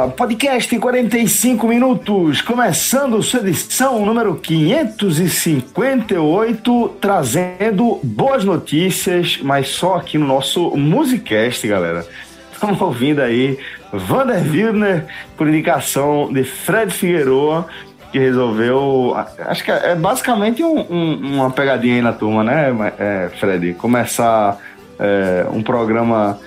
[0.00, 0.12] Galera!
[0.12, 10.26] Podcast 45 minutos, começando sua edição número 558, trazendo boas notícias, mas só aqui no
[10.26, 12.06] nosso Musicast, galera.
[12.52, 13.58] Estamos ouvindo aí
[13.92, 15.04] Vander Wilner,
[15.36, 17.66] por indicação de Fred Figueroa,
[18.10, 19.14] que resolveu.
[19.46, 23.74] Acho que é basicamente um- um- uma pegadinha aí na turma, né, é, Fred?
[23.74, 24.56] Começar
[25.02, 26.38] é, um programa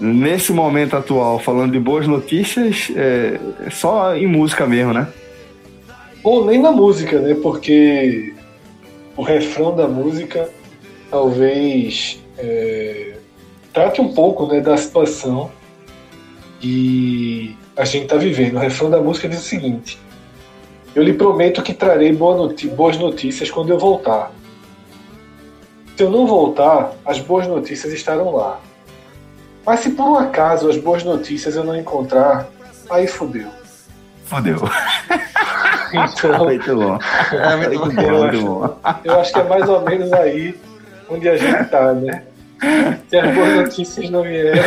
[0.00, 3.38] nesse momento atual, falando de boas notícias, é,
[3.70, 5.06] só em música mesmo, né?
[6.24, 7.34] Ou nem na música, né?
[7.34, 8.34] Porque
[9.16, 10.48] o refrão da música
[11.10, 13.14] talvez é,
[13.72, 15.50] trate um pouco né, da situação
[16.60, 18.56] que a gente está vivendo.
[18.56, 19.98] O refrão da música diz o seguinte:
[20.94, 24.32] Eu lhe prometo que trarei boas notícias quando eu voltar.
[25.96, 28.60] Se eu não voltar, as boas notícias estarão lá.
[29.70, 32.48] Mas se por um acaso as boas notícias eu não encontrar,
[32.90, 33.46] aí fodeu.
[34.24, 34.56] Fodeu.
[35.92, 36.98] Então, Muito bom.
[37.32, 38.02] É muito Muito bom.
[38.02, 38.76] bom, muito bom.
[39.04, 40.56] Eu acho que é mais ou menos aí
[41.08, 42.22] onde a gente tá, né?
[43.08, 44.62] Se as boas notícias não vierem,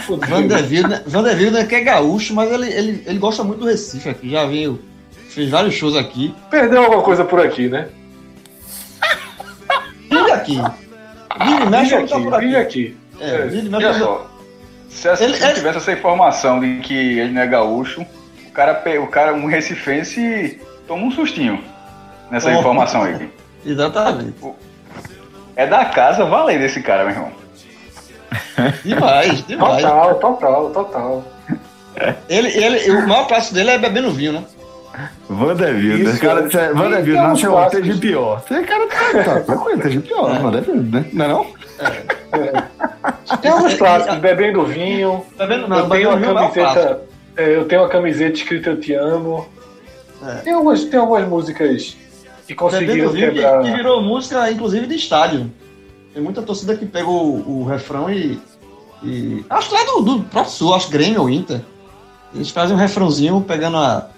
[0.00, 0.36] fudeu.
[0.36, 4.30] Wilder que é gaúcho, mas ele, ele, ele gosta muito do Recife aqui.
[4.30, 4.80] Já veio,
[5.28, 6.34] fez vários shows aqui.
[6.50, 7.88] Perdeu alguma coisa por aqui, né?
[10.10, 10.58] Vive aqui.
[11.44, 12.44] Vive, mexe, Vive ele tá aqui, por aqui.
[12.46, 12.96] vive aqui.
[13.20, 14.00] É, vive, mexe,
[14.94, 18.02] se a- se Ele- não ele- tivesse essa informação de que ele não é gaúcho,
[18.48, 21.62] o cara, o cara um recifense, toma um sustinho
[22.30, 22.58] nessa Oh.
[22.58, 23.28] informação aí.
[23.66, 24.34] Exatamente.
[25.56, 27.32] É da casa valer desse cara, meu irmão.
[28.84, 29.82] Demais, demais.
[29.82, 31.24] Total, total, total.
[32.28, 34.44] Ele, ele, o maior passo dele é bebendo vinho, né?
[35.28, 37.80] Vanderbilt, esse cara disse, Vanderbilt, nasceu clássicos.
[37.80, 38.42] ontem de pior.
[38.50, 40.38] Esse cara tá, tá tranquilo, tá de pior, É.
[40.38, 41.04] Vanderbilt, né?
[41.12, 41.46] Não é não?
[43.40, 45.24] Tem alguns clássicos, bebendo vinho.
[45.36, 47.02] Bebendo, eu não, tenho bebendo uma é camiseta.
[47.36, 49.46] é, eu tenho uma camiseta escrita Eu Te Amo.
[50.26, 50.34] É.
[50.36, 51.96] Tem, algumas, tem algumas músicas
[52.46, 53.62] que conseguiram Bebendo vinho que, quebrar.
[53.62, 55.50] que virou música, inclusive, de estádio.
[56.12, 58.38] Tem muita torcida que pega o, o refrão e,
[59.02, 61.60] e- Acho que lá do, do próprio Sul, acho Grêmio ou Inter.
[62.34, 64.08] Eles fazem um refrãozinho pegando a,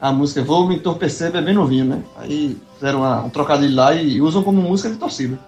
[0.00, 2.02] a música Vou me entorpecer bebendo vinho, né?
[2.18, 5.38] Aí fizeram uma- um trocadilho lá e, usam como música de torcida.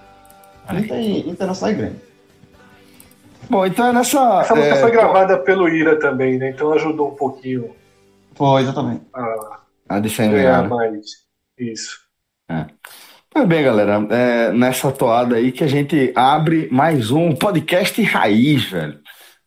[0.70, 2.00] Inter, Internacional e Grêmio.
[3.48, 4.40] Bom, então é nessa.
[4.40, 6.50] Essa música é, foi gravada pelo Ira também, né?
[6.50, 7.70] Então ajudou um pouquinho
[8.34, 9.02] Foi, exatamente.
[9.14, 11.06] a A de ganhar mais.
[11.58, 11.98] Isso.
[13.30, 18.64] Pois bem, galera, é nessa toada aí que a gente abre mais um podcast raiz,
[18.64, 18.98] velho,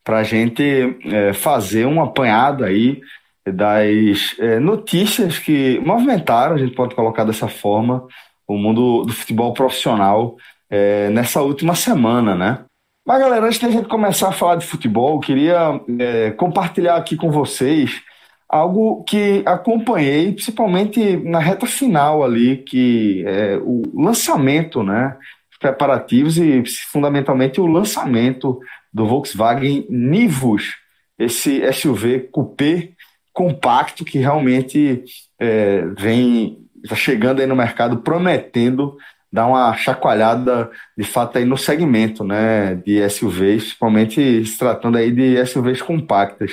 [0.03, 3.01] pra gente é, fazer um apanhado aí
[3.45, 8.05] das é, notícias que movimentaram, a gente pode colocar dessa forma,
[8.47, 10.35] o mundo do futebol profissional
[10.69, 12.65] é, nessa última semana, né?
[13.09, 17.31] Mas, galera, antes da gente começar a falar de futebol, queria é, compartilhar aqui com
[17.31, 18.03] vocês
[18.47, 25.17] algo que acompanhei, principalmente na reta final ali, que é o lançamento, né?
[25.51, 26.61] Os preparativos e
[26.91, 28.59] fundamentalmente o lançamento
[28.93, 30.75] do Volkswagen Nivus,
[31.17, 32.91] esse SUV coupé
[33.33, 35.03] compacto que realmente
[35.39, 36.59] é, vem
[36.93, 38.97] chegando aí no mercado prometendo
[39.31, 45.11] dar uma chacoalhada de fato aí no segmento, né, de SUVs, principalmente se tratando aí
[45.11, 46.51] de SUVs compactas.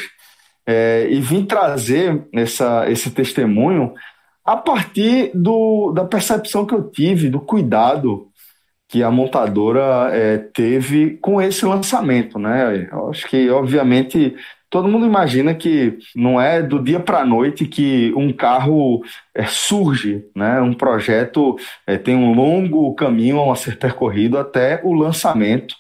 [0.67, 3.95] É, e vim trazer essa, esse testemunho
[4.45, 8.29] a partir do, da percepção que eu tive, do cuidado
[8.89, 12.89] que a montadora é, teve com esse lançamento, né?
[12.93, 14.37] Eu acho que, obviamente,
[14.77, 19.03] todo mundo imagina que não é do dia para a noite que um carro
[19.35, 20.61] é, surge, né?
[20.61, 21.57] Um projeto
[21.87, 25.75] é, tem um longo caminho a ser percorrido até o lançamento.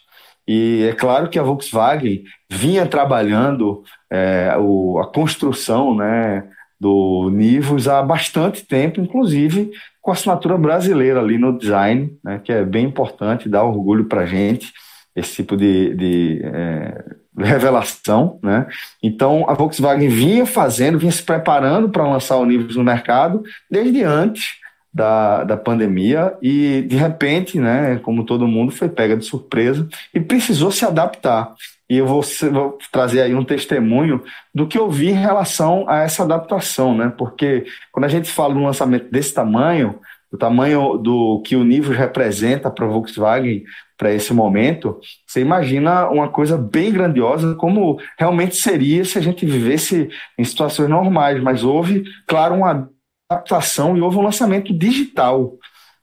[0.48, 6.48] E é claro que a Volkswagen vinha trabalhando é, o, a construção, né?
[6.78, 9.70] do Nivus há bastante tempo, inclusive
[10.02, 14.26] com assinatura brasileira ali no design, né, que é bem importante, dá orgulho para a
[14.26, 14.70] gente
[15.16, 17.04] esse tipo de, de é,
[17.38, 18.38] revelação.
[18.42, 18.66] Né?
[19.02, 24.02] Então, a Volkswagen vinha fazendo, vinha se preparando para lançar o Nivus no mercado desde
[24.02, 24.56] antes
[24.92, 30.20] da, da pandemia e, de repente, né, como todo mundo, foi pega de surpresa e
[30.20, 31.52] precisou se adaptar.
[31.88, 34.22] E eu vou, vou, trazer aí um testemunho
[34.54, 37.12] do que eu vi em relação a essa adaptação, né?
[37.16, 40.00] Porque quando a gente fala de um lançamento desse tamanho,
[40.32, 43.62] do tamanho do que o nível representa para a Volkswagen
[43.96, 49.46] para esse momento, você imagina uma coisa bem grandiosa, como realmente seria se a gente
[49.46, 50.08] vivesse
[50.38, 51.42] em situações normais.
[51.42, 52.90] Mas houve, claro, uma
[53.30, 55.54] adaptação e houve um lançamento digital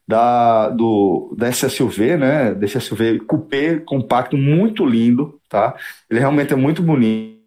[0.07, 2.53] da, do, da SUV, né?
[2.53, 5.75] Desse SUV coupé compacto muito lindo, tá?
[6.09, 7.42] Ele realmente é muito bonito.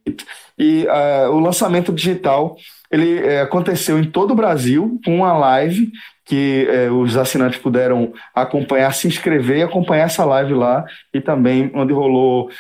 [0.58, 2.56] E uh, o lançamento digital
[2.90, 5.90] ele uh, aconteceu em todo o Brasil com uma live
[6.24, 10.84] que uh, os assinantes puderam acompanhar, se inscrever e acompanhar essa live lá.
[11.12, 12.50] E também onde rolou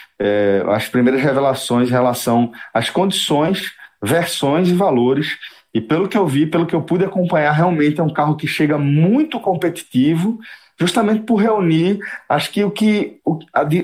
[0.72, 3.72] as primeiras revelações em relação às condições,
[4.02, 5.36] versões e valores.
[5.74, 8.46] E pelo que eu vi, pelo que eu pude acompanhar, realmente é um carro que
[8.46, 10.38] chega muito competitivo,
[10.78, 13.18] justamente por reunir, acho que o que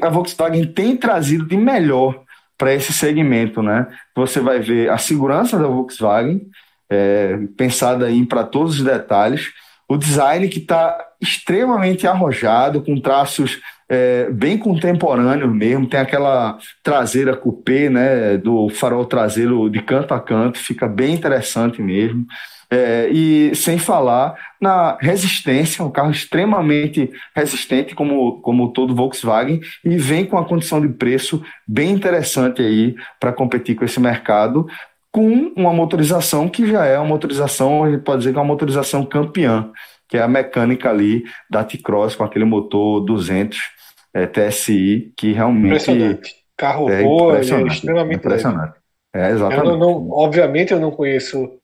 [0.00, 2.23] a Volkswagen tem trazido de melhor
[2.62, 3.88] para esse segmento, né?
[4.14, 6.43] Você vai ver a segurança da Volkswagen,
[6.88, 9.49] é, pensada aí para todos os detalhes,
[9.88, 17.37] o design que está extremamente arrojado, com traços é, bem contemporâneo mesmo, tem aquela traseira
[17.37, 22.25] coupé, né, do farol traseiro de canto a canto, fica bem interessante mesmo.
[22.75, 29.99] É, e sem falar na resistência, um carro extremamente resistente, como, como todo Volkswagen, e
[29.99, 34.67] vem com uma condição de preço bem interessante aí para competir com esse mercado,
[35.11, 38.49] com uma motorização que já é uma motorização, a gente pode dizer que é uma
[38.49, 39.71] motorização campeã,
[40.09, 43.59] que é a mecânica ali da T-Cross com aquele motor 200
[44.15, 45.67] é, TSI que realmente.
[45.67, 46.35] Impressionante.
[46.57, 48.79] Carro é voa, é extremamente impressionante.
[49.15, 49.69] É, exatamente.
[49.69, 51.61] Eu não, obviamente eu não conheço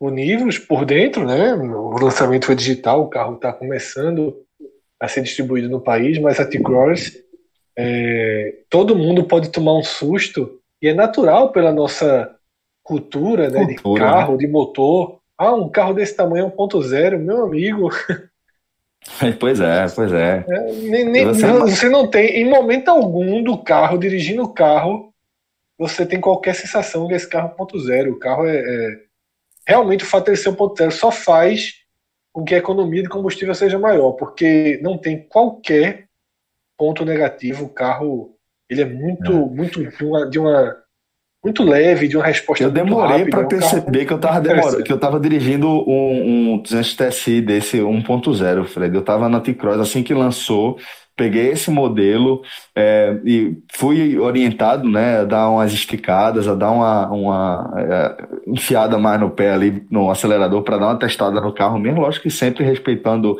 [0.00, 1.54] o Nivus por dentro, né?
[1.54, 4.36] O lançamento foi digital, o carro está começando
[5.00, 7.18] a ser distribuído no país, mas a T-Cross,
[7.76, 12.34] é, todo mundo pode tomar um susto e é natural pela nossa
[12.82, 14.38] cultura, né, cultura, de carro, né?
[14.38, 15.18] de motor.
[15.36, 17.90] Ah, um carro desse tamanho 1.0, meu amigo.
[19.40, 20.44] Pois é, pois é.
[20.46, 24.52] é nem, nem, você, não, você não tem, em momento algum do carro, dirigindo o
[24.52, 25.14] carro,
[25.78, 28.12] você tem qualquer sensação que esse carro é ponto zero.
[28.12, 29.00] O carro é, é
[29.68, 31.74] realmente o fato de ele ser um ponto zero só faz
[32.32, 36.06] com que a economia de combustível seja maior, porque não tem qualquer
[36.76, 37.66] ponto negativo.
[37.66, 38.34] O carro
[38.70, 39.34] ele é muito, é.
[39.34, 40.76] muito de uma, de uma
[41.44, 44.96] muito leve, de uma resposta Eu demorei para perceber que eu estava demorando, que eu
[44.96, 48.94] estava dirigindo um, um 200 TSI desse 1.0, Fred.
[48.94, 50.78] Eu estava na T-Cross assim que lançou,
[51.18, 52.42] peguei esse modelo
[52.74, 58.96] é, e fui orientado, né, a dar umas esticadas, a dar uma, uma é, enfiada
[58.96, 62.30] mais no pé ali no acelerador para dar uma testada no carro mesmo, lógico que
[62.30, 63.36] sempre respeitando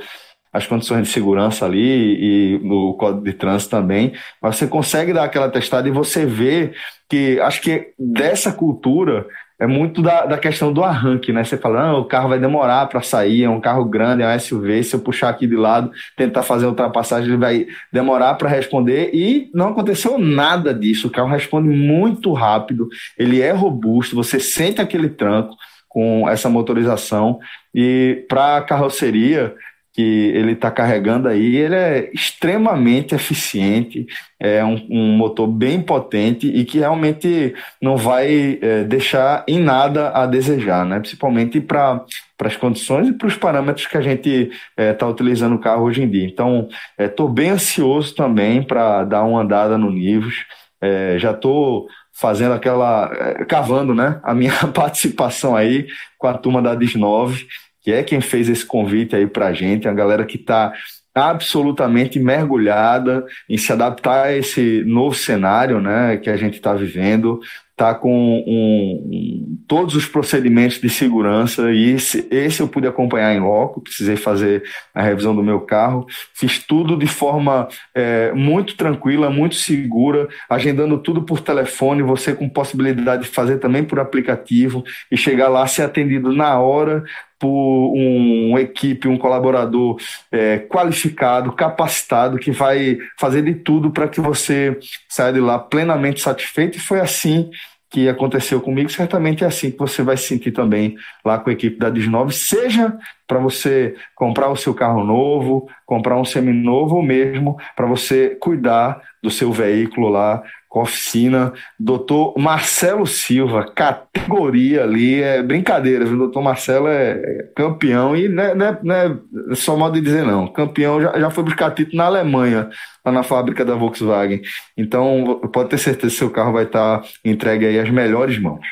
[0.52, 5.24] as condições de segurança ali e no código de trânsito também, mas você consegue dar
[5.24, 6.72] aquela testada e você vê
[7.08, 9.24] que acho que dessa cultura
[9.58, 11.42] é muito da, da questão do arranque, né?
[11.42, 14.38] Você fala, não, o carro vai demorar para sair, é um carro grande, é um
[14.38, 19.10] SUV, se eu puxar aqui de lado, tentar fazer ultrapassagem, ele vai demorar para responder
[19.12, 21.08] e não aconteceu nada disso.
[21.08, 22.88] O carro responde muito rápido,
[23.18, 25.56] ele é robusto, você sente aquele tranco
[25.88, 27.40] com essa motorização
[27.74, 29.54] e para a carroceria
[29.98, 34.06] que ele está carregando aí, ele é extremamente eficiente,
[34.38, 37.52] é um, um, motor bem potente e que realmente
[37.82, 41.00] não vai é, deixar em nada a desejar, né?
[41.00, 42.04] principalmente para
[42.44, 45.82] as condições e para os parâmetros que a gente está é, tá utilizando o carro
[45.82, 46.26] hoje em dia.
[46.28, 50.46] Então, estou é, bem ansioso também para dar uma andada no Nivus,
[50.80, 56.62] é, já estou fazendo aquela, é, cavando né, a minha participação aí com a turma
[56.62, 57.48] da DIS 9,
[57.88, 60.74] que é quem fez esse convite aí para a gente, a galera que está
[61.14, 67.40] absolutamente mergulhada em se adaptar a esse novo cenário né, que a gente está vivendo,
[67.70, 73.40] está com um, todos os procedimentos de segurança e esse, esse, eu pude acompanhar em
[73.40, 76.04] loco, precisei fazer a revisão do meu carro,
[76.34, 82.48] fiz tudo de forma é, muito tranquila, muito segura, agendando tudo por telefone, você com
[82.50, 87.04] possibilidade de fazer também por aplicativo e chegar lá ser atendido na hora
[87.38, 89.96] por um, uma equipe, um colaborador
[90.30, 94.78] é, qualificado, capacitado, que vai fazer de tudo para que você
[95.08, 96.76] saia de lá plenamente satisfeito.
[96.76, 97.50] E foi assim
[97.90, 101.52] que aconteceu comigo, certamente é assim que você vai se sentir também lá com a
[101.52, 102.94] equipe da Disnove, seja
[103.28, 109.00] para você comprar o seu carro novo, comprar um seminovo ou mesmo para você cuidar
[109.22, 111.52] do seu veículo lá com a oficina.
[111.78, 116.18] Doutor Marcelo Silva, categoria ali, é brincadeira, viu?
[116.18, 120.24] Doutor Marcelo é campeão e não é, não é, não é só modo de dizer
[120.24, 122.68] não, campeão já, já foi buscar título na Alemanha,
[123.04, 124.40] lá na fábrica da Volkswagen.
[124.76, 128.66] Então pode ter certeza que seu carro vai estar entregue aí às melhores mãos.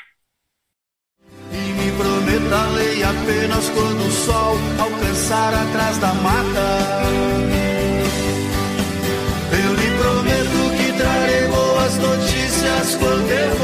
[1.53, 3.66] E me prometa lei apenas
[4.27, 6.97] sol alcançar atrás da mata.
[11.99, 13.56] notícias quando eu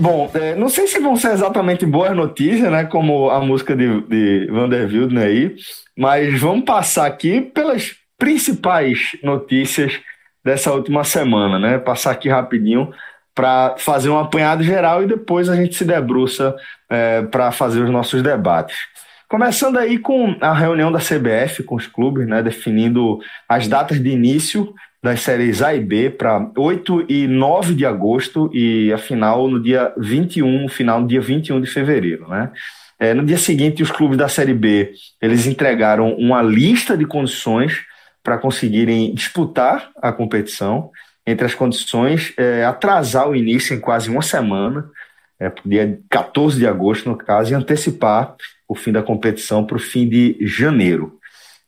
[0.00, 2.84] Bom, é, não sei se vão ser exatamente boas notícias, né?
[2.86, 5.54] Como a música de, de Vanderbilt aí,
[5.94, 10.00] mas vamos passar aqui pelas principais notícias
[10.42, 11.78] dessa última semana, né?
[11.78, 12.90] Passar aqui rapidinho
[13.34, 16.56] para fazer um apanhado geral e depois a gente se debruça
[16.88, 18.78] é, para fazer os nossos debates.
[19.28, 24.08] Começando aí com a reunião da CBF com os clubes, né, definindo as datas de
[24.08, 29.48] início das séries A e B para 8 e 9 de agosto e a final
[29.48, 32.52] no dia 21, final no dia 21 de fevereiro, né?
[32.98, 34.92] É, no dia seguinte, os clubes da Série B
[35.22, 37.82] eles entregaram uma lista de condições
[38.22, 40.90] para conseguirem disputar a competição.
[41.26, 44.90] Entre as condições, é, atrasar o início em quase uma semana,
[45.38, 48.34] é, dia 14 de agosto, no caso, e antecipar
[48.68, 51.18] o fim da competição para o fim de janeiro.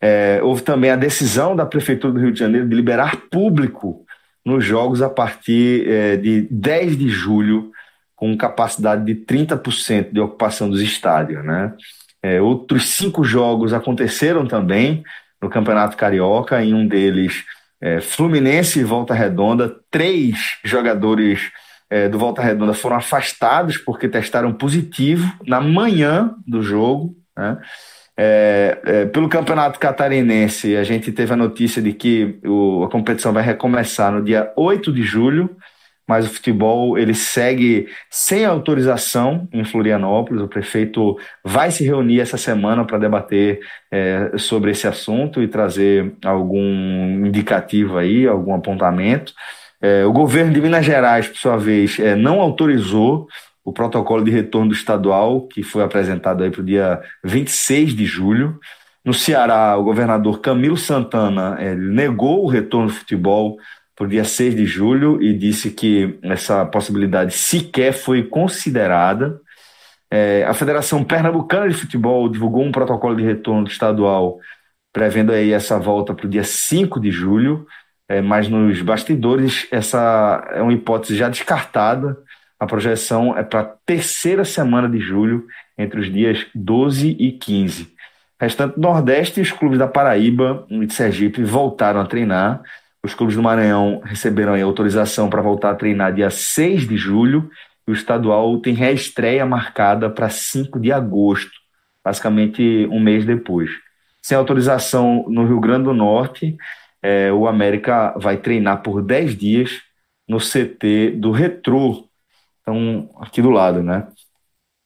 [0.05, 4.05] É, houve também a decisão da Prefeitura do Rio de Janeiro de liberar público
[4.45, 7.71] nos jogos a partir é, de 10 de julho,
[8.17, 11.45] com capacidade de 30% de ocupação dos estádios.
[11.45, 11.73] Né?
[12.21, 15.05] É, outros cinco jogos aconteceram também
[15.41, 17.45] no Campeonato Carioca, em um deles
[17.81, 21.51] é, Fluminense e Volta Redonda, três jogadores
[21.91, 27.15] é, do Volta Redonda foram afastados porque testaram positivo na manhã do jogo.
[27.37, 27.59] Né?
[28.17, 33.33] É, é, pelo Campeonato Catarinense, a gente teve a notícia de que o, a competição
[33.33, 35.57] vai recomeçar no dia 8 de julho,
[36.07, 40.43] mas o futebol ele segue sem autorização em Florianópolis.
[40.43, 46.15] O prefeito vai se reunir essa semana para debater é, sobre esse assunto e trazer
[46.25, 49.33] algum indicativo aí, algum apontamento.
[49.81, 53.27] É, o governo de Minas Gerais, por sua vez, é, não autorizou
[53.65, 58.59] o protocolo de retorno estadual, que foi apresentado aí para o dia 26 de julho.
[59.05, 63.57] No Ceará, o governador Camilo Santana eh, negou o retorno do futebol
[63.95, 69.41] para o dia 6 de julho e disse que essa possibilidade sequer foi considerada.
[70.11, 74.39] É, a Federação Pernambucana de Futebol divulgou um protocolo de retorno estadual,
[74.93, 77.67] prevendo aí essa volta para o dia 5 de julho,
[78.09, 82.17] é, mas nos bastidores essa é uma hipótese já descartada
[82.63, 87.93] a projeção é para a terceira semana de julho, entre os dias 12 e 15.
[88.41, 92.63] Restante Nordeste, os clubes da Paraíba e de Sergipe voltaram a treinar.
[93.03, 97.51] Os clubes do Maranhão receberam autorização para voltar a treinar dia 6 de julho
[97.85, 101.51] e o estadual tem reestreia marcada para 5 de agosto,
[102.05, 103.71] basicamente um mês depois.
[104.23, 106.57] Sem autorização no Rio Grande do Norte,
[107.03, 109.81] é, o América vai treinar por 10 dias
[110.29, 112.07] no CT do Retrô,
[112.63, 114.09] então, aqui do lado, né?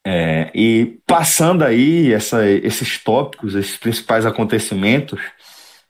[0.06, 5.20] É, e passando aí essa, esses tópicos, esses principais acontecimentos,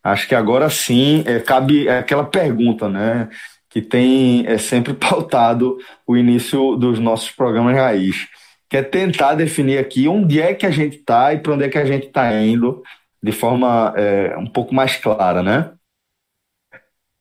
[0.03, 3.29] acho que agora sim é, cabe aquela pergunta, né?
[3.69, 8.27] Que tem é, sempre pautado o início dos nossos programas raiz,
[8.71, 11.69] que é tentar definir aqui onde é que a gente está e para onde é
[11.69, 12.83] que a gente está indo
[13.23, 15.73] de forma é, um pouco mais clara, né?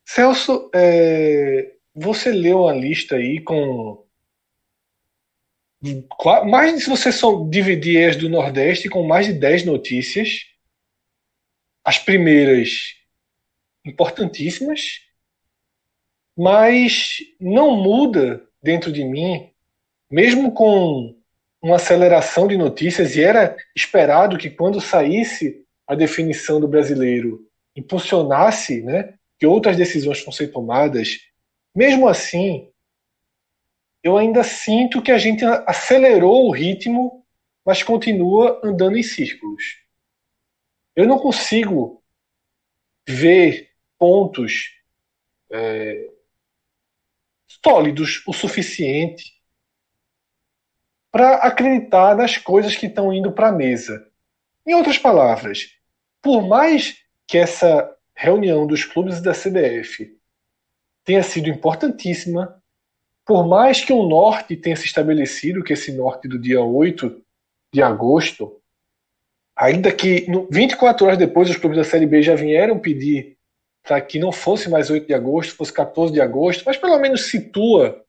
[0.07, 4.04] Celso, é, você leu a lista aí com
[6.45, 10.45] mais se você só dividir as do Nordeste com mais de 10 notícias,
[11.83, 12.95] as primeiras
[13.85, 15.01] importantíssimas,
[16.35, 19.51] mas não muda dentro de mim,
[20.09, 21.15] mesmo com
[21.61, 28.81] uma aceleração de notícias, e era esperado que quando saísse a definição do brasileiro impulsionasse
[28.81, 31.19] né, que outras decisões fossem tomadas,
[31.75, 32.69] mesmo assim,
[34.05, 37.25] eu ainda sinto que a gente acelerou o ritmo,
[37.65, 39.79] mas continua andando em círculos.
[40.95, 42.03] Eu não consigo
[43.09, 44.75] ver pontos
[45.51, 46.07] é,
[47.47, 49.41] sólidos o suficiente
[51.11, 54.07] para acreditar nas coisas que estão indo para a mesa.
[54.67, 55.79] Em outras palavras,
[56.21, 60.15] por mais que essa reunião dos clubes da CBF
[61.03, 62.61] tenha sido importantíssima,
[63.25, 67.21] por mais que o norte tenha se estabelecido, que esse norte do dia 8
[67.73, 68.61] de agosto,
[69.55, 73.35] ainda que 24 horas depois os clubes da Série B já vieram pedir
[73.81, 77.29] para que não fosse mais 8 de agosto, fosse 14 de agosto, mas pelo menos
[77.29, 78.03] situa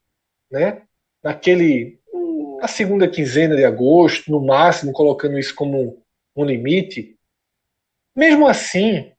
[0.50, 0.82] né,
[1.22, 1.98] naquele
[2.60, 6.02] na segunda quinzena de agosto, no máximo, colocando isso como
[6.34, 7.16] um limite.
[8.14, 9.12] Mesmo assim,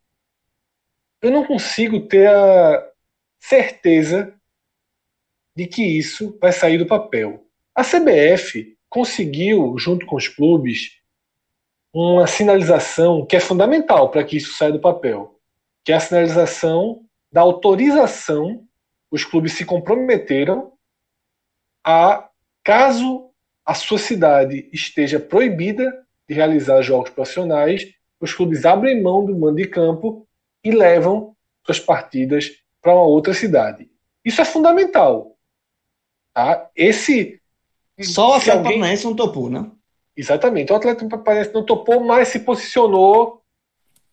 [1.22, 2.89] eu não consigo ter a
[3.39, 4.34] certeza
[5.58, 7.44] de que isso vai sair do papel.
[7.74, 10.92] A CBF conseguiu, junto com os clubes,
[11.92, 15.40] uma sinalização que é fundamental para que isso saia do papel,
[15.84, 18.68] que é a sinalização da autorização.
[19.10, 20.74] Os clubes se comprometeram
[21.84, 22.30] a,
[22.64, 23.32] caso
[23.66, 25.92] a sua cidade esteja proibida
[26.30, 30.28] de realizar jogos profissionais, os clubes abrem mão do mando de campo
[30.64, 31.36] e levam
[31.66, 33.90] suas partidas para uma outra cidade.
[34.24, 35.37] Isso é fundamental.
[36.38, 36.67] Tá?
[36.75, 37.39] Esse.
[38.00, 38.74] Só o Atlético alguém...
[38.74, 39.65] Paranaense não topou, né?
[40.15, 40.72] Exatamente.
[40.72, 43.41] O Atlético Paranaense não topou, mas se posicionou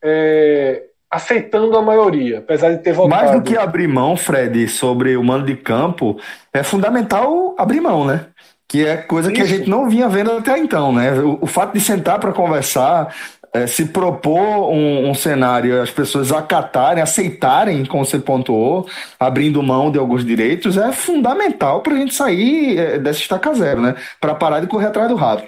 [0.02, 3.22] é, aceitando a maioria, apesar de ter votado.
[3.22, 6.18] Mais do que abrir mão, Fred, sobre o mando de campo,
[6.50, 8.28] é fundamental abrir mão, né?
[8.66, 9.36] Que é coisa Isso.
[9.36, 11.12] que a gente não vinha vendo até então, né?
[11.20, 13.14] O, o fato de sentar para conversar,
[13.54, 19.92] é, se propor um, um, cenário, as pessoas acatarem, aceitarem, como você pontuou, abrindo mão
[19.92, 23.94] de alguns direitos, é fundamental para a gente sair é, dessa estaca zero, né?
[24.20, 25.46] Para parar de correr atrás do rato.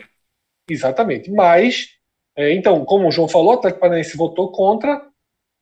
[0.70, 1.32] Exatamente.
[1.32, 1.88] Mas,
[2.36, 5.02] é, então, como o João falou, o Atlético Paranaense votou contra,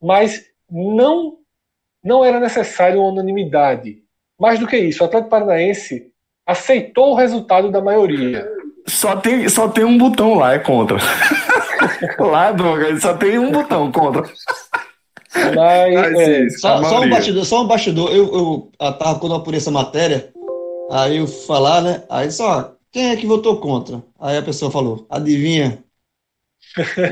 [0.03, 1.39] mas não,
[2.05, 4.03] não era necessário uma unanimidade.
[4.39, 6.13] Mais do que isso, o Atlético Paranaense
[6.47, 8.47] aceitou o resultado da maioria.
[8.87, 10.99] Só tem, só tem um botão lá, é contra.
[12.19, 14.23] Lá, Douglas, só tem um botão contra.
[15.55, 18.15] Mas, é, só, só, um bastidor, só um bastidor.
[18.15, 20.33] Eu, eu tava quando eu apurei essa matéria,
[20.91, 22.05] aí eu falar, né?
[22.09, 24.03] Aí só, quem é que votou contra?
[24.21, 25.85] Aí a pessoa falou, adivinha?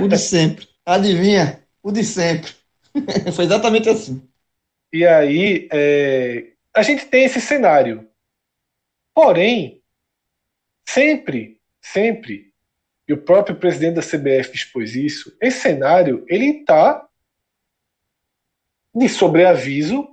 [0.01, 0.69] O de sempre.
[0.87, 1.65] Adivinha?
[1.83, 2.53] O de sempre.
[3.35, 4.23] Foi exatamente assim.
[4.93, 8.09] E aí, é, a gente tem esse cenário.
[9.15, 9.83] Porém,
[10.87, 12.52] sempre, sempre
[13.13, 17.07] o próprio presidente da CBF expôs isso, esse cenário ele está
[18.95, 20.09] de sobreaviso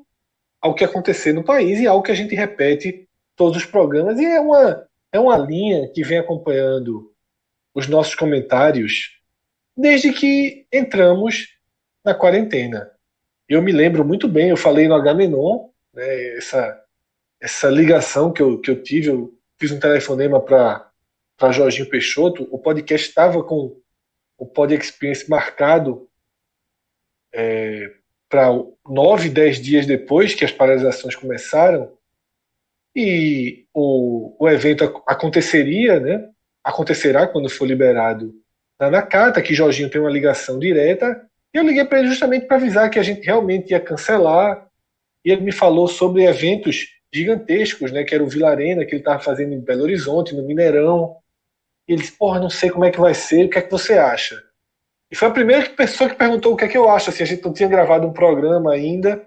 [0.62, 4.20] ao que acontecer no país e ao que a gente repete todos os programas.
[4.20, 7.12] E é uma é uma linha que vem acompanhando
[7.74, 9.20] os nossos comentários
[9.76, 11.48] desde que entramos
[12.04, 12.92] na quarentena.
[13.48, 16.84] Eu me lembro muito bem, eu falei no Agamenon, né, essa
[17.42, 20.89] essa ligação que eu, que eu tive, eu fiz um telefonema para
[21.40, 23.80] para Jorginho Peixoto, o podcast estava com
[24.38, 26.08] o Pod Experience marcado
[27.34, 27.90] é,
[28.28, 28.50] para
[28.88, 31.98] nove, dez dias depois que as paralisações começaram,
[32.94, 36.30] e o, o evento aconteceria, né?
[36.62, 38.34] acontecerá quando for liberado
[38.78, 42.58] na Nakata, que Jorginho tem uma ligação direta, e eu liguei para ele justamente para
[42.58, 44.68] avisar que a gente realmente ia cancelar,
[45.24, 49.02] e ele me falou sobre eventos gigantescos, né, que era o Vila Arena, que ele
[49.02, 51.16] estava fazendo em Belo Horizonte, no Mineirão,
[51.90, 53.72] e ele disse, porra, não sei como é que vai ser, o que é que
[53.72, 54.40] você acha?
[55.10, 57.26] E foi a primeira pessoa que perguntou o que é que eu acho, assim, a
[57.26, 59.26] gente não tinha gravado um programa ainda.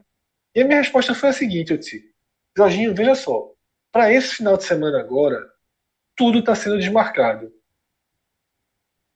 [0.54, 2.14] E a minha resposta foi a seguinte, eu disse,
[2.56, 3.50] Jorginho, veja só,
[3.90, 5.44] para esse final de semana agora,
[6.14, 7.52] tudo está sendo desmarcado.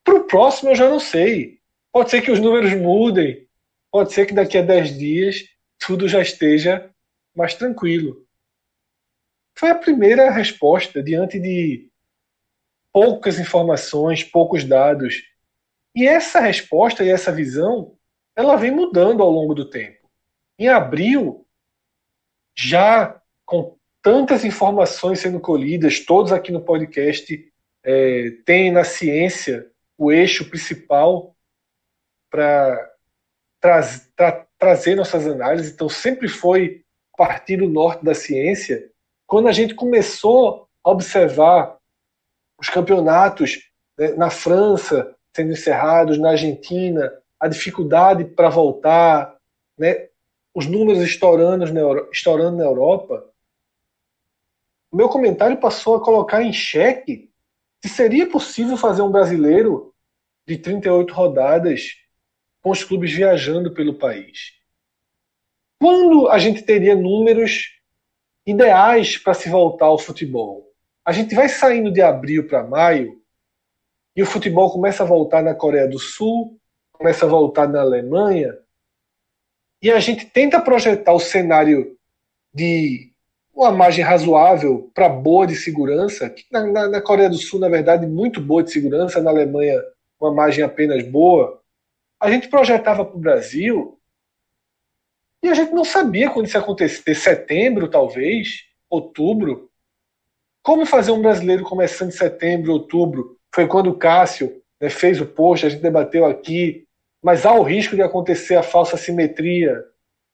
[0.02, 1.60] Para o próximo eu já não sei.
[1.92, 3.48] Pode ser que os números mudem,
[3.92, 5.44] pode ser que daqui a 10 dias
[5.78, 6.90] tudo já esteja
[7.32, 8.26] mais tranquilo.
[9.54, 11.88] Foi a primeira resposta diante de
[12.96, 15.22] poucas informações, poucos dados.
[15.94, 17.94] E essa resposta e essa visão,
[18.34, 20.08] ela vem mudando ao longo do tempo.
[20.58, 21.46] Em abril,
[22.56, 27.52] já com tantas informações sendo colhidas, todos aqui no podcast
[27.84, 31.36] é, têm na ciência o eixo principal
[32.30, 32.92] para
[33.60, 33.82] tra
[34.16, 36.82] tra trazer nossas análises, então sempre foi
[37.14, 38.90] partir do norte da ciência.
[39.26, 41.75] Quando a gente começou a observar
[42.58, 49.36] os campeonatos né, na França sendo encerrados, na Argentina, a dificuldade para voltar,
[49.76, 50.08] né,
[50.54, 53.30] os números estourando na, estourando na Europa,
[54.90, 57.30] o meu comentário passou a colocar em xeque
[57.82, 59.94] se seria possível fazer um brasileiro
[60.46, 61.96] de 38 rodadas
[62.62, 64.54] com os clubes viajando pelo país.
[65.78, 67.78] Quando a gente teria números
[68.46, 70.65] ideais para se voltar ao futebol?
[71.06, 73.22] A gente vai saindo de abril para maio
[74.16, 76.58] e o futebol começa a voltar na Coreia do Sul,
[76.90, 78.58] começa a voltar na Alemanha,
[79.80, 81.96] e a gente tenta projetar o cenário
[82.52, 83.12] de
[83.54, 87.68] uma margem razoável para boa de segurança, que na, na, na, Coreia do Sul, na
[87.68, 89.80] verdade, muito boa de segurança, na Alemanha,
[90.20, 91.62] uma margem apenas boa.
[92.18, 93.96] A gente projetava para o Brasil
[95.40, 99.70] e a gente não sabia quando isso ia acontecer, setembro, talvez, outubro.
[100.66, 103.38] Como fazer um brasileiro começando em setembro, outubro?
[103.54, 106.84] Foi quando o Cássio né, fez o post, a gente debateu aqui,
[107.22, 109.80] mas há o risco de acontecer a falsa simetria.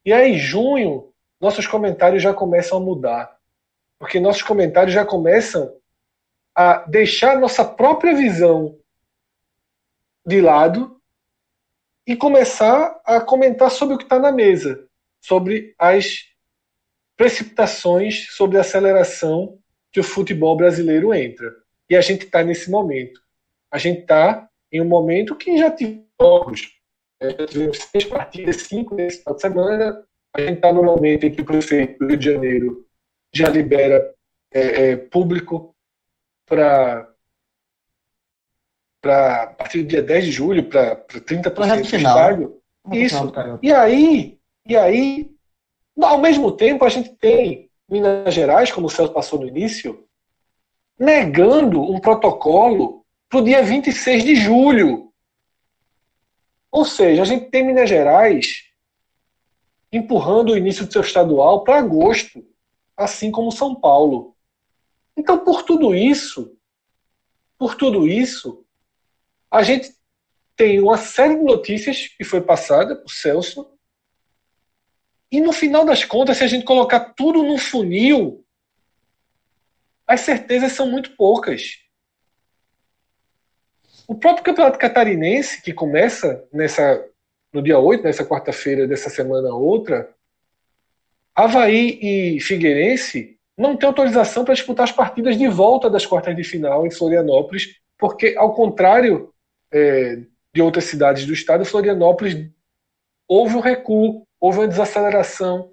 [0.07, 3.37] E aí, em junho, nossos comentários já começam a mudar.
[3.99, 5.71] Porque nossos comentários já começam
[6.57, 8.79] a deixar nossa própria visão
[10.25, 10.99] de lado
[12.07, 14.89] e começar a comentar sobre o que está na mesa
[15.23, 16.25] sobre as
[17.17, 19.62] precipitações, sobre a aceleração
[19.93, 21.55] que o futebol brasileiro entra.
[21.89, 23.21] E a gente está nesse momento.
[23.71, 26.81] A gente está em um momento que já tivemos jogos,
[27.21, 30.05] é, tivemos seis partidas, cinco nesse final de semana.
[30.35, 32.87] A gente está no momento em que o prefeito do Rio de Janeiro
[33.33, 34.15] já libera
[34.51, 35.75] é, é, público
[36.47, 37.09] para
[39.01, 42.63] para a partir do dia 10 de julho para 30% do estádio.
[42.93, 43.33] Isso.
[43.61, 45.31] E aí e aí,
[46.01, 50.09] ao mesmo tempo, a gente tem Minas Gerais, como o Celso passou no início,
[50.99, 55.13] negando um protocolo para o dia 26 de julho.
[56.71, 58.65] Ou seja, a gente tem Minas Gerais
[59.93, 62.43] empurrando o início do seu estadual para agosto,
[62.97, 64.35] assim como São Paulo.
[65.15, 66.57] Então, por tudo isso,
[67.59, 68.65] por tudo isso,
[69.51, 69.95] a gente
[70.57, 73.72] tem uma série de notícias que foi passada por Celso
[75.33, 78.45] e no final das contas, se a gente colocar tudo no funil,
[80.07, 81.79] as certezas são muito poucas.
[84.07, 87.09] O próprio Campeonato Catarinense, que começa nessa
[87.51, 90.15] no dia 8, nessa quarta-feira dessa semana outra,
[91.35, 96.45] Havaí e Figueirense não têm autorização para disputar as partidas de volta das quartas de
[96.45, 99.33] final em Florianópolis, porque, ao contrário
[99.71, 102.51] é, de outras cidades do estado, Florianópolis
[103.27, 105.71] houve um recuo houve uma desaceleração.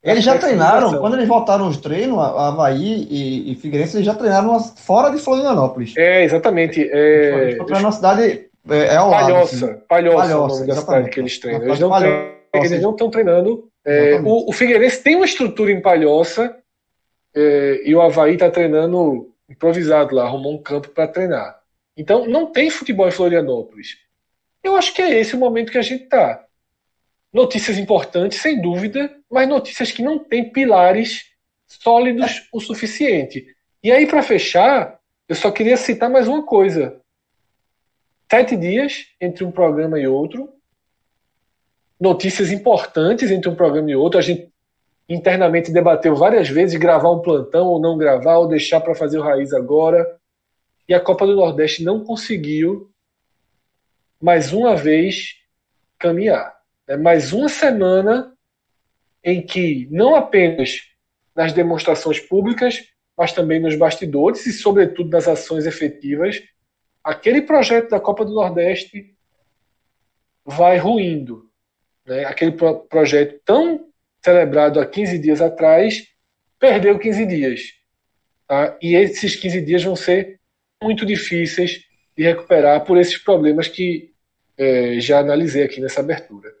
[0.00, 4.58] Eles já treinaram, quando eles voltaram os treinos, Havaí e, e Figueirense, eles já treinaram
[4.60, 5.94] fora de Florianópolis.
[5.96, 6.88] É, exatamente.
[6.90, 7.56] É...
[7.56, 9.84] Foram uma cidade é, é ao Palhoça, lado, assim.
[9.88, 11.66] Palhoça, Palhoça, é o nome da cidade que eles treinam.
[11.66, 13.68] Eles não, treinam, eles não estão treinando.
[13.84, 16.56] É, o, o, Figueirense tem uma estrutura em Palhoça
[17.34, 21.58] é, e o Havaí está treinando improvisado lá, arrumou um campo para treinar.
[21.96, 23.98] Então, não tem futebol em Florianópolis.
[24.62, 26.44] Eu acho que é esse o momento que a gente está
[27.32, 31.24] notícias importantes, sem dúvida, mas notícias que não têm pilares
[31.66, 33.46] sólidos o suficiente.
[33.82, 37.00] E aí, para fechar, eu só queria citar mais uma coisa.
[38.30, 40.52] Sete dias entre um programa e outro,
[41.98, 44.18] notícias importantes entre um programa e outro.
[44.18, 44.52] A gente
[45.08, 49.22] internamente debateu várias vezes gravar um plantão ou não gravar, ou deixar para fazer o
[49.22, 50.18] raiz agora.
[50.88, 52.90] E a Copa do Nordeste não conseguiu,
[54.20, 55.36] mais uma vez,
[55.98, 56.61] caminhar.
[56.92, 58.36] É mais uma semana
[59.24, 60.82] em que não apenas
[61.34, 62.84] nas demonstrações públicas,
[63.16, 66.42] mas também nos bastidores e, sobretudo, nas ações efetivas,
[67.02, 69.16] aquele projeto da Copa do Nordeste
[70.44, 71.48] vai ruindo.
[72.04, 72.26] Né?
[72.26, 73.88] Aquele pro projeto tão
[74.22, 76.06] celebrado há 15 dias atrás
[76.58, 77.60] perdeu 15 dias.
[78.46, 78.76] Tá?
[78.82, 80.38] E esses 15 dias vão ser
[80.82, 84.12] muito difíceis de recuperar por esses problemas que
[84.58, 86.60] é, já analisei aqui nessa abertura.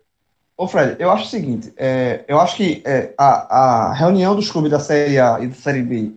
[0.62, 4.48] Ô Fred, eu acho o seguinte, é, eu acho que é, a, a, reunião dos
[4.48, 6.12] clubes da Série A e da Série B,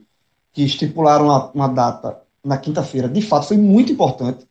[0.54, 4.48] que estipularam uma, uma data na quinta-feira, de fato foi muito importante,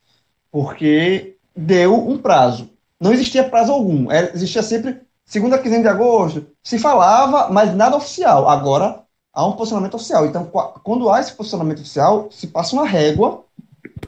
[0.50, 2.70] porque deu um prazo.
[2.98, 7.96] Não existia prazo algum, é, existia sempre segunda quinzena de agosto, se falava, mas nada
[7.96, 8.48] oficial.
[8.48, 9.00] Agora
[9.32, 10.26] há um posicionamento oficial.
[10.26, 10.50] Então,
[10.82, 13.44] quando há esse posicionamento oficial, se passa uma régua,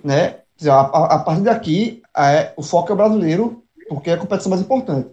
[0.03, 0.39] né?
[0.69, 0.81] A,
[1.15, 5.11] a partir daqui, é, o foco é o brasileiro, porque é a competição mais importante.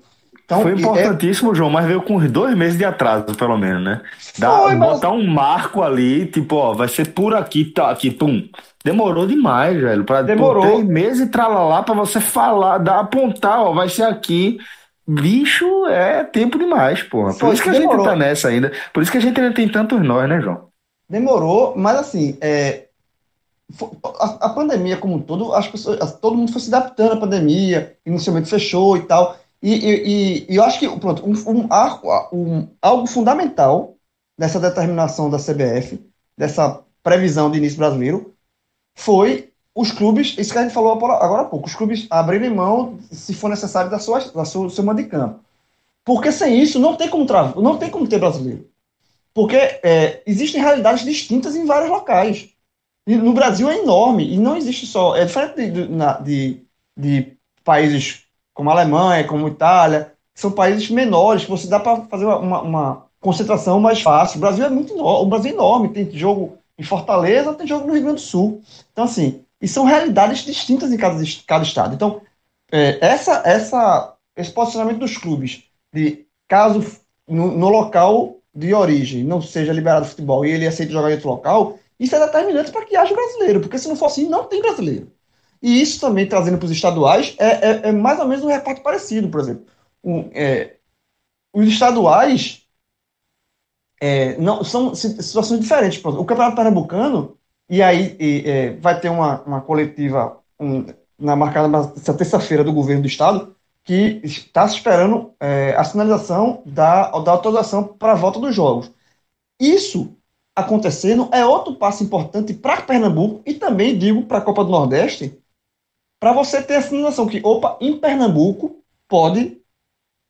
[0.59, 1.55] Então, Foi importantíssimo, é...
[1.55, 4.01] João, mas veio com dois meses de atraso, pelo menos, né?
[4.37, 4.93] Dá, Foi, mas...
[4.93, 8.47] Botar um marco ali, tipo, ó, vai ser por aqui, tá, aqui, pum.
[8.83, 10.03] Demorou demais, velho.
[10.03, 10.63] Pra, Demorou.
[10.63, 14.57] três meses e tralalá pra você falar, dar, apontar, ó, vai ser aqui.
[15.05, 17.33] Bicho, é tempo demais, porra.
[17.33, 18.05] Por Foi, isso que a demorou.
[18.05, 18.71] gente tá nessa ainda.
[18.93, 20.67] Por isso que a gente ainda tem tantos nós, né, João?
[21.09, 22.85] Demorou, mas assim, é,
[24.19, 27.95] a, a, pandemia como um todo, as pessoas, todo mundo foi se adaptando à pandemia,
[28.05, 29.37] inicialmente fechou e tal.
[29.63, 31.67] E, e, e eu acho que pronto, um, um,
[32.33, 33.95] um, algo fundamental
[34.37, 36.05] dessa determinação da CBF,
[36.37, 38.35] dessa previsão de início brasileiro,
[38.93, 42.99] foi os clubes, isso que a gente falou agora há pouco, os clubes abrirem mão,
[43.09, 45.39] se for necessário, da sua, da sua, mando de campo.
[46.03, 47.25] Porque sem isso não tem como,
[47.61, 48.67] não tem como ter brasileiro.
[49.33, 52.49] Porque é, existem realidades distintas em vários locais.
[53.07, 55.15] E no Brasil é enorme, e não existe só.
[55.15, 55.87] É diferente de,
[56.23, 56.65] de,
[56.97, 58.22] de países
[58.53, 62.61] como a Alemanha, como a Itália, são países menores, que você dá para fazer uma,
[62.61, 64.37] uma, concentração mais fácil.
[64.37, 67.87] O Brasil é muito enorme, o Brasil é enorme, tem jogo em Fortaleza, tem jogo
[67.87, 68.61] no Rio Grande do Sul.
[68.91, 71.95] Então, assim, e são realidades distintas em cada, cada estado.
[71.95, 72.21] Então,
[72.69, 75.63] é, essa, essa, esse posicionamento dos clubes,
[75.93, 76.83] de caso
[77.27, 81.29] no, no, local de origem não seja liberado futebol e ele aceita jogar em outro
[81.29, 84.61] local, isso é determinante para que haja brasileiro, porque se não for assim, não tem
[84.61, 85.09] brasileiro.
[85.63, 88.81] E isso também, trazendo para os estaduais, é, é, é, mais ou menos um recorte
[88.81, 89.65] parecido, por exemplo.
[90.03, 90.75] Um, é,
[91.53, 92.67] os estaduais
[94.01, 96.03] é, não, são situações diferentes.
[96.03, 97.37] O Campeonato Pernambucano,
[97.69, 100.85] e aí e, é, vai ter uma, uma coletiva um,
[101.17, 107.09] na marcada nessa terça-feira do governo do estado, que está esperando é, a sinalização da,
[107.19, 108.91] da autorização para a volta dos jogos.
[109.57, 110.13] Isso
[110.53, 115.41] acontecendo é outro passo importante para Pernambuco e também, digo, para a Copa do Nordeste,
[116.23, 119.57] para você ter a sinalização que, opa, em Pernambuco pode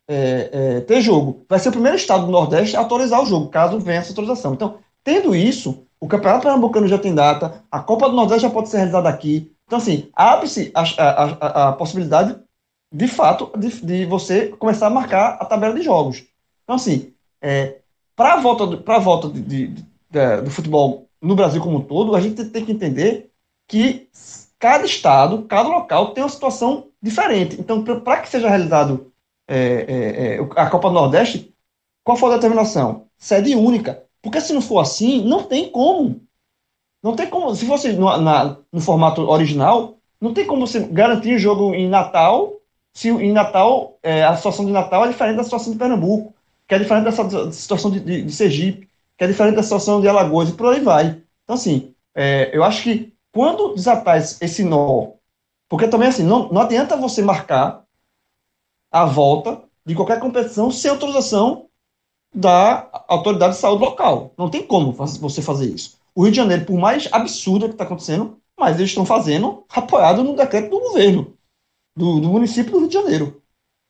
[0.10, 1.46] é, é, ter jogo.
[1.48, 4.56] Vai ser o primeiro estado do Nordeste a autorizar o jogo, caso venha essa autorização.
[4.56, 8.70] Então, tendo isso, o Campeonato Pernambucano já tem data, a Copa do Nordeste já pode
[8.70, 9.54] ser realizada aqui.
[9.68, 12.40] Então, assim, abre-se a, a, a, a, possibilidade,
[12.92, 16.26] de fato, de, de, você começar a marcar a tabela de jogos.
[16.64, 17.82] Então, assim, é,
[18.16, 22.20] para a volta, pra volta de, de, do futebol no Brasil como um todo, a
[22.20, 23.30] gente tem que entender
[23.68, 24.10] que
[24.64, 27.60] cada estado, cada local tem uma situação diferente.
[27.60, 29.12] Então, para que seja realizado
[29.46, 31.54] é, é, é, a Copa do Nordeste,
[32.02, 33.08] qual foi a determinação?
[33.18, 34.06] Sede única.
[34.22, 36.22] Porque se não for assim, não tem como.
[37.04, 37.54] Não tem como.
[37.54, 41.90] Se fosse no, na, no formato original, não tem como você garantir o jogo em
[41.90, 42.54] Natal,
[42.94, 46.34] se em Natal é, a situação de Natal é diferente da situação de Pernambuco,
[46.66, 50.08] que é diferente dessa situação de, de, de Sergipe, que é diferente da situação de
[50.08, 51.22] Alagoas e por aí vai.
[51.44, 55.14] Então, assim, é, eu acho que quando desatar esse nó,
[55.68, 57.84] porque também assim, não, não adianta você marcar
[58.92, 61.68] a volta de qualquer competição sem autorização
[62.34, 64.34] da autoridade de saúde local.
[64.38, 65.98] Não tem como você fazer isso.
[66.16, 70.24] O Rio de Janeiro, por mais absurdo que está acontecendo, mas eles estão fazendo apoiado
[70.24, 71.36] no decreto do governo,
[71.96, 73.42] do, do município do Rio de Janeiro.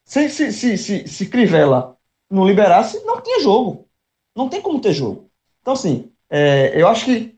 [0.06, 1.98] Se, se, se, se, se Crivella
[2.30, 3.88] não liberasse, não tinha jogo.
[4.36, 5.30] Não tem como ter jogo.
[5.62, 7.38] Então, assim, é, eu acho que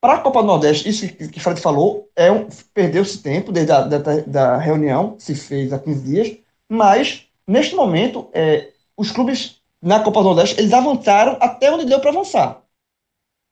[0.00, 3.80] para a Copa do Nordeste, isso que, Fred falou, é um, perdeu-se tempo desde a
[3.82, 6.36] da, da reunião, se fez há 15 dias,
[6.68, 12.00] mas, neste momento, é, os clubes na Copa do Nordeste, eles avançaram até onde deu
[12.00, 12.62] para avançar.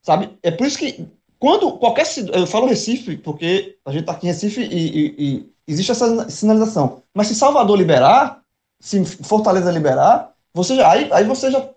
[0.03, 0.39] Sabe?
[0.43, 2.07] É por isso que, quando qualquer.
[2.33, 6.29] Eu falo Recife, porque a gente está aqui em Recife e, e, e, existe essa
[6.31, 7.03] sinalização.
[7.15, 8.43] Mas se Salvador liberar,
[8.81, 11.69] se Fortaleza liberar, você já, aí, aí você já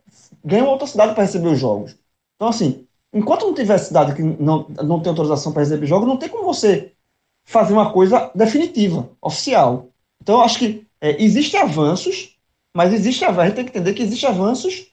[0.44, 1.96] ganha outra cidade para receber os jogos.
[2.36, 6.18] Então, assim, enquanto não tiver cidade que não, não tem autorização para receber jogos, não
[6.18, 6.94] tem como você
[7.44, 9.88] fazer uma coisa definitiva, oficial.
[10.22, 12.38] Então, eu acho que é, existem avanços,
[12.74, 14.88] mas existe a gente tem que entender que existem avanços.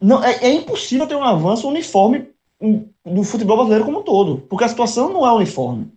[0.00, 2.28] Não, é, é impossível ter um avanço uniforme
[3.04, 5.90] do futebol brasileiro como um todo, porque a situação não é uniforme.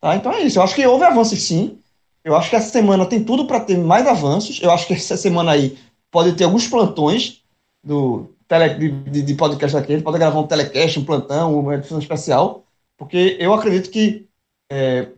[0.00, 0.16] Tá?
[0.16, 0.58] Então é isso.
[0.58, 1.78] Eu acho que houve avanços sim.
[2.22, 4.60] Eu acho que essa semana tem tudo para ter mais avanços.
[4.60, 5.78] Eu acho que essa semana aí
[6.10, 7.42] pode ter alguns plantões
[7.82, 12.00] do, tele, de, de podcast aqui, ele pode gravar um telecast, um plantão, uma edição
[12.00, 12.64] especial,
[12.96, 14.28] porque eu acredito que
[14.68, 15.08] é,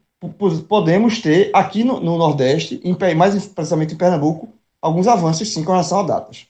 [0.69, 5.73] podemos ter aqui no, no Nordeste, em, mais precisamente em Pernambuco, alguns avanços sim com
[5.73, 6.47] relação a datas.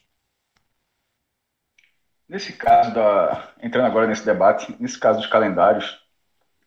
[2.27, 3.49] Nesse caso da.
[3.61, 5.99] Entrando agora nesse debate, nesse caso dos calendários,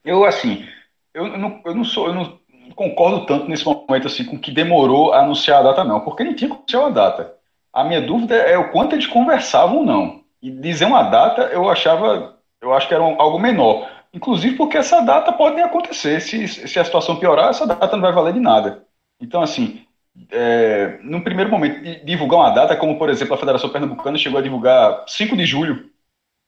[0.05, 0.67] eu assim,
[1.13, 2.39] eu, não, eu não sou, eu não
[2.75, 6.35] concordo tanto nesse momento assim com que demorou a anunciar a data, não, porque nem
[6.35, 7.36] tinha que anunciar a data.
[7.77, 10.25] A minha dúvida é o quanto eles conversavam ou não.
[10.41, 13.87] E dizer uma data, eu achava, eu acho que era um, algo menor.
[14.15, 16.23] Inclusive porque essa data pode nem acontecer.
[16.23, 18.87] Se, se a situação piorar, essa data não vai valer de nada.
[19.21, 19.85] Então, assim,
[20.31, 24.43] é, num primeiro momento, divulgar uma data, como por exemplo a Federação Pernambucana chegou a
[24.43, 25.91] divulgar 5 de julho,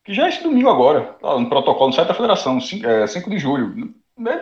[0.07, 3.07] que já é esse domingo agora, tá, no protocolo no site da Federação, 5, é,
[3.07, 3.95] 5 de julho.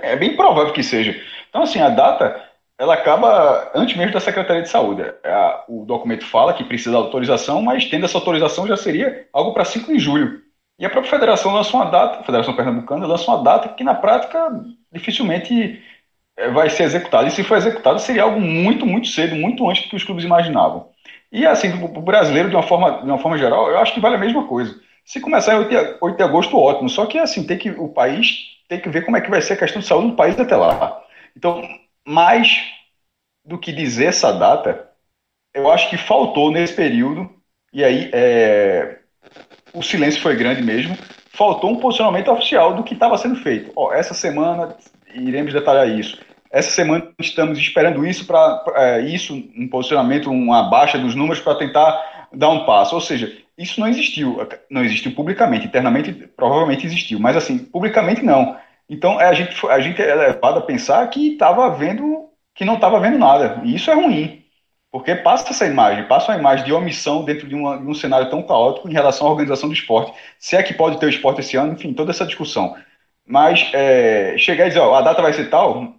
[0.02, 1.20] É, é bem provável que seja.
[1.48, 2.45] Então, assim, a data
[2.78, 5.02] ela acaba antes mesmo da Secretaria de Saúde.
[5.02, 9.54] É, o documento fala que precisa de autorização, mas tendo essa autorização já seria algo
[9.54, 10.42] para 5 de julho.
[10.78, 13.94] E a própria federação lança uma data, a Federação Pernambucana lança uma data que na
[13.94, 14.50] prática
[14.92, 15.82] dificilmente
[16.36, 17.26] é, vai ser executada.
[17.28, 20.24] E se for executada, seria algo muito, muito cedo, muito antes do que os clubes
[20.24, 20.90] imaginavam.
[21.32, 24.16] E assim, o brasileiro, de uma, forma, de uma forma geral, eu acho que vale
[24.16, 24.74] a mesma coisa.
[25.04, 26.88] Se começar em 8 de, 8 de agosto, ótimo.
[26.88, 29.54] Só que assim, tem que, o país tem que ver como é que vai ser
[29.54, 31.00] a questão de saúde do país até lá.
[31.36, 31.62] Então,
[32.06, 32.62] mais
[33.44, 34.88] do que dizer essa data,
[35.54, 37.28] eu acho que faltou nesse período,
[37.72, 38.98] e aí é,
[39.72, 40.96] o silêncio foi grande mesmo,
[41.30, 43.72] faltou um posicionamento oficial do que estava sendo feito.
[43.76, 44.76] Ó, essa semana
[45.14, 46.18] iremos detalhar isso.
[46.50, 51.58] Essa semana estamos esperando isso para é, isso, um posicionamento, uma baixa dos números para
[51.58, 52.94] tentar dar um passo.
[52.94, 54.38] Ou seja, isso não existiu,
[54.70, 58.56] não existiu publicamente, internamente provavelmente existiu, mas assim, publicamente não.
[58.88, 63.00] Então a gente, a gente é levado a pensar que estava vendo, que não estava
[63.00, 63.60] vendo nada.
[63.64, 64.44] E isso é ruim.
[64.90, 68.30] Porque passa essa imagem, passa uma imagem de omissão dentro de, uma, de um cenário
[68.30, 70.12] tão caótico em relação à organização do esporte.
[70.38, 72.74] Se é que pode ter o esporte esse ano, enfim, toda essa discussão.
[73.26, 75.94] Mas é, chegar e dizer, ó, a data vai ser tal,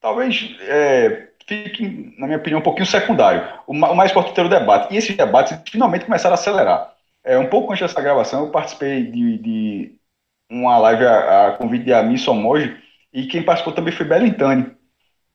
[0.00, 3.46] talvez é, fique, na minha opinião, um pouquinho secundário.
[3.66, 4.92] O, o mais importante é o debate.
[4.92, 6.94] E esses debates finalmente começaram a acelerar.
[7.24, 9.98] É, um pouco antes dessa gravação, eu participei de, de
[10.50, 12.76] uma live a, a convite de Ami Somoji,
[13.12, 14.74] e quem participou também foi Belintani.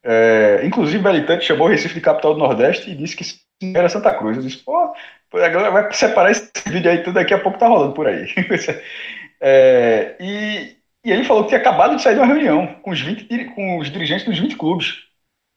[0.04, 3.26] É, inclusive, Belintani chamou Recife de capital do Nordeste e disse que
[3.76, 4.38] era Santa Cruz.
[4.38, 4.94] Eu disse, pô,
[5.34, 8.28] a galera vai separar esse vídeo aí, tudo daqui a pouco tá rolando por aí.
[9.40, 13.02] é, e, e ele falou que tinha acabado de sair de uma reunião com os,
[13.02, 14.96] 20, com os dirigentes dos 20 clubes.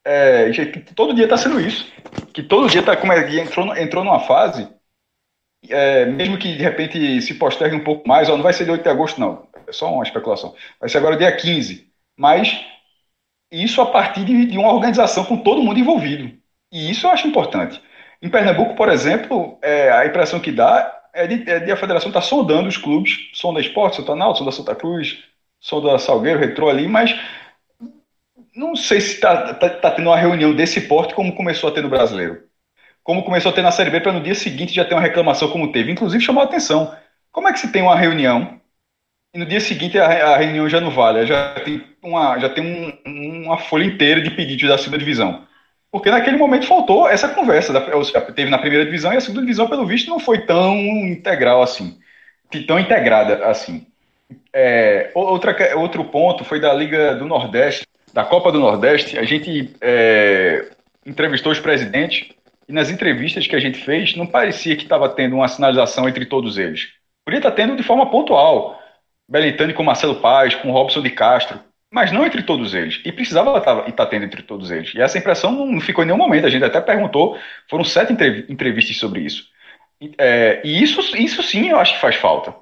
[0.07, 1.91] É, que todo dia está sendo isso.
[2.31, 4.67] Que todo dia tá, como é, entrou, entrou numa fase,
[5.69, 8.71] é, mesmo que de repente se postergue um pouco mais, ó, não vai ser de
[8.71, 9.47] 8 de agosto, não.
[9.67, 10.55] É só uma especulação.
[10.79, 11.87] Vai ser agora dia 15.
[12.17, 12.63] Mas
[13.51, 16.31] isso a partir de, de uma organização com todo mundo envolvido.
[16.71, 17.81] E isso eu acho importante.
[18.21, 22.09] Em Pernambuco, por exemplo, é, a impressão que dá é de, é de a federação
[22.09, 25.23] estar tá sondando os clubes, sonda Esporte, Santa Náutico, sonda Santa Cruz,
[25.59, 27.17] sou da Salgueiro, retrô ali, mas
[28.55, 31.81] não sei se está tá, tá tendo uma reunião desse porte como começou a ter
[31.81, 32.43] no brasileiro.
[33.05, 35.47] Como começou a ter na Série B, para no dia seguinte já ter uma reclamação
[35.49, 35.91] como teve.
[35.91, 36.91] Inclusive chamou a atenção.
[37.31, 38.59] Como é que se tem uma reunião
[39.31, 41.23] e no dia seguinte a, a reunião já não vale?
[41.27, 42.63] Já tem uma, já tem
[43.05, 45.45] um, uma folha inteira de pedidos da segunda divisão.
[45.91, 47.71] Porque naquele momento faltou essa conversa.
[47.71, 47.81] Da,
[48.31, 51.99] teve na primeira divisão e a segunda divisão, pelo visto, não foi tão integral assim.
[52.65, 53.85] Tão integrada assim.
[54.51, 59.15] É, outra, outro ponto foi da Liga do Nordeste, da Copa do Nordeste.
[59.15, 60.69] A gente é,
[61.05, 62.29] entrevistou os presidentes
[62.67, 66.25] e nas entrevistas que a gente fez, não parecia que estava tendo uma sinalização entre
[66.25, 66.89] todos eles.
[67.23, 68.81] Podia estar tendo de forma pontual.
[69.29, 71.59] Belitani com Marcelo Paz, com Robson de Castro,
[71.91, 73.01] mas não entre todos eles.
[73.03, 74.93] E precisava estar, estar tendo entre todos eles.
[74.93, 76.45] E essa impressão não ficou em nenhum momento.
[76.45, 77.37] A gente até perguntou,
[77.69, 78.13] foram sete
[78.49, 79.45] entrevistas sobre isso.
[80.17, 82.53] É, e isso, isso sim eu acho que faz falta.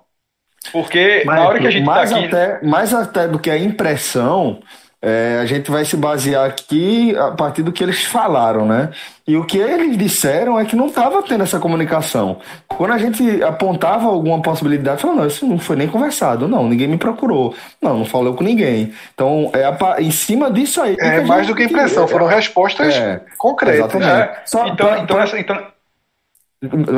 [0.71, 2.27] Porque Mas, na hora que a gente mais tá aqui...
[2.27, 4.61] Até, mais até do que a impressão,
[5.05, 8.89] é, a gente vai se basear aqui a partir do que eles falaram, né?
[9.27, 12.39] E o que eles disseram é que não estava tendo essa comunicação.
[12.69, 16.87] Quando a gente apontava alguma possibilidade, falou, não, isso não foi nem conversado, não, ninguém
[16.87, 18.93] me procurou, não, não falou com ninguém.
[19.13, 20.95] Então, é a, em cima disso aí.
[20.97, 23.79] É mais do que impressão, foram respostas é, concretas.
[23.79, 24.09] Exatamente.
[24.09, 24.41] É.
[24.45, 25.23] Só então, pra, então, pra...
[25.25, 25.57] Essa, então,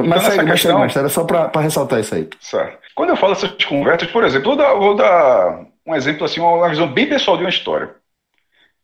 [0.06, 0.78] mas, segue, mas, questão...
[0.78, 2.30] mas era só para ressaltar isso aí.
[2.40, 2.78] Certo.
[2.94, 6.70] Quando eu falo essas conversas, por exemplo, vou dar, vou dar um exemplo, assim, uma
[6.70, 7.96] visão bem pessoal de uma história.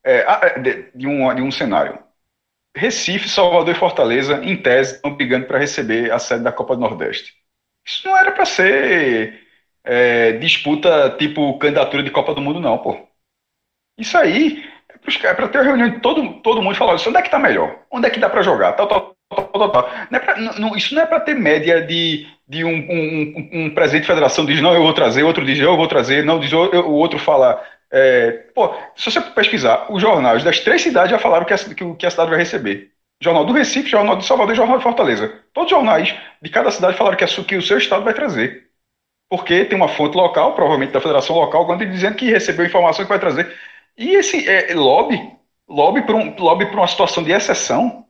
[0.04, 2.00] É, de, de, um, de um cenário.
[2.76, 6.82] Recife, Salvador e Fortaleza, em tese, estão brigando para receber a sede da Copa do
[6.82, 7.34] Nordeste.
[7.86, 9.42] Isso não era para ser
[9.84, 13.08] é, disputa tipo candidatura de Copa do Mundo, não, pô.
[13.98, 14.64] Isso aí
[15.24, 17.40] é para ter uma reunião de todo, todo mundo e falar: onde é que está
[17.40, 17.86] melhor?
[17.92, 18.74] Onde é que dá para jogar?
[18.74, 22.70] Tal, tal, não é pra, não, isso não é para ter média de, de um,
[22.70, 26.24] um, um, presidente de federação diz não, eu vou trazer, outro diz eu vou trazer,
[26.24, 27.64] não diz eu, o outro fala.
[27.94, 31.96] É, pô, se você pesquisar, os jornais das três cidades já falaram que a, que,
[31.96, 32.92] que a cidade vai receber.
[33.22, 35.32] Jornal do Recife, Jornal de Salvador e Jornal de Fortaleza.
[35.54, 38.70] Todos os jornais de cada cidade falaram que, a, que o seu estado vai trazer.
[39.30, 43.10] Porque tem uma fonte local, provavelmente da federação local, quando dizendo que recebeu informação que
[43.10, 43.54] vai trazer.
[43.98, 45.22] E esse é, lobby,
[45.70, 48.06] lobby para um, lobby uma situação de exceção,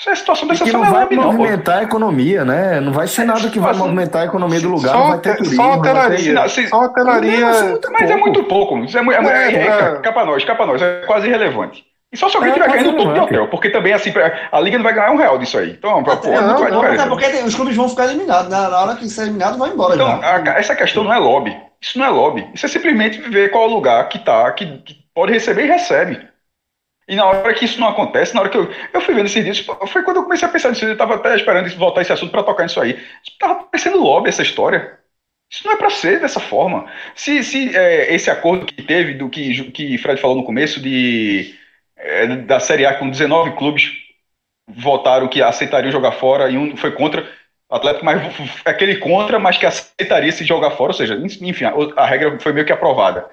[0.00, 2.80] Essa é a situação da exceção não vai movimentar não, a economia, né?
[2.80, 5.56] Não vai ser nada que vai movimentar a economia do lugar, não vai ter turismo.
[5.56, 6.42] Só hotelaria.
[6.42, 6.68] Ter...
[6.68, 7.46] Só hotelaria.
[7.92, 8.78] Mas é muito pouco.
[8.78, 11.84] Isso é, é, é, é, capa nós, capa nós, é quase irrelevante.
[12.10, 14.10] E só se alguém estiver ganhando todo de hotel, porque também assim,
[14.50, 15.72] a Liga não vai ganhar um real disso aí.
[15.72, 18.50] Então, pô, não, não, vai não, é porque os clubes vão ficar eliminados.
[18.50, 18.56] Né?
[18.56, 19.94] Na hora que ser eliminado, vai embora.
[19.94, 21.56] Então, a, essa questão não é lobby.
[21.78, 22.48] Isso não é lobby.
[22.54, 26.30] Isso é simplesmente ver qual lugar que tá, que, que pode receber e recebe.
[27.10, 29.42] E na hora que isso não acontece, na hora que eu, eu fui vendo esses
[29.42, 29.58] dias,
[29.88, 30.84] foi quando eu comecei a pensar nisso.
[30.84, 33.04] Eu estava até esperando voltar esse assunto para tocar nisso aí.
[33.26, 34.96] Estava parecendo lobby essa história.
[35.50, 36.88] Isso não é para ser dessa forma.
[37.16, 41.52] Se, se é, esse acordo que teve, do que, que Fred falou no começo, de,
[41.96, 43.90] é, da Série A com 19 clubes
[44.68, 47.28] votaram que aceitariam jogar fora e um foi contra.
[47.68, 48.20] O Atlético, mas
[48.64, 52.52] aquele contra, mas que aceitaria se jogar fora, ou seja, enfim, a, a regra foi
[52.52, 53.28] meio que aprovada.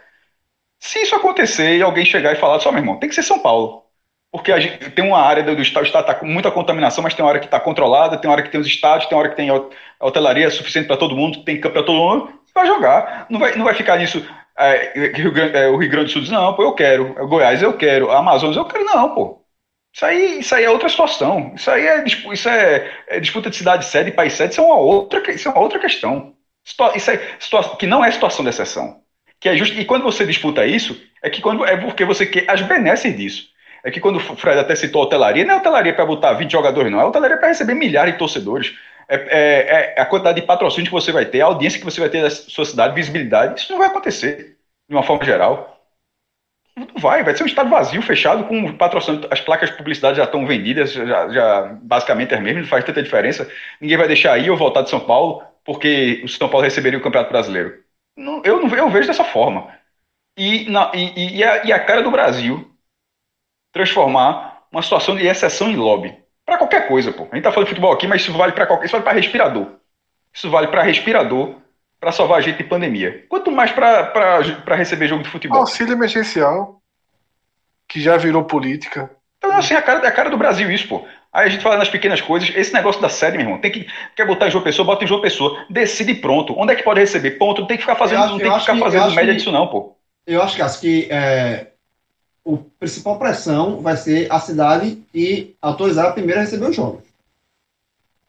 [0.80, 3.40] Se isso acontecer e alguém chegar e falar, só meu irmão, tem que ser São
[3.40, 3.84] Paulo.
[4.32, 7.14] Porque a gente tem uma área do estado, o estado está com muita contaminação, mas
[7.14, 9.24] tem uma hora que está controlada, tem uma hora que tem os estádios, tem uma
[9.24, 9.50] hora que tem
[10.00, 13.26] hotelaria suficiente para todo mundo, tem campo para todo mundo, vai jogar.
[13.30, 14.26] Não vai, não vai ficar nisso.
[14.58, 17.16] É, Rio Grande, é, o Rio Grande do Sul diz, não, pô, eu quero.
[17.18, 18.12] É, Goiás, eu quero.
[18.12, 18.84] Amazonas, eu quero.
[18.86, 19.46] Não, pô.
[19.94, 21.54] Isso aí, isso aí é outra situação.
[21.56, 24.54] Isso aí é, isso é, é disputa de cidade sede e país sede.
[24.54, 26.36] Isso é uma outra, isso é uma outra questão.
[26.96, 27.18] Isso é,
[27.80, 29.02] que não é situação de exceção.
[29.40, 32.50] Que é justo, e quando você disputa isso, é que quando é porque você quer
[32.50, 33.50] as benesses disso.
[33.84, 36.52] É que quando o Fred até citou a hotelaria, não é hotelaria para botar 20
[36.52, 37.00] jogadores, não.
[37.00, 38.76] É hotelaria para receber milhares de torcedores.
[39.08, 42.02] É, é, é, a quantidade de patrocínio que você vai ter, a audiência que você
[42.02, 43.62] vai ter da sua cidade, visibilidade.
[43.62, 44.58] Isso não vai acontecer,
[44.90, 45.80] de uma forma geral.
[46.76, 49.28] Não vai, vai ser um estado vazio, fechado, com patrocínio.
[49.32, 53.02] As placas de publicidade já estão vendidas, já, já basicamente é mesmo, não faz tanta
[53.02, 53.50] diferença.
[53.80, 57.02] Ninguém vai deixar ir ou voltar de São Paulo, porque o São Paulo receberia o
[57.02, 57.87] Campeonato Brasileiro.
[58.18, 59.72] Não, eu não eu vejo dessa forma.
[60.36, 62.70] E, na, e, e, a, e a cara do Brasil
[63.72, 66.18] transformar uma situação de exceção em lobby.
[66.46, 67.28] Para qualquer coisa, pô.
[67.32, 68.86] A gente tá falando de futebol aqui, mas isso vale para qualquer.
[68.86, 69.68] Isso vale para respirador.
[70.34, 71.56] Isso vale para respirador
[72.00, 73.26] para salvar a gente de pandemia.
[73.28, 75.60] Quanto mais para receber jogo de futebol.
[75.60, 76.82] Auxílio emergencial,
[77.88, 79.12] que já virou política.
[79.38, 81.06] Então, assim, a cara, a cara do Brasil isso, pô.
[81.38, 83.86] Aí a gente fala nas pequenas coisas, esse negócio da sede, meu irmão, tem que
[84.16, 86.56] quer botar em João Pessoa, bota em João Pessoa, decide pronto.
[86.58, 87.30] Onde é que pode receber?
[87.38, 89.38] Ponto, não tem que ficar fazendo, acho, não tem que ficar que, fazendo média que,
[89.38, 89.96] disso não, pô.
[90.26, 91.68] Eu acho que acho que é,
[92.44, 97.04] o principal pressão vai ser a cidade e autorizar a primeira a receber os jogos.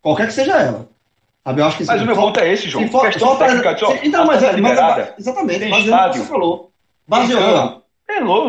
[0.03, 0.87] Qualquer que seja ela.
[1.43, 1.63] Sabe?
[1.63, 2.85] Eu acho que mas o meu ponto é esse, João.
[2.85, 6.21] Se for, questão só técnica, só, então, mas, é, mas, exatamente, mas estádio.
[6.21, 6.71] você falou.
[7.07, 7.83] Baseou.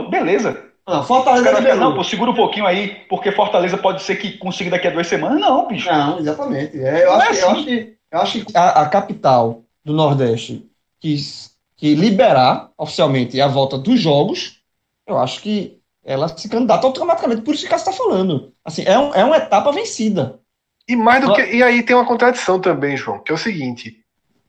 [0.10, 0.69] Beleza.
[0.92, 1.76] Ah, Fortaleza cara.
[1.76, 5.08] Não, pô, segura um pouquinho aí, porque Fortaleza pode ser que consiga daqui a duas
[5.08, 5.40] semanas.
[5.40, 5.90] Não, bicho.
[5.90, 6.80] Não, exatamente.
[6.80, 7.42] É, eu, acho, é assim.
[7.42, 10.68] eu, acho, que, eu acho que a, a, capital do Nordeste
[11.00, 14.62] quis que liberar oficialmente a volta dos jogos,
[15.08, 17.42] eu acho que ela se candidata automaticamente.
[17.42, 18.54] Por isso que você está falando.
[18.66, 20.40] Assim, é, um, é uma etapa vencida.
[20.88, 21.44] E mais do que.
[21.44, 24.04] E aí tem uma contradição também, João, que é o seguinte.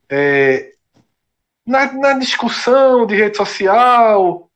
[0.09, 0.73] É,
[1.67, 4.50] na, na discussão de rede social,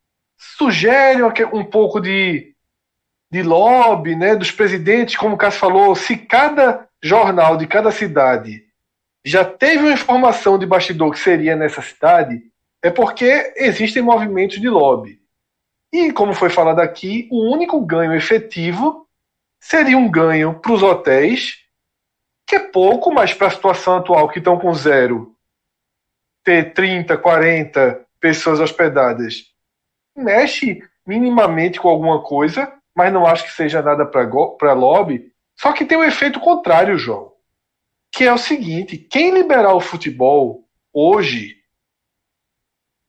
[0.57, 1.23] sugere
[1.53, 2.55] um pouco de,
[3.31, 8.65] de lobby né, dos presidentes, como o Cássio falou, se cada jornal de cada cidade
[9.25, 12.43] já teve uma informação de bastidor que seria nessa cidade,
[12.83, 15.19] é porque existem movimentos de lobby.
[15.91, 19.09] E, como foi falado aqui, o único ganho efetivo
[19.59, 21.57] seria um ganho para os hotéis,
[22.47, 25.35] que é pouco, mas para a situação atual, que estão com zero,
[26.45, 29.54] ter 30, 40 pessoas hospedadas
[30.17, 35.33] mexe minimamente com alguma coisa, mas não acho que seja nada para lobby.
[35.57, 37.33] Só que tem um efeito contrário, João.
[38.13, 41.63] Que é o seguinte: quem liberar o futebol hoje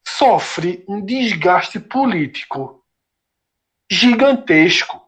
[0.05, 2.83] sofre um desgaste político
[3.89, 5.01] gigantesco.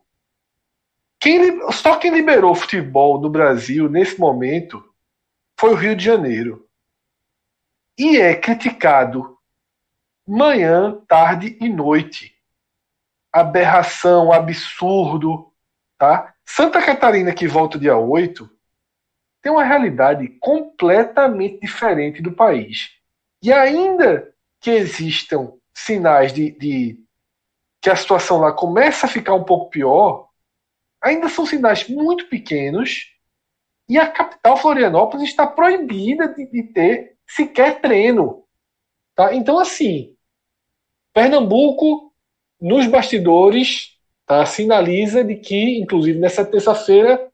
[1.19, 4.83] Quem, só quem liberou o futebol no Brasil nesse momento
[5.59, 6.67] foi o Rio de Janeiro.
[7.97, 9.36] E é criticado
[10.27, 12.35] manhã, tarde e noite.
[13.31, 15.53] Aberração, absurdo,
[15.97, 16.33] tá?
[16.45, 18.49] Santa Catarina, que volta dia 8,
[19.41, 22.91] tem uma realidade completamente diferente do país.
[23.41, 26.99] E ainda que existam sinais de, de
[27.81, 30.27] que a situação lá começa a ficar um pouco pior,
[31.01, 33.13] ainda são sinais muito pequenos
[33.87, 38.43] e a capital Florianópolis está proibida de, de ter sequer treino.
[39.15, 39.33] Tá?
[39.33, 40.16] Então, assim,
[41.17, 42.13] Pernambuco,
[42.61, 47.31] nos bastidores, tá, sinaliza de que, inclusive nessa terça-feira,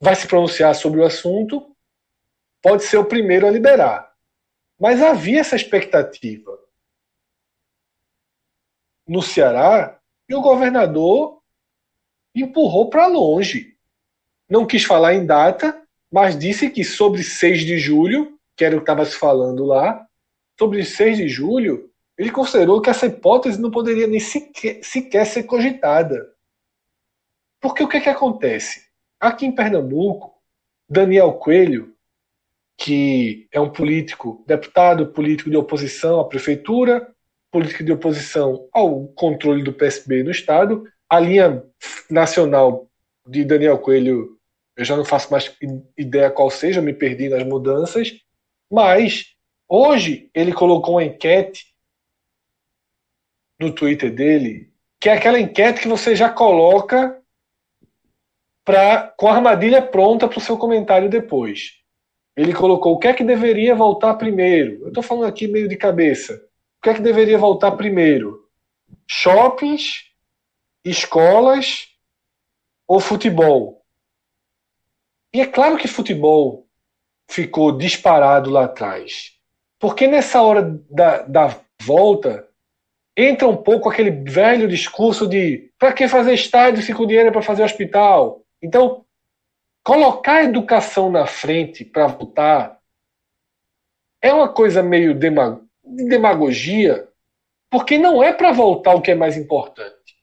[0.00, 1.64] vai se pronunciar sobre o assunto,
[2.60, 4.12] pode ser o primeiro a liberar.
[4.76, 6.58] Mas havia essa expectativa
[9.06, 9.96] no Ceará
[10.28, 11.40] e o governador
[12.34, 13.76] empurrou para longe.
[14.50, 18.80] não quis falar em data, mas disse que sobre 6 de julho, que era o
[18.80, 20.04] que estava se falando lá,
[20.58, 25.44] sobre 6 de julho, ele considerou que essa hipótese não poderia nem sequer, sequer ser
[25.44, 26.32] cogitada.
[27.60, 28.88] Porque o que, é que acontece?
[29.18, 30.34] Aqui em Pernambuco,
[30.88, 31.94] Daniel Coelho,
[32.76, 37.08] que é um político, deputado, político de oposição à prefeitura,
[37.50, 41.64] político de oposição ao controle do PSB no Estado, a linha
[42.10, 42.88] nacional
[43.26, 44.38] de Daniel Coelho,
[44.76, 45.56] eu já não faço mais
[45.96, 48.12] ideia qual seja, me perdi nas mudanças,
[48.70, 49.34] mas
[49.68, 51.73] hoje ele colocou uma enquete
[53.58, 57.20] no Twitter dele, que é aquela enquete que você já coloca
[58.64, 61.80] pra, com a armadilha pronta para o seu comentário depois.
[62.36, 64.82] Ele colocou o que é que deveria voltar primeiro.
[64.82, 66.34] Eu estou falando aqui meio de cabeça.
[66.78, 68.48] O que é que deveria voltar primeiro?
[69.06, 70.10] Shoppings,
[70.84, 71.88] escolas
[72.88, 73.84] ou futebol?
[75.32, 76.66] E é claro que futebol
[77.28, 79.32] ficou disparado lá atrás.
[79.78, 82.48] Porque nessa hora da, da volta,
[83.16, 87.32] entra um pouco aquele velho discurso de para que fazer estádio se com dinheiro é
[87.32, 88.44] para fazer hospital?
[88.60, 89.04] Então,
[89.82, 92.80] colocar a educação na frente para votar
[94.20, 95.30] é uma coisa meio de
[95.84, 97.06] demagogia,
[97.68, 100.16] porque não é para voltar o que é mais importante.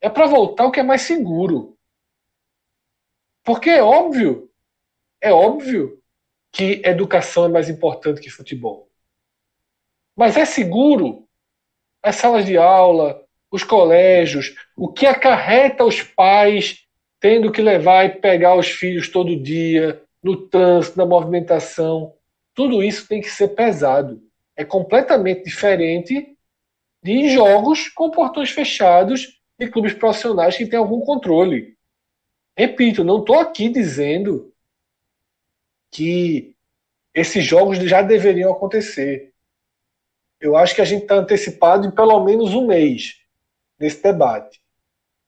[0.00, 1.76] É para voltar o que é mais seguro.
[3.44, 4.50] Porque é óbvio,
[5.20, 6.02] é óbvio
[6.50, 8.88] que educação é mais importante que futebol.
[10.16, 11.28] Mas é seguro
[12.02, 16.86] as salas de aula, os colégios, o que acarreta os pais
[17.20, 22.14] tendo que levar e pegar os filhos todo dia, no trânsito, na movimentação.
[22.54, 24.20] Tudo isso tem que ser pesado.
[24.56, 26.36] É completamente diferente
[27.02, 31.76] de jogos com portões fechados de clubes profissionais que têm algum controle.
[32.56, 34.52] Repito, não estou aqui dizendo
[35.90, 36.54] que
[37.14, 39.31] esses jogos já deveriam acontecer
[40.42, 43.14] eu acho que a gente está antecipado em pelo menos um mês
[43.78, 44.60] nesse debate.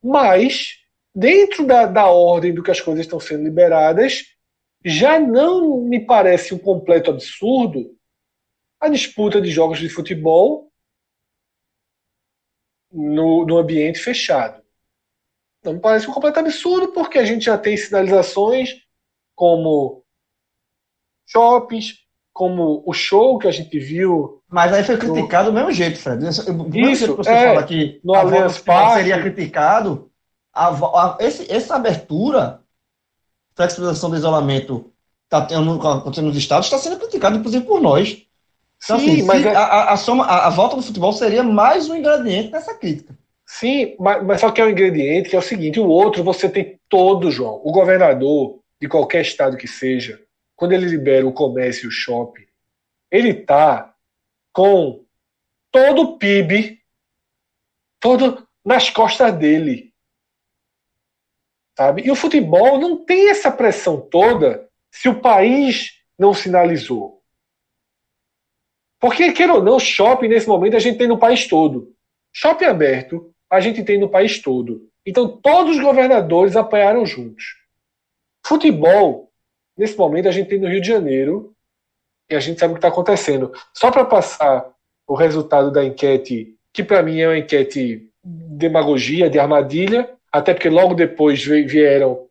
[0.02, 0.80] Mas,
[1.14, 4.24] dentro da, da ordem do que as coisas estão sendo liberadas,
[4.84, 7.96] já não me parece um completo absurdo
[8.80, 10.70] a disputa de jogos de futebol
[12.92, 14.62] no, no ambiente fechado.
[15.62, 18.82] Não me parece um completo absurdo, porque a gente já tem sinalizações
[19.34, 20.04] como
[21.24, 24.42] shoppings, como o show que a gente viu.
[24.54, 26.28] Mas aí foi criticado do mesmo jeito, Fred.
[26.28, 30.08] Isso, você é, fala que no a volta Parque, seria criticado,
[30.54, 32.60] a, a, esse, essa abertura,
[33.56, 34.92] flexibilização do isolamento
[35.24, 38.24] está acontecendo nos estados, está sendo criticado, inclusive, por nós.
[38.84, 39.56] Então, Sim, assim, mas é...
[39.56, 43.12] a, a, soma, a, a, volta do futebol seria mais um ingrediente nessa crítica.
[43.44, 46.48] Sim, mas, mas só que é um ingrediente que é o seguinte: o outro você
[46.48, 47.60] tem todo, João.
[47.64, 50.20] O governador de qualquer estado que seja,
[50.54, 52.46] quando ele libera o comércio e o shopping,
[53.10, 53.93] ele está
[54.54, 55.04] com
[55.70, 56.80] todo o PIB
[58.00, 59.92] todo nas costas dele.
[61.76, 62.02] Sabe?
[62.06, 67.22] E o futebol não tem essa pressão toda se o país não sinalizou.
[68.98, 71.94] Porque, queira ou não, shopping nesse momento a gente tem no país todo.
[72.32, 74.88] Shopping aberto a gente tem no país todo.
[75.04, 77.44] Então todos os governadores apanharam juntos.
[78.46, 79.24] Futebol
[79.76, 81.53] Nesse momento, a gente tem no Rio de Janeiro
[82.28, 83.52] e a gente sabe o que está acontecendo.
[83.72, 84.66] Só para passar
[85.06, 90.68] o resultado da enquete, que para mim é uma enquete demagogia, de armadilha, até porque
[90.68, 92.24] logo depois vieram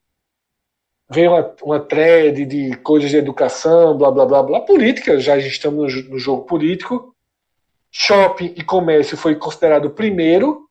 [1.09, 5.93] veio uma, uma thread de coisas de educação, blá blá blá blá, política, já estamos
[5.93, 7.13] no, no jogo político.
[7.91, 10.67] Shopping e comércio foi considerado primeiro,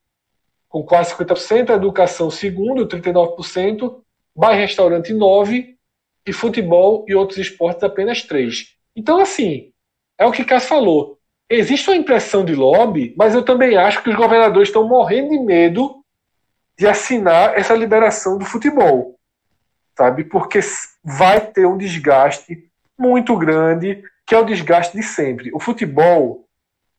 [0.68, 4.00] com quase 50%, a educação segundo, 39%,
[4.34, 5.76] bar e restaurante 9%,
[6.26, 8.76] e futebol e outros esportes apenas três.
[8.96, 9.72] Então, assim,
[10.18, 11.18] é o que Cássio falou.
[11.48, 15.38] Existe uma impressão de lobby, mas eu também acho que os governadores estão morrendo de
[15.38, 16.02] medo
[16.78, 19.18] de assinar essa liberação do futebol,
[19.96, 20.24] sabe?
[20.24, 20.60] Porque
[21.04, 25.50] vai ter um desgaste muito grande, que é o desgaste de sempre.
[25.52, 26.46] O futebol,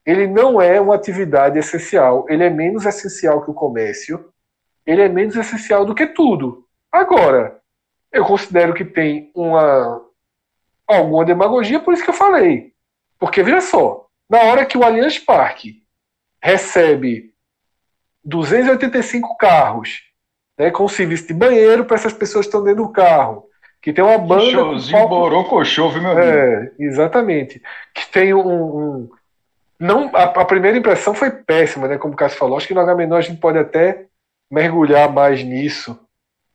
[0.05, 4.29] ele não é uma atividade essencial, ele é menos essencial que o comércio,
[4.85, 6.67] ele é menos essencial do que tudo.
[6.91, 7.59] Agora,
[8.11, 10.02] eu considero que tem uma
[10.87, 12.73] alguma demagogia, por isso que eu falei.
[13.19, 15.83] Porque, veja só, na hora que o Allianz Parque
[16.41, 17.33] recebe
[18.23, 20.03] 285 carros
[20.57, 23.45] né, com serviço de banheiro para essas pessoas que estão dentro do carro,
[23.81, 24.51] que tem uma banda.
[24.51, 25.19] Showzinho palco...
[25.19, 26.27] borocochô, viu, meu amigo?
[26.27, 27.61] É, exatamente.
[27.93, 28.47] Que tem um.
[28.47, 29.09] um...
[29.79, 31.97] Não, a, a, primeira impressão foi péssima, né?
[31.97, 32.57] Como o Cássio falou.
[32.57, 34.05] Acho que no H menor a gente pode até
[34.49, 35.99] mergulhar mais nisso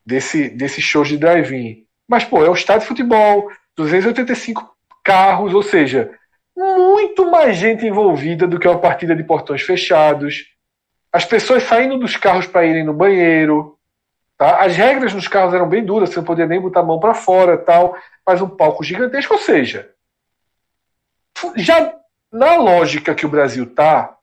[0.03, 1.85] desse, desse show de drive-in.
[2.07, 6.11] Mas, pô, é o estádio de futebol, 285 carros, ou seja,
[6.55, 10.47] muito mais gente envolvida do que uma partida de portões fechados.
[11.11, 13.77] As pessoas saindo dos carros para irem no banheiro.
[14.37, 14.61] Tá?
[14.61, 17.13] As regras nos carros eram bem duras, você não podia nem botar a mão para
[17.13, 19.89] fora, tal, mas um palco gigantesco, ou seja,
[21.55, 21.93] já
[22.31, 24.17] na lógica que o Brasil tá,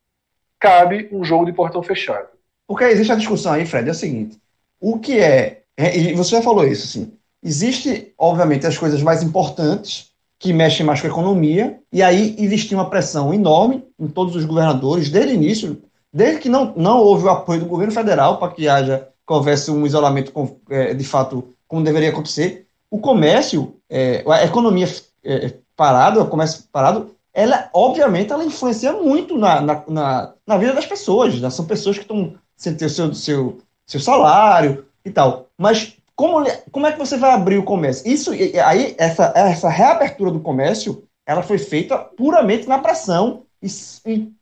[0.58, 2.28] cabe um jogo de portão fechado.
[2.66, 4.38] Porque existe a discussão aí, Fred, é o seguinte:
[4.80, 7.16] o que é, é e você já falou isso, assim,
[7.46, 12.76] existe, obviamente, as coisas mais importantes que mexem mais com a economia, e aí existia
[12.76, 15.82] uma pressão enorme em todos os governadores, desde o início,
[16.12, 19.70] desde que não, não houve o apoio do governo federal para que haja, que houvesse
[19.70, 20.32] um isolamento
[20.68, 22.66] é, de fato como deveria acontecer.
[22.90, 24.88] O comércio, é, a economia
[25.24, 30.72] é, parada, o comércio parado, ela, obviamente, ela influencia muito na, na, na, na vida
[30.72, 31.40] das pessoas.
[31.40, 31.48] Né?
[31.50, 35.46] São pessoas que estão sem ter o seu, seu, seu salário e tal.
[35.56, 38.10] Mas como, como é que você vai abrir o comércio?
[38.10, 43.68] Isso aí essa, essa reabertura do comércio, ela foi feita puramente na pressão e,
[44.06, 44.32] e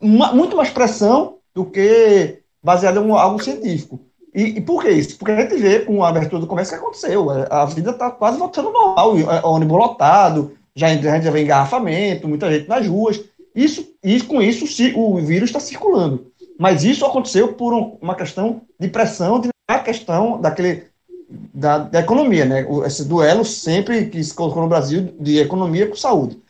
[0.00, 4.00] uma, muito mais pressão do que baseada em algo científico.
[4.34, 5.18] E, e, por que isso?
[5.18, 7.28] Porque a gente vê com a abertura do comércio que aconteceu.
[7.50, 9.14] A vida está quase voltando normal.
[9.16, 13.22] O ônibus lotado, já, a gente já vê engarrafamento, muita gente nas ruas.
[13.54, 14.64] Isso, e com isso
[14.96, 16.30] o vírus está circulando.
[16.58, 20.84] Mas isso aconteceu por uma questão de pressão, de a questão daquele
[21.28, 22.66] da, da, economia, né?
[22.86, 26.40] Esse duelo sempre que se colocou no Brasil de economia com saúde.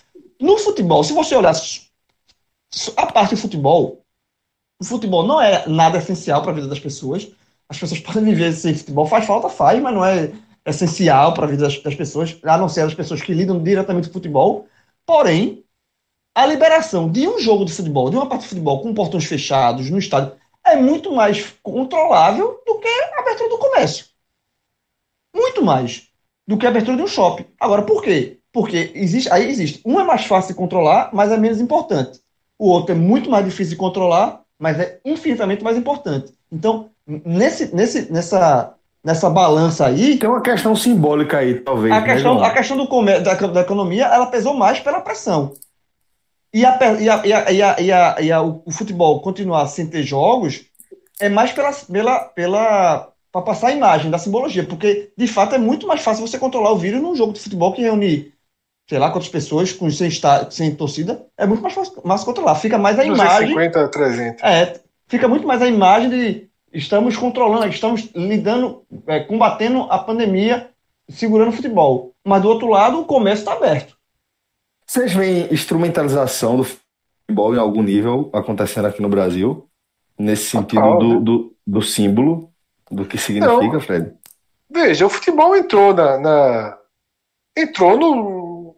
[0.41, 1.55] No futebol, se você olhar
[2.97, 4.05] a parte do futebol,
[4.81, 7.29] o futebol não é nada essencial para a vida das pessoas.
[7.68, 10.33] As pessoas podem viver sem futebol, faz falta, faz, mas não é
[10.64, 14.09] essencial para a vida das, das, pessoas, a não ser as pessoas que lidam diretamente
[14.09, 14.68] com futebol.
[15.05, 15.64] Porém,
[16.37, 19.91] a liberação de um jogo de futebol, de uma partida de futebol com portões fechados
[19.91, 24.07] no estádio, é muito mais controlável do que a abertura do comércio.
[25.35, 26.09] Muito mais
[26.47, 27.45] do que a abertura de um shopping.
[27.61, 28.39] Agora, por quê?
[28.53, 29.81] Porque existe, aí existe.
[29.85, 32.20] Um é mais fácil de controlar, mas é menos importante.
[32.59, 36.33] O outro é muito mais difícil de controlar, mas é infinitamente mais importante.
[36.51, 38.74] Então, nesse, nesse, nessa,
[39.05, 40.18] nessa balança aí.
[40.18, 41.93] Tem uma questão simbólica aí, talvez.
[41.93, 45.55] A né, questão, a questão do comércio, da, da economia, ela pesou mais pela pressão.
[46.53, 50.64] E, a, e, a, e, a, e, a, e, o futebol continuar sem ter jogos
[51.20, 55.59] é mais pela, pela, pela, para passar a imagem da simbologia, porque de fato é
[55.59, 58.33] muito mais fácil você controlar o vírus num jogo de futebol que reúne,
[58.89, 62.55] sei lá, quantas pessoas com sem, estar, sem torcida, é muito mais fácil mais controlar.
[62.55, 63.49] Fica mais a imagem.
[63.49, 64.43] 50, 300.
[64.43, 70.70] É, fica muito mais a imagem de estamos controlando, estamos lidando, é, combatendo a pandemia,
[71.09, 72.14] segurando o futebol.
[72.24, 73.97] Mas do outro lado, o comércio está aberto.
[74.87, 79.68] Vocês veem instrumentalização do futebol em algum nível acontecendo aqui no Brasil?
[80.18, 81.20] Nesse sentido Total, do, né?
[81.20, 82.51] do, do, símbolo,
[82.91, 84.14] do que significa, Não, Fred?
[84.70, 86.78] Veja, o futebol entrou na, na,
[87.57, 88.76] entrou no,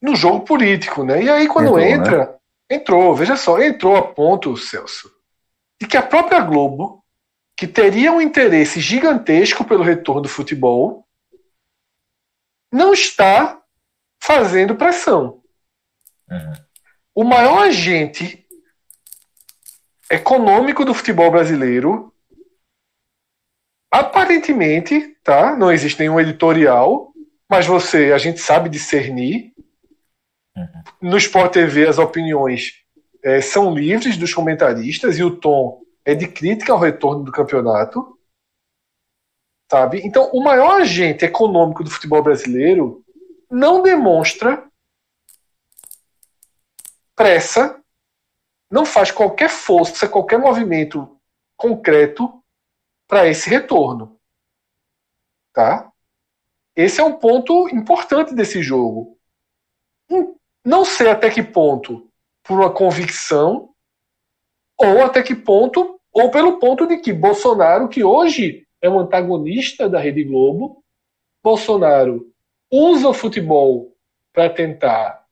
[0.00, 1.22] no jogo político, né?
[1.22, 1.90] E aí quando entrou, né?
[1.90, 2.34] entra, né?
[2.70, 5.10] entrou, veja só, entrou a ponto, Celso,
[5.80, 7.04] de que a própria Globo,
[7.56, 11.06] que teria um interesse gigantesco pelo retorno do futebol,
[12.72, 13.60] não está
[14.22, 15.42] fazendo pressão.
[16.30, 16.52] Uhum.
[17.14, 18.46] O maior agente
[20.10, 22.12] econômico do futebol brasileiro,
[23.90, 25.56] aparentemente, tá?
[25.56, 27.12] Não existe nenhum editorial,
[27.48, 29.52] mas você, a gente sabe discernir.
[30.56, 30.82] Uhum.
[31.10, 32.84] No Sport TV, as opiniões
[33.22, 38.16] é, são livres dos comentaristas e o tom é de crítica ao retorno do campeonato.
[39.70, 40.00] Sabe?
[40.04, 43.04] Então, o maior agente econômico do futebol brasileiro
[43.50, 44.64] não demonstra
[47.14, 47.80] pressa,
[48.70, 51.16] não faz qualquer força, qualquer movimento
[51.56, 52.39] concreto
[53.10, 54.16] para esse retorno.
[55.52, 55.90] Tá?
[56.76, 59.18] Esse é um ponto importante desse jogo.
[60.64, 62.08] Não sei até que ponto
[62.44, 63.74] por uma convicção
[64.78, 69.88] ou até que ponto ou pelo ponto de que Bolsonaro, que hoje é um antagonista
[69.88, 70.82] da Rede Globo,
[71.42, 72.32] Bolsonaro
[72.70, 73.92] usa o futebol
[74.32, 75.26] para tentar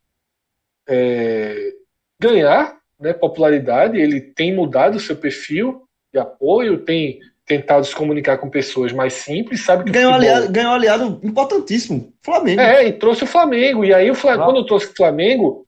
[0.89, 1.73] é,
[2.21, 8.51] ganhar né, popularidade, ele tem mudado seu perfil de apoio, tem tentado se comunicar com
[8.51, 10.37] pessoas mais simples, sabe que ganhou, futebol...
[10.37, 12.61] aliado, ganhou aliado importantíssimo, Flamengo.
[12.61, 13.85] É, e trouxe o Flamengo.
[13.85, 14.47] E aí, o Flamengo, ah.
[14.47, 15.67] quando trouxe o Flamengo,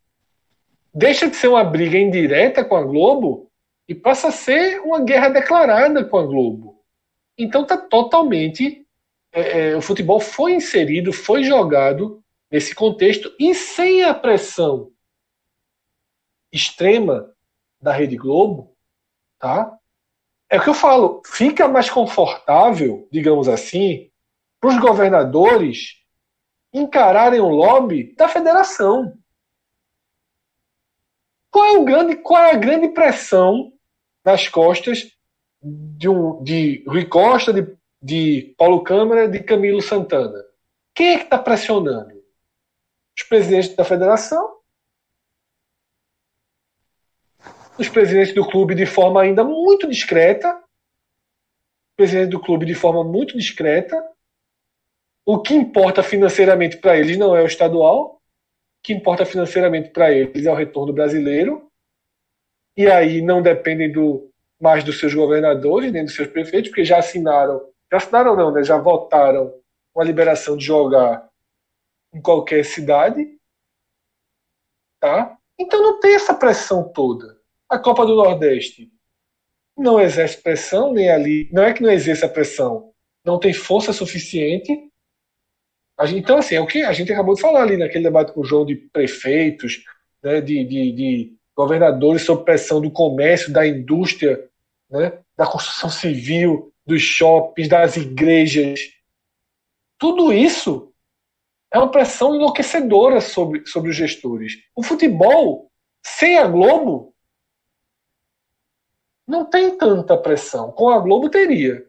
[0.95, 3.51] deixa de ser uma briga indireta com a Globo
[3.89, 6.79] e passa a ser uma guerra declarada com a Globo.
[7.37, 8.87] Então tá totalmente.
[9.33, 14.91] É, é, o futebol foi inserido, foi jogado nesse contexto e sem a pressão
[16.53, 17.33] extrema
[17.81, 18.77] da Rede Globo,
[19.39, 19.80] tá?
[20.51, 24.11] É o que eu falo, fica mais confortável, digamos assim,
[24.61, 26.03] para os governadores
[26.75, 29.17] encararem o lobby da federação.
[31.53, 33.73] Qual é, o grande, qual é a grande pressão
[34.25, 35.17] nas costas
[35.63, 40.45] de, um, de Rui Costa, de, de Paulo Câmara, de Camilo Santana?
[40.95, 42.21] Quem é que está pressionando?
[43.17, 44.60] Os presidentes da federação?
[47.81, 50.63] Os presidentes do clube de forma ainda muito discreta?
[51.97, 53.97] Presidente do clube de forma muito discreta?
[55.25, 58.21] O que importa financeiramente para eles não é o estadual, o
[58.83, 61.71] que importa financeiramente para eles é o retorno brasileiro.
[62.77, 66.99] E aí não dependem do, mais dos seus governadores, nem dos seus prefeitos, porque já
[66.99, 68.63] assinaram, já assinaram não, né?
[68.63, 69.55] já votaram
[69.95, 71.27] uma liberação de jogar
[72.13, 73.39] em qualquer cidade.
[75.01, 75.35] Tá?
[75.59, 77.40] Então não tem essa pressão toda.
[77.71, 78.91] A Copa do Nordeste
[79.79, 81.49] não exerce pressão, nem ali.
[81.53, 82.93] Não é que não exerça pressão,
[83.25, 84.91] não tem força suficiente
[86.07, 88.41] Gente, então, assim, é o que a gente acabou de falar ali naquele debate com
[88.41, 89.85] o João de prefeitos,
[90.23, 94.49] né, de, de, de governadores sob pressão do comércio, da indústria,
[94.89, 98.81] né, da construção civil, dos shoppings, das igrejas.
[99.99, 100.93] Tudo isso
[101.73, 104.55] é uma pressão enlouquecedora sobre, sobre os gestores.
[104.75, 105.71] O futebol,
[106.03, 107.15] sem a Globo,
[109.31, 110.73] não tem tanta pressão.
[110.73, 111.85] Com a Globo, teria.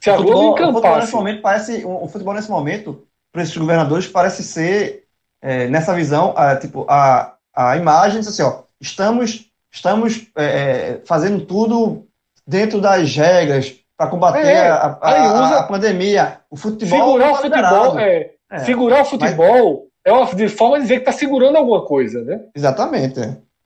[0.00, 0.66] Se a Globo encampasse...
[0.66, 1.84] O futebol nesse momento parece...
[1.84, 5.04] O futebol nesse momento, para esses governadores, parece ser,
[5.42, 11.44] é, nessa visão, a, tipo, a, a imagem, assim, ó, estamos, estamos é, é, fazendo
[11.44, 12.06] tudo
[12.46, 16.40] dentro das regras para combater é, a, a, a, pandemia.
[16.50, 16.98] O futebol...
[16.98, 18.58] Segurar o futebol, é, é.
[18.60, 20.12] Segurar o futebol mas...
[20.12, 22.40] é uma de forma de dizer que está segurando alguma coisa, né?
[22.54, 23.20] Exatamente.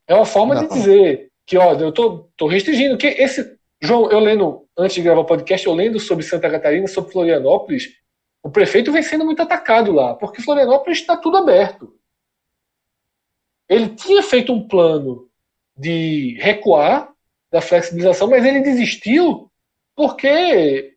[0.07, 0.85] É uma forma Exatamente.
[0.85, 3.59] de dizer que, ó, eu tô, tô restringindo, que esse...
[3.83, 7.89] João, eu lendo antes de gravar o podcast, eu lendo sobre Santa Catarina, sobre Florianópolis,
[8.43, 11.95] o prefeito vem sendo muito atacado lá, porque Florianópolis está tudo aberto.
[13.69, 15.29] Ele tinha feito um plano
[15.77, 17.13] de recuar
[17.51, 19.51] da flexibilização, mas ele desistiu
[19.97, 20.97] porque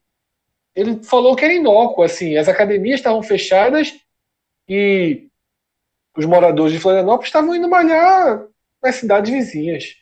[0.76, 3.94] ele falou que era inócuo, assim, as academias estavam fechadas
[4.68, 5.28] e
[6.16, 8.46] os moradores de Florianópolis estavam indo malhar
[8.82, 9.96] nas cidades vizinhas.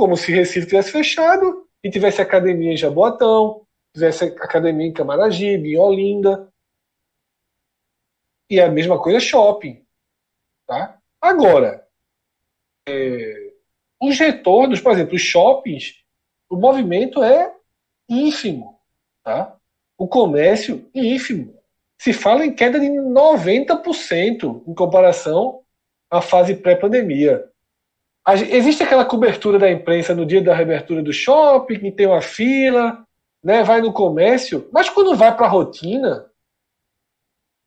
[0.00, 5.76] Como se Recife tivesse fechado, e tivesse academia em Jaboatão, tivesse academia em Camaragibe, em
[5.76, 6.50] Olinda.
[8.48, 9.84] E a mesma coisa shopping.
[10.66, 10.98] Tá?
[11.20, 11.86] Agora,
[12.88, 13.52] é,
[14.00, 16.02] os retornos, por exemplo, os shoppings,
[16.48, 17.54] o movimento é
[18.08, 18.80] ínfimo.
[19.22, 19.54] Tá?
[19.98, 21.60] O comércio, ínfimo.
[21.98, 25.62] Se fala em queda de 90% em comparação
[26.10, 27.49] à fase pré-pandemia
[28.28, 33.04] existe aquela cobertura da imprensa no dia da reabertura do shopping, que tem uma fila,
[33.42, 36.26] né, vai no comércio, mas quando vai para a rotina,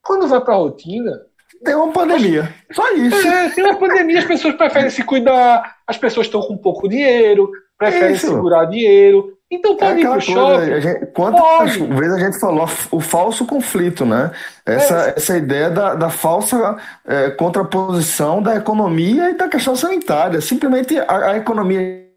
[0.02, 1.26] quando vai para a rotina,
[1.64, 2.54] tem uma pandemia.
[2.72, 3.28] Só isso.
[3.28, 7.50] É, tem uma pandemia, as pessoas preferem se cuidar, as pessoas estão com pouco dinheiro,
[7.78, 8.28] preferem isso.
[8.28, 9.38] segurar dinheiro.
[9.54, 10.82] Então pode é ir pro shopping.
[10.82, 14.32] Gente, quantas vezes a gente falou o falso conflito, né?
[14.66, 15.14] Essa, é.
[15.16, 16.76] essa ideia da, da falsa
[17.06, 20.42] é, contraposição da economia e da questão sanitária.
[20.42, 22.10] Simplesmente a, a economia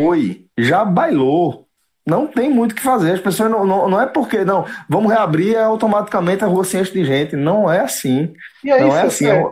[0.00, 1.66] foi, já bailou.
[2.04, 3.12] Não tem muito o que fazer.
[3.12, 6.78] As pessoas não, não, não é porque, não, vamos reabrir é automaticamente a rua se
[6.78, 7.36] enche de gente.
[7.36, 8.34] Não é assim.
[8.64, 9.26] E aí, não é assim.
[9.26, 9.44] É...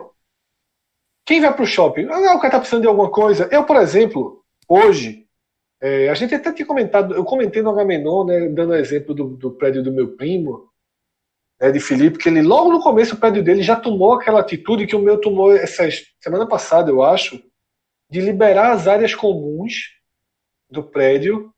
[1.25, 2.07] Quem vai pro shopping?
[2.09, 3.47] Ah, o cara tá precisando de alguma coisa.
[3.51, 5.24] Eu, por exemplo, hoje,
[5.85, 9.37] é, a gente até tinha comentado, eu comentei no Agamenon, né, dando o exemplo do,
[9.37, 10.67] do prédio do meu primo,
[11.61, 14.87] né, de Felipe, que ele logo no começo o prédio dele já tomou aquela atitude
[14.87, 15.87] que o meu tomou essa
[16.19, 17.39] semana passada, eu acho,
[18.09, 19.91] de liberar as áreas comuns
[20.67, 21.53] do prédio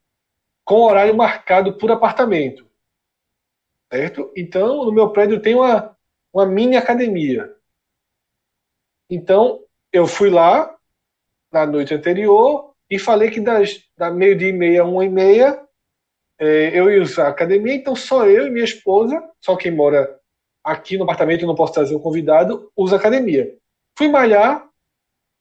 [0.65, 2.67] com horário marcado por apartamento.
[3.89, 4.29] Certo?
[4.35, 5.95] Então, no meu prédio tem uma,
[6.33, 7.49] uma mini academia.
[9.09, 9.63] Então,
[9.93, 10.77] eu fui lá
[11.49, 15.61] na noite anterior, e falei que das, da meio-dia e meia uma e meia
[16.39, 20.19] é, eu ia usar a academia, então só eu e minha esposa, só quem mora
[20.63, 23.55] aqui no apartamento, eu não posso trazer um convidado, usa a academia.
[23.97, 24.67] Fui malhar,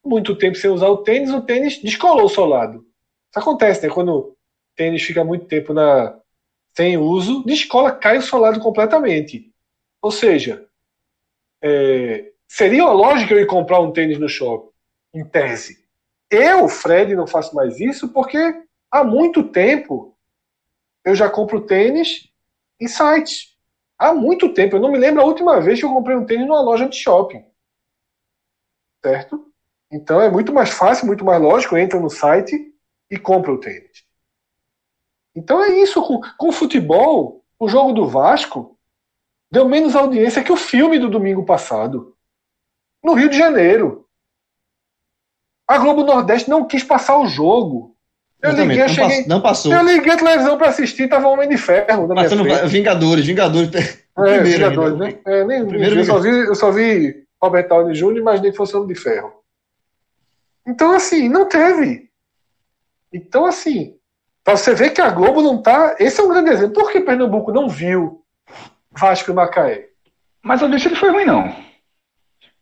[0.04, 2.78] muito tempo sem usar o tênis, o tênis descolou o solado.
[2.78, 3.92] Isso acontece, né?
[3.92, 4.36] Quando o
[4.76, 6.18] tênis fica muito tempo na,
[6.76, 9.52] sem uso, descola, cai o solado completamente.
[10.00, 10.66] Ou seja,
[11.62, 14.70] é, seria uma lógica eu ir comprar um tênis no shopping,
[15.14, 15.85] em tese.
[16.30, 18.38] Eu, Fred, não faço mais isso porque
[18.90, 20.16] há muito tempo
[21.04, 22.28] eu já compro tênis
[22.80, 23.56] em sites.
[23.98, 24.76] Há muito tempo.
[24.76, 26.96] Eu não me lembro a última vez que eu comprei um tênis numa loja de
[26.96, 27.44] shopping.
[29.02, 29.52] Certo?
[29.90, 31.76] Então é muito mais fácil, muito mais lógico.
[31.76, 32.74] Entra no site
[33.10, 34.04] e compra o tênis.
[35.34, 36.02] Então é isso.
[36.02, 38.76] Com, com o futebol, o jogo do Vasco
[39.50, 42.16] deu menos audiência que o filme do domingo passado.
[43.02, 44.05] No Rio de Janeiro.
[45.66, 47.96] A Globo Nordeste não quis passar o jogo.
[48.42, 49.72] Eu liguei, não, cheguei, pass, não passou.
[49.72, 52.06] Eu liguei a televisão para assistir, tava Homem de Ferro.
[52.06, 54.04] Na Passando Vingadores, Vingadores.
[54.18, 55.18] É, Vingadores, né?
[55.26, 58.16] É, nem, Primeiro eu, só vi, eu só vi Robert Downey Jr.
[58.16, 59.32] e imaginei que fosse Homem de Ferro.
[60.66, 62.08] Então, assim, não teve.
[63.12, 63.96] Então, assim,
[64.44, 65.96] pra você ver que a Globo não tá.
[65.98, 66.74] Esse é um grande exemplo.
[66.74, 68.22] Por que Pernambuco não viu
[68.90, 69.86] Vasco e Macaé?
[70.42, 71.54] Mas a audiência não foi ruim, não.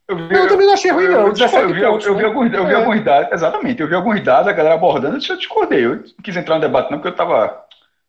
[0.07, 1.13] Eu, vi, eu, também não achei ruim, não.
[1.13, 2.27] Eu, eu, vi, pontos, eu, vi, né?
[2.27, 2.77] alguns, eu vi é.
[2.77, 3.81] alguns dados, exatamente.
[3.81, 5.85] Eu vi alguns dados, a galera abordando, eu discordei.
[5.87, 7.65] Eu não quis entrar no debate, não, porque eu tava.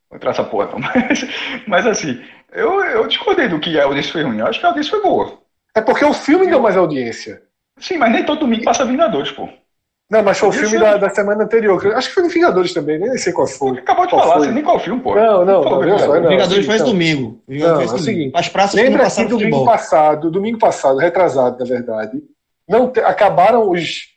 [0.10, 0.80] Vou entrar essa porra, não.
[0.84, 1.28] Mas,
[1.68, 4.40] mas assim, eu, eu discordei do que a audiência foi ruim.
[4.40, 5.40] Eu acho que a audiência foi boa.
[5.74, 7.42] É porque o filme deu mais audiência.
[7.78, 9.50] Sim, mas nem todo domingo passa Vingadores, pô.
[10.10, 11.96] Não, mas foi o filme da, da, semana anterior.
[11.96, 13.80] Acho que foi no Vingadores também, nem sei qual foi.
[13.80, 14.52] Acabou de qual falar, foi.
[14.52, 15.16] nem qual filme, pô.
[15.16, 17.42] Não, não, não, não, não, Vingadores foi então, domingo.
[17.48, 18.32] Vingadores não, é o seguinte.
[18.36, 19.66] As praças lembra que domingo futebol.
[19.66, 22.22] passado, domingo passado, retrasado, na verdade,
[22.68, 24.16] não te, acabaram os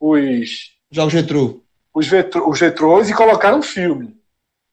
[0.00, 1.60] os jogos retrô.
[1.92, 4.16] Os, vetro, os retrôs e colocaram um filme.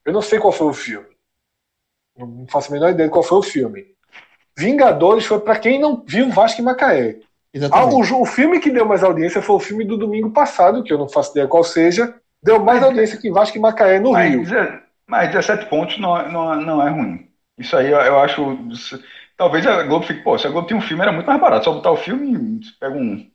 [0.05, 1.07] Eu não sei qual foi o filme.
[2.17, 3.85] Não faço a menor ideia de qual foi o filme.
[4.57, 7.19] Vingadores foi para quem não viu Vasco e Macaé.
[7.71, 10.91] Ah, o, o, filme que deu mais audiência foi o filme do domingo passado, que
[10.91, 14.13] eu não faço ideia qual seja, deu mais mas, audiência que Vasco e Macaé no
[14.13, 14.81] mas, Rio.
[15.05, 17.27] Mas 17 pontos não, é, não, é, não é ruim.
[17.57, 18.57] Isso aí eu, eu, acho.
[19.37, 21.65] Talvez a Globo fique, pô, se a Globo tinha um filme era muito mais barato.
[21.65, 23.29] Só botar o filme, pega um.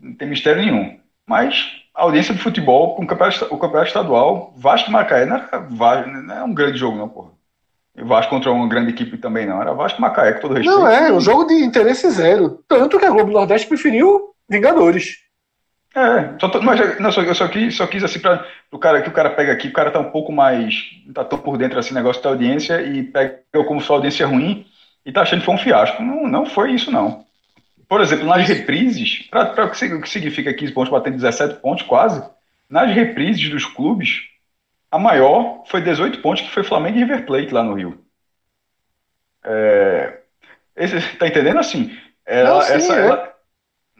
[0.00, 0.98] Não tem mistério nenhum.
[1.26, 5.36] Mas a audiência de futebol, com o campeonato, o campeonato estadual, Vasco e Macaé não
[5.36, 7.30] é, não é um grande jogo, não, porra.
[7.96, 9.60] Vasco contra uma grande equipe também não.
[9.60, 10.78] Era Vasco Macaé, com todo respeito.
[10.78, 12.62] Não, é, um jogo de interesse zero.
[12.68, 15.18] Tanto que a Globo Nordeste preferiu Vingadores.
[15.94, 19.00] É, só tô, mas não, só, eu só quis, só quis assim para o cara
[19.00, 20.74] que o cara pega aqui, o cara tá um pouco mais.
[21.14, 24.66] tá tão por dentro assim, negócio da audiência, e pega como sua audiência ruim
[25.06, 26.02] e tá achando que foi um fiasco.
[26.02, 27.24] Não, não foi isso, não.
[27.88, 32.22] Por exemplo, nas reprises, para o que significa 15 pontos batendo 17 pontos quase,
[32.68, 34.22] nas reprises dos clubes,
[34.94, 37.98] a maior foi 18 pontos, que foi Flamengo e River Plate lá no Rio.
[39.42, 40.20] É,
[40.76, 41.98] esse, tá entendendo assim?
[42.24, 43.04] Ela, Não, sim, essa, é.
[43.04, 43.34] ela,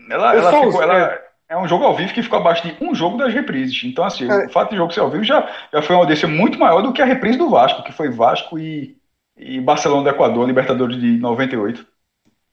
[0.08, 1.18] ela, ela, ficou, ela
[1.48, 3.82] é um jogo ao vivo que ficou abaixo de um jogo das reprises.
[3.82, 4.46] Então, assim, é.
[4.46, 6.92] o fato de jogo ser ao vivo já, já foi uma audiência muito maior do
[6.92, 8.96] que a reprise do Vasco, que foi Vasco e,
[9.36, 11.84] e Barcelona do Equador, Libertadores de 98.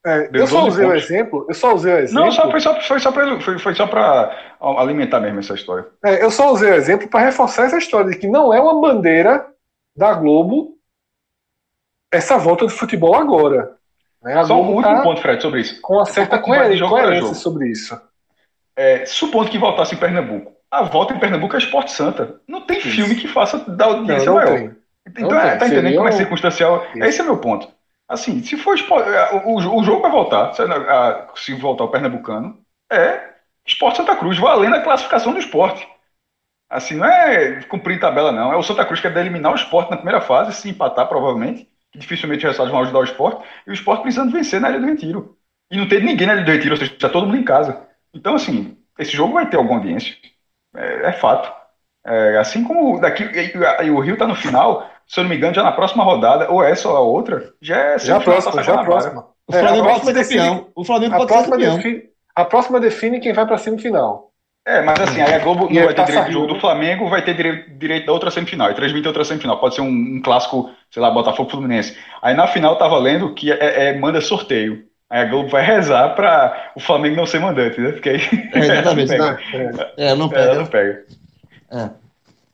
[0.06, 1.02] É, eu só usei pontos.
[1.02, 2.24] o exemplo, eu só usei o exemplo.
[2.24, 3.88] Não, só, foi só, foi só para foi, foi só
[4.80, 5.86] alimentar mesmo essa história.
[6.04, 8.82] É, eu só usei o exemplo para reforçar essa história de que não é uma
[8.82, 9.46] bandeira
[9.96, 10.76] da Globo
[12.12, 13.76] essa volta do futebol agora.
[14.24, 14.38] Né?
[14.38, 15.80] A só Globo um último tá ponto, Fred, sobre isso.
[15.82, 18.00] Com uma certa coerência, coerência sobre isso.
[18.76, 20.54] É, supondo que voltasse em Pernambuco.
[20.70, 22.42] A volta em Pernambuco é Esporte Santa.
[22.48, 22.90] Não tem isso.
[22.90, 24.58] filme que faça da audiência não, não maior.
[24.58, 24.76] Tem.
[25.08, 26.86] Então, não é, tá entendendo como é circunstancial?
[26.96, 27.04] Isso.
[27.04, 27.68] Esse é meu ponto.
[28.12, 33.36] Assim, se for é, o, o jogo vai voltar, se voltar o Pernambucano, é
[33.66, 35.88] Esporte Santa Cruz, valendo a classificação do esporte.
[36.70, 38.52] Assim, não é cumprir tabela, não.
[38.52, 41.70] É o Santa Cruz que quer eliminar o esporte na primeira fase, se empatar, provavelmente.
[41.96, 43.48] Dificilmente os resultados vão ajudar o esporte.
[43.66, 45.38] E o esporte precisando vencer na Ilha do Retiro.
[45.72, 47.88] E não tem ninguém na Ilha do Retiro, ou seja, está todo mundo em casa.
[48.14, 50.18] Então, assim, esse jogo vai ter alguma audiência.
[50.76, 51.50] É, é fato.
[52.06, 55.36] É, assim como daqui e, e o Rio está no final, se eu não me
[55.36, 58.64] engano, já na próxima rodada, ou essa ou a outra, já é já a próxima,
[58.64, 59.28] já a próxima.
[59.46, 60.68] O Flamengo é, pode ser campeão.
[60.74, 61.76] O Flamengo pode ser campeão.
[61.76, 62.04] Define,
[62.34, 64.32] a próxima define quem vai para a semifinal.
[64.66, 67.22] É, mas assim, aí a Globo não vai ter direito do jogo do Flamengo, vai
[67.26, 69.60] ter direito, direito da outra semifinal, e transmite outra semifinal.
[69.60, 71.98] Pode ser um, um, clássico, sei lá, Botafogo Fluminense.
[72.22, 74.86] Aí na final tá valendo que é, é manda sorteio.
[75.10, 77.92] Aí a Globo vai rezar para o Flamengo não ser mandante, né?
[77.92, 78.22] Porque aí.
[78.54, 79.12] É, exatamente.
[79.18, 79.94] não pega.
[79.98, 80.42] É, não pega.
[80.42, 81.04] É, não pega.
[81.70, 82.01] É.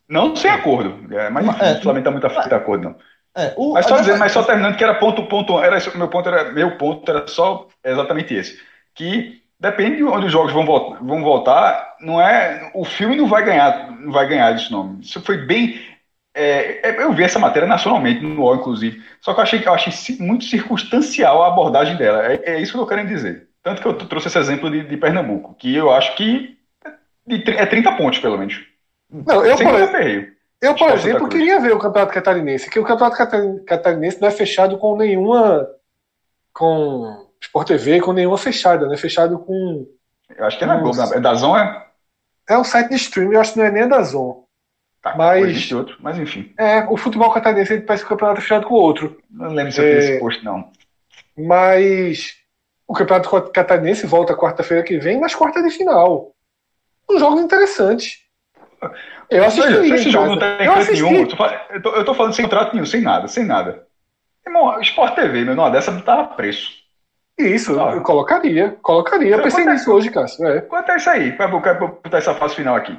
[0.08, 1.14] Não sem acordo.
[1.14, 2.96] É, mas é, o Flamengo tá muito afim de acordo, não.
[3.36, 6.28] É, o, mas só dizendo, mas só terminando que era ponto, ponto, era meu ponto
[6.28, 8.60] era meu ponto era só exatamente esse,
[8.96, 13.28] que depende de onde os jogos vão voltar, vão voltar, não é o filme não
[13.28, 15.02] vai ganhar, não vai ganhar desse nome.
[15.02, 15.80] Isso foi bem
[16.34, 19.68] é, é eu vi essa matéria nacionalmente no UOL, inclusive, só que eu achei que
[19.68, 22.26] eu achei muito circunstancial a abordagem dela.
[22.26, 23.48] É, é, isso que eu quero dizer.
[23.62, 26.58] Tanto que eu trouxe esse exemplo de, de Pernambuco, que eu acho que
[27.28, 28.64] é 30 pontos, pelo menos.
[29.10, 33.16] Não, eu, por, exemplo, eu, por exemplo, queria ver o Campeonato Catarinense, que o Campeonato
[33.66, 35.68] Catarinense não é fechado com nenhuma.
[36.54, 38.98] com Sport TV, com nenhuma fechada, né?
[38.98, 39.88] Fechado com.
[40.36, 41.88] Eu acho que é na Globo, é da Zon, é?
[42.50, 44.46] É um site de streaming, eu acho que não é nem da Zon.
[45.02, 46.54] Tá, mas, outro, mas enfim.
[46.58, 49.22] É, o futebol catarinense ele parece que o campeonato é fechado com o outro.
[49.30, 50.72] Não lembro se eu é, esse post, não.
[51.38, 52.36] Mas
[52.88, 56.34] o campeonato catarinense volta quarta-feira que vem nas quartas de final.
[57.10, 58.27] Um jogo interessante.
[59.30, 59.68] Eu assisti.
[59.68, 61.28] Veja, se esse jogo não tem canto nenhum, eu
[61.82, 63.84] tô, eu, tô, falando sem contrato nenhum, sem nada, sem nada.
[64.46, 66.70] Irmão, Sport TV, meu, numa dessa não tava preço.
[67.38, 67.94] Isso, Ah.
[67.94, 68.78] eu colocaria.
[68.82, 69.36] Colocaria.
[69.36, 70.48] Eu pensei nisso hoje, Cássio.
[70.48, 70.62] É.
[70.62, 71.32] Quanto é isso aí?
[71.34, 72.98] Pra botar essa fase final aqui.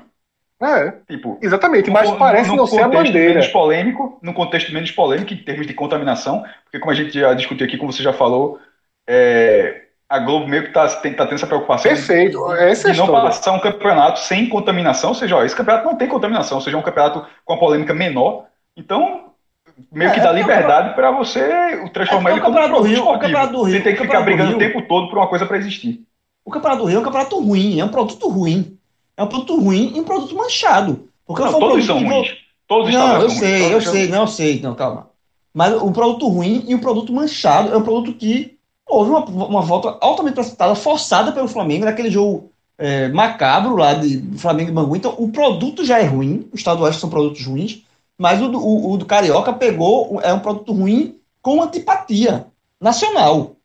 [0.62, 0.92] é.
[1.08, 3.30] Tipo, Exatamente, mas num- parece num não ser a bandeira.
[3.34, 7.32] menos polêmico, num contexto menos polêmico em termos de contaminação, porque como a gente já
[7.34, 8.58] discutiu aqui, como você já falou,
[9.06, 12.50] é, a Globo meio que tá, tem, tá tendo essa preocupação Perfeito.
[12.52, 13.28] Essa é a de não história.
[13.28, 16.76] passar um campeonato sem contaminação, ou seja, ó, esse campeonato não tem contaminação, ou seja,
[16.76, 18.46] é um campeonato com uma polêmica menor,
[18.76, 19.32] então
[19.92, 22.60] meio que É, dá é porque liberdade para você transformar É ele o como um
[22.62, 25.08] Campeonato do Rio- o Campeonato do Rio- ter o que ficar brigando o tempo todo
[25.08, 26.02] por uma coisa para existir.
[26.44, 28.78] O Campeonato do Rio é um campeonato ruim, é um produto ruim.
[29.16, 31.08] É um produto ruim e um produto manchado.
[31.26, 32.36] Porque Não, um todos são que ruins.
[32.66, 33.72] Todos os Não, eu sei, ruins.
[33.72, 35.10] eu Todos sei, não, eu sei, não, calma.
[35.54, 38.57] Mas o produto ruim e o produto manchado é um produto que
[38.88, 44.20] houve uma, uma volta altamente precipitada, forçada pelo Flamengo, naquele jogo é, macabro lá de
[44.38, 44.96] Flamengo e Bangu.
[44.96, 47.82] Então, o produto já é ruim, os estaduais são produtos ruins,
[48.16, 52.46] mas o, do- o, o do Carioca pegou, é um produto ruim com antipatia
[52.80, 53.56] nacional.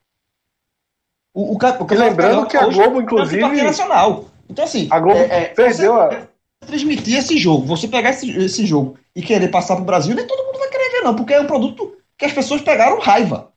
[1.33, 4.25] O, o, o lembrando que a hoje Globo, inclusive, antipatia nacional.
[4.49, 6.27] Então, assim, a Globo é, é, perdeu você- a.
[6.67, 10.27] transmitir esse jogo, você pegar esse, esse jogo e querer passar para o Brasil, nem
[10.27, 13.51] todo mundo vai querer ver, não, porque é um produto que as pessoas pegaram raiva.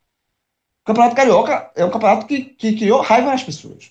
[0.87, 3.91] O Campeonato Carioca é um campeonato que, que criou raiva nas pessoas.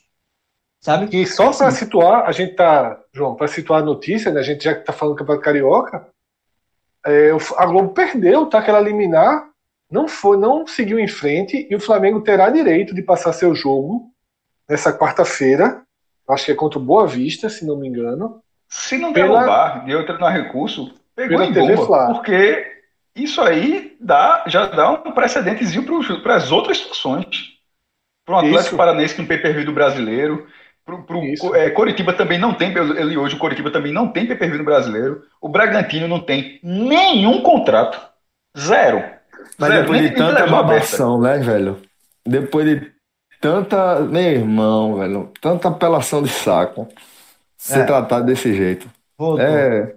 [0.79, 1.09] Sabe?
[1.11, 1.77] E só para Sim.
[1.77, 4.93] situar, a gente tá, João, para situar a notícia, né, a gente já que tá
[4.93, 6.07] falando do Campeonato Carioca,
[7.05, 8.59] é, o- a Globo perdeu, tá?
[8.59, 9.49] Aquela liminar
[9.91, 14.09] não foi, não seguiu em frente e o Flamengo terá direito de passar seu jogo
[14.69, 15.81] nessa quarta-feira.
[16.29, 18.41] Acho que é contra o Boa Vista, se não me engano.
[18.69, 21.85] Se não Pela- derrubar e outra no recurso, pegou Pela em TV bomba.
[21.87, 22.05] Fla.
[22.13, 22.74] Porque
[23.15, 25.85] isso aí dá, já dá um precedentezinho
[26.21, 27.53] para as outras situações.
[28.25, 28.77] Para um Atlético Isso.
[28.77, 30.47] Paranaense no pay-per-view do brasileiro.
[30.85, 34.27] Pro, pro, é, Coritiba também não tem, eu li hoje, o Coritiba também não tem
[34.27, 35.23] pay-per-view no brasileiro.
[35.41, 37.99] O Bragantino não tem nenhum contrato.
[38.57, 39.03] Zero.
[39.57, 39.81] Mas Zero.
[39.81, 41.81] depois Nem- de tanta babação, né, velho?
[42.25, 42.91] Depois de
[43.39, 43.99] tanta.
[44.01, 45.31] Meu irmão, velho.
[45.41, 46.87] Tanta apelação de saco.
[47.57, 47.83] Ser É.
[47.85, 48.89] tratado desse jeito.
[49.17, 49.45] Voltou.
[49.45, 49.93] É.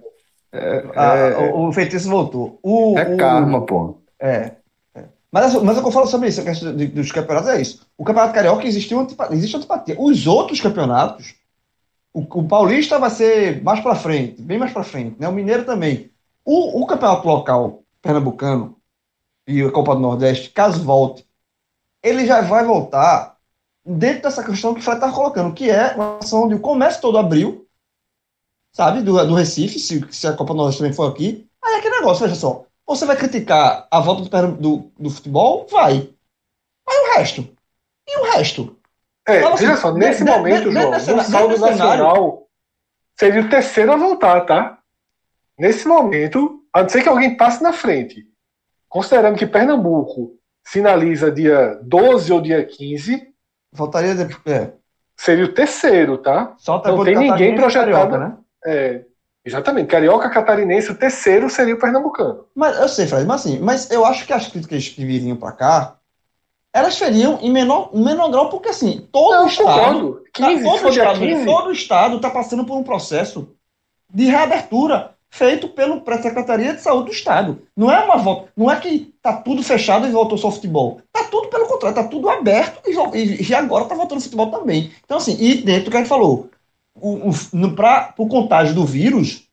[0.51, 2.59] É, Ah, é, o, o feitiço voltou.
[2.63, 3.97] O, é o- karma, pô.
[4.19, 4.53] É.
[4.95, 5.03] é.
[5.31, 7.85] Mas, mas o que eu falo sobre isso, a questão dos campeonatos é isso.
[7.97, 9.95] O Campeonato Carioca existiu antipa- existe antipatia.
[9.99, 11.35] Os outros campeonatos,
[12.13, 15.27] o, o Paulista vai ser mais pra frente, bem mais pra frente, né?
[15.27, 16.09] O Mineiro também.
[16.43, 18.75] O, o campeonato local pernambucano
[19.47, 21.25] e a Copa do Nordeste, caso volte,
[22.01, 23.35] ele já vai voltar
[23.85, 27.01] dentro dessa questão que o Fred estava colocando, que é uma ação de o comércio
[27.01, 27.67] todo abriu,
[28.71, 31.47] sabe, do, do Recife, se, se a Copa Nordeste também for aqui.
[31.63, 32.65] Aí é aquele negócio, veja só.
[32.87, 35.67] Você vai criticar a volta do, do, do futebol?
[35.69, 36.09] Vai.
[36.87, 37.47] Mas o resto?
[38.07, 38.75] E o resto?
[39.27, 42.47] É, Fala assim, veja só, nesse de- de- momento, de- João, no desse saldo nacional,
[43.19, 44.79] seria o terceiro a voltar, tá?
[45.57, 48.25] Nesse momento, a não ser que alguém passe na frente.
[48.87, 53.27] Considerando que Pernambuco finaliza dia 12 ou dia 15,
[53.71, 54.71] Voltaria de, é,
[55.15, 56.55] seria o terceiro, tá?
[56.57, 57.91] só Não depois tem ninguém projetado.
[57.91, 58.37] Carioca, né?
[58.65, 59.03] É,
[59.45, 59.87] exatamente.
[59.87, 62.45] Carioca, Catarinense, o terceiro seria o Pernambucano.
[62.55, 65.51] Mas eu sei, Fred, mas assim, mas eu acho que as críticas que viriam pra
[65.51, 65.95] cá,
[66.73, 70.23] elas feriam em menor, menor grau, porque assim, todo Não, estado, concordo.
[70.33, 73.49] 15, todo, se o for dia estado 15, todo estado está passando por um processo
[74.13, 77.61] de reabertura feito pelo pela Secretaria de Saúde do Estado.
[77.75, 81.01] Não é uma volta, não é que tá tudo fechado e voltou só futebol.
[81.11, 84.49] Tá tudo pelo contrário, tá tudo aberto e, e- e agora tá voltando o futebol
[84.49, 84.91] também.
[85.05, 86.49] Então assim, e dentro do que a gente falou,
[87.01, 89.47] o, pra, o contágio do vírus,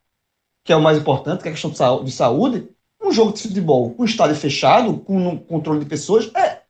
[0.65, 2.69] que é o mais importante, que é a questão de saúde, de saúde
[3.03, 6.61] um jogo de futebol com estádio fechado, com um controle de pessoas, é,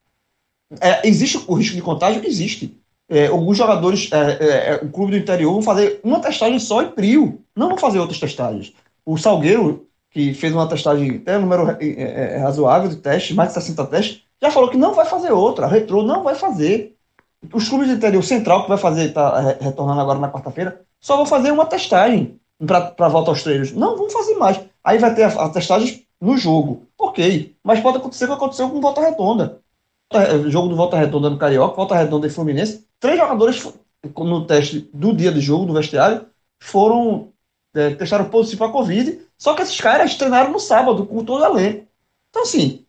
[0.80, 2.24] é, existe o risco de contágio?
[2.24, 2.78] Existe.
[3.08, 6.82] É, alguns jogadores, é, é, é, o clube do interior vão fazer uma testagem só
[6.82, 8.74] em Prio, não vão fazer outras testagens.
[9.04, 13.54] O Salgueiro, que fez uma testagem, até um número é, razoável de testes, mais de
[13.54, 15.66] 60 testes, já falou que não vai fazer outra.
[15.66, 16.95] A Retro não vai fazer.
[17.52, 21.26] Os clubes do interior central, que vai fazer, está retornando agora na quarta-feira, só vão
[21.26, 23.72] fazer uma testagem para volta aos treinos.
[23.72, 24.60] Não vão fazer mais.
[24.82, 26.86] Aí vai ter a, a testagem no jogo.
[26.98, 27.54] Ok.
[27.62, 29.60] Mas pode acontecer o que aconteceu com Volta Redonda.
[30.12, 32.86] É, Jogo do Volta Redonda no Carioca, Volta Redonda e Fluminense.
[33.00, 33.66] Três jogadores
[34.16, 36.26] no teste do dia de jogo, do vestiário,
[36.60, 37.32] foram
[37.74, 39.20] é, testaram positivo para Covid.
[39.36, 41.86] Só que esses caras treinaram no sábado com todo o elenco.
[42.30, 42.85] Então, assim,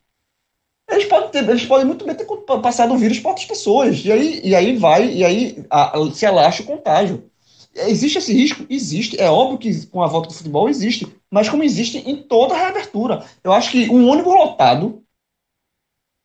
[0.90, 2.26] eles podem, ter, eles podem muito bem ter
[2.62, 4.04] passado o vírus para outras pessoas.
[4.06, 7.30] E aí, e aí vai, e aí a- a- se alastra o contágio.
[7.76, 8.66] Existe esse risco?
[8.70, 9.20] Existe.
[9.22, 11.08] É óbvio que com a volta do futebol existe.
[11.30, 13.24] Mas como existe em toda a reabertura.
[13.44, 15.04] Eu acho que um ônibus lotado,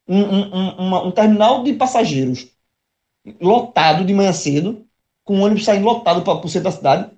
[0.09, 2.49] um, um- um- uma- um terminal de passageiros
[3.41, 4.87] lotado de manhã cedo,
[5.25, 7.11] com o ônibus saindo lotado para o centro da cidade,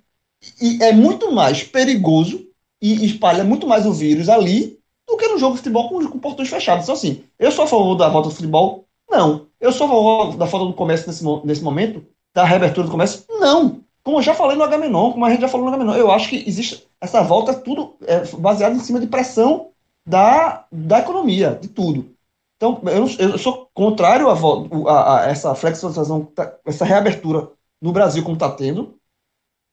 [0.61, 2.47] E é muito mais perigoso
[2.81, 6.19] e espalha muito mais o vírus ali do que no jogo de futebol com, com
[6.19, 6.85] portões fechados.
[6.85, 8.85] Então, assim, eu sou a favor da volta do futebol?
[9.09, 9.47] Não.
[9.59, 12.05] Eu sou a favor da volta do comércio nesse, nesse momento?
[12.33, 13.23] Da reabertura do comércio?
[13.29, 13.81] Não.
[14.03, 16.29] Como eu já falei no Agamenon, como a gente já falou no Agamenon, eu acho
[16.29, 19.69] que existe essa volta tudo é, baseado em cima de pressão
[20.05, 22.13] da, da economia, de tudo.
[22.55, 26.31] Então, eu, eu sou contrário a, a, a essa flexibilização,
[26.65, 27.49] essa reabertura
[27.81, 28.95] no Brasil como está tendo,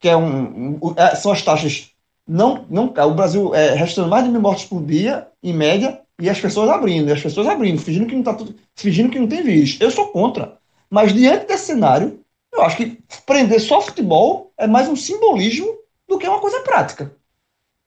[0.01, 1.92] que é um, um, é, são as taxas
[2.27, 6.31] não, não, o Brasil é registrando mais de mil mortes por dia, em média, e
[6.31, 9.27] as pessoas abrindo, e as pessoas abrindo, fingindo que não tá tudo, fingindo que não
[9.27, 9.77] tem vírus.
[9.81, 10.59] Eu sou contra.
[10.89, 15.67] Mas diante desse cenário, eu acho que prender só futebol é mais um simbolismo
[16.07, 17.17] do que uma coisa prática.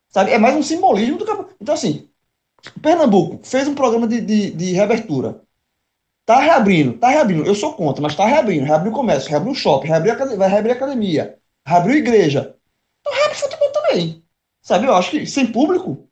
[0.09, 0.31] Sabe?
[0.31, 1.31] É mais um simbolismo do que.
[1.61, 2.09] Então, assim,
[2.81, 5.41] Pernambuco fez um programa de, de, de reabertura.
[6.25, 7.45] Tá reabrindo, tá reabrindo.
[7.45, 8.65] Eu sou contra, mas tá reabrindo.
[8.65, 12.55] Reabriu o comércio, reabriu o shopping, reabriu a, vai reabrir a academia, reabriu a igreja.
[13.01, 14.24] Então reabre futebol também.
[14.65, 16.07] Sabe, eu acho que sem público,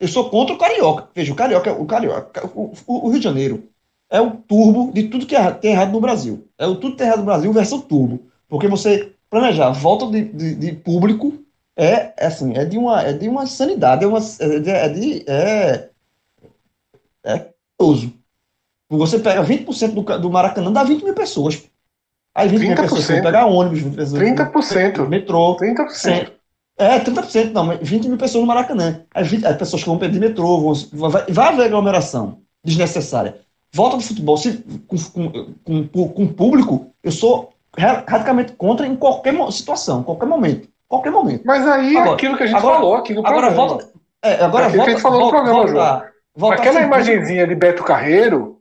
[0.00, 1.08] eu sou contra o Carioca.
[1.14, 3.68] Veja, o Carioca, o Carioca, o, o, o Rio de Janeiro
[4.08, 6.48] é o turbo de tudo que é, tem errado no Brasil.
[6.56, 8.22] É o tudo que tem errado no Brasil versão turbo.
[8.48, 11.44] Porque você planejar volta de, de, de público
[11.76, 15.90] é, é, assim, é de uma, é de uma sanidade, é, uma, é de, é,
[17.22, 17.46] é, é
[17.76, 18.14] curioso.
[18.88, 21.62] Você pega 20% do, do Maracanã, dá 20 mil pessoas.
[22.34, 25.06] Aí 20 mil pessoas, você pegar ônibus, 20 pessoas, 30%.
[25.06, 25.56] Metrô.
[25.58, 26.39] 30%.
[26.80, 29.02] É, 30%, não, 20 mil pessoas no Maracanã.
[29.14, 33.36] As, 20, as pessoas que vão pedir metrô, vão, vai, vai haver aglomeração desnecessária.
[33.70, 34.96] Volta do futebol se, com,
[35.62, 40.68] com, com, com público, eu sou radicalmente contra em qualquer situação, qualquer momento.
[40.88, 41.42] Qualquer momento.
[41.44, 43.68] Mas aí, agora, aquilo que a gente agora, falou aqui no agora programa.
[43.68, 43.88] Volta,
[44.22, 46.10] é, agora aquilo volta, que a gente falou volta, no programa, volta, João.
[46.34, 48.60] Volta Aquela imagenzinha de Beto Carreiro,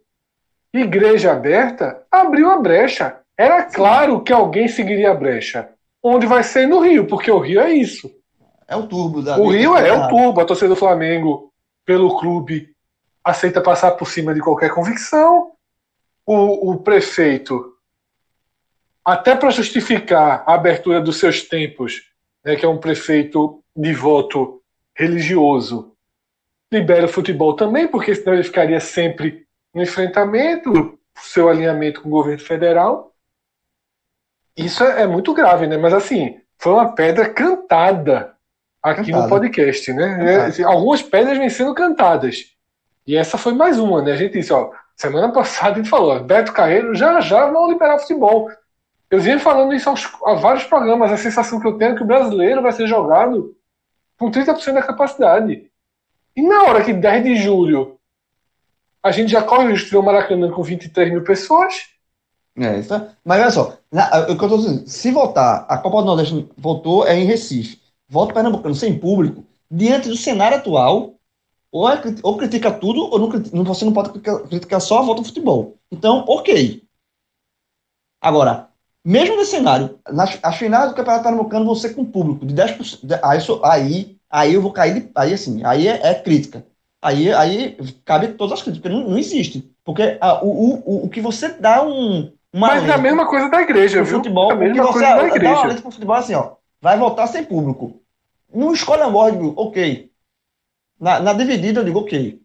[0.74, 3.15] igreja aberta, abriu a brecha.
[3.38, 5.70] Era claro que alguém seguiria a brecha.
[6.01, 8.09] Onde vai ser no Rio, porque o Rio é isso.
[8.67, 9.37] É o turbo da.
[9.37, 10.39] O Rio é, é o turbo.
[10.39, 11.51] A torcida do Flamengo,
[11.85, 12.69] pelo clube,
[13.23, 15.51] aceita passar por cima de qualquer convicção.
[16.25, 17.73] O, o prefeito,
[19.03, 22.03] até para justificar a abertura dos seus tempos,
[22.45, 24.61] né, que é um prefeito de voto
[24.95, 25.95] religioso,
[26.71, 32.11] libera o futebol também, porque senão ele ficaria sempre no enfrentamento, seu alinhamento com o
[32.11, 33.09] governo federal.
[34.55, 35.77] Isso é, é muito grave, né?
[35.77, 38.33] Mas assim, foi uma pedra cantada
[38.81, 39.23] aqui cantada.
[39.23, 40.51] no podcast, né?
[40.59, 42.45] É, algumas pedras vêm sendo cantadas.
[43.07, 44.11] E essa foi mais uma, né?
[44.11, 47.95] A gente disse, ó, semana passada a gente falou, Beto Carreiro já já vão liberar
[47.95, 48.49] o futebol.
[49.09, 52.03] Eu vinha falando isso aos, a vários programas, a sensação que eu tenho é que
[52.03, 53.55] o brasileiro vai ser jogado
[54.17, 55.69] com 30% da capacidade.
[56.35, 57.97] E na hora que 10 de julho
[59.01, 61.89] a gente já corre o risco de o Maracanã com 23 mil pessoas,
[62.57, 62.81] é, é,
[63.23, 67.17] mas olha só, na, eu tô dizendo, se votar, a Copa do Nordeste votou é
[67.17, 71.15] em Recife, voto pernambucano sem público, diante do cenário atual,
[71.71, 73.19] ou, é, ou critica tudo, ou
[73.53, 75.77] não, você não pode criticar, criticar só a volta do futebol.
[75.91, 76.83] Então, ok.
[78.21, 78.69] Agora,
[79.03, 83.05] mesmo nesse cenário, nas, as finais do Campeonato Pernambucano vão ser com público de 10%.
[83.05, 85.11] De, aí, aí, aí eu vou cair de.
[85.15, 86.65] Aí assim, aí é, é crítica.
[87.01, 89.73] Aí, aí cabe todas as críticas, não, não existe.
[89.85, 92.31] Porque a, o, o, o que você dá um.
[92.53, 94.17] Mas é a mesma coisa da igreja, viu?
[94.17, 95.53] Futebol, é a mesma você coisa da igreja.
[95.53, 96.55] dá uma pro futebol assim, ó.
[96.81, 98.01] Vai voltar sem público.
[98.51, 100.11] Não escolhe a morte, ok.
[100.99, 102.41] Na, na dividida eu digo ok.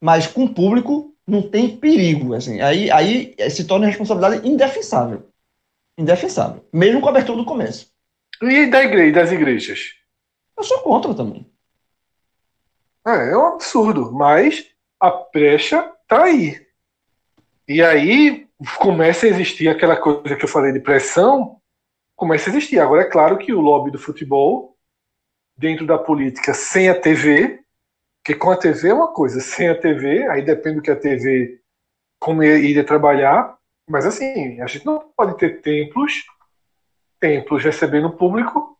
[0.00, 2.34] Mas com público não tem perigo.
[2.34, 2.60] Assim.
[2.60, 5.28] Aí, aí se torna responsabilidade indefensável.
[5.98, 6.66] Indefensável.
[6.72, 7.88] Mesmo com a abertura do comércio.
[8.42, 9.94] E da igreja, das igrejas?
[10.56, 11.46] Eu sou contra também.
[13.06, 14.66] É, é um absurdo, mas
[14.98, 16.66] a brecha tá aí.
[17.68, 18.43] E aí
[18.78, 21.58] começa a existir aquela coisa que eu falei de pressão,
[22.16, 22.78] começa a existir.
[22.78, 24.76] Agora é claro que o lobby do futebol,
[25.56, 27.60] dentro da política, sem a TV,
[28.22, 30.96] porque com a TV é uma coisa, sem a TV, aí depende do que a
[30.96, 31.60] TV
[32.18, 33.58] como iria trabalhar,
[33.88, 36.24] mas assim, a gente não pode ter templos,
[37.20, 38.78] templos recebendo público,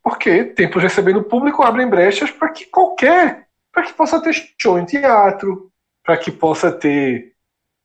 [0.00, 4.84] porque templos recebendo público abrem brechas para que qualquer, para que possa ter show em
[4.84, 5.72] teatro,
[6.04, 7.33] para que possa ter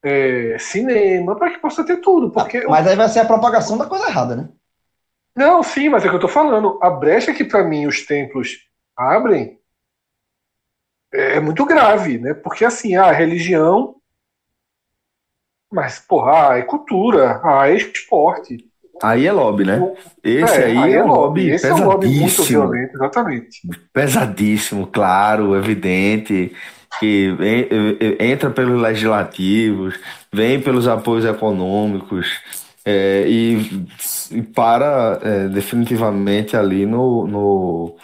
[0.02, 2.30] é, cinema, para que possa ter tudo.
[2.30, 4.48] Porque mas aí vai ser a propagação da coisa errada, né?
[5.36, 6.78] Não, sim, mas é que eu tô falando.
[6.82, 8.58] A brecha que para mim os templos
[8.96, 9.58] abrem
[11.12, 12.34] é, é muito grave, né?
[12.34, 13.96] Porque assim, a religião,
[15.70, 18.68] mas porra, é cultura, ah, é esporte.
[19.02, 19.80] Aí é lobby, né?
[20.22, 21.84] Esse é, aí, aí, é, é um lobby, Esse pesadíssimo.
[21.84, 23.60] É um lobby muito violento, exatamente.
[23.92, 26.54] Pesadíssimo, claro, evidente
[26.98, 27.34] que
[28.18, 29.94] entra pelos legislativos,
[30.32, 32.28] vem pelos apoios econômicos
[32.84, 33.86] é, e
[34.30, 37.96] e para é, definitivamente ali no, no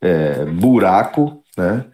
[0.00, 1.84] é, buraco né,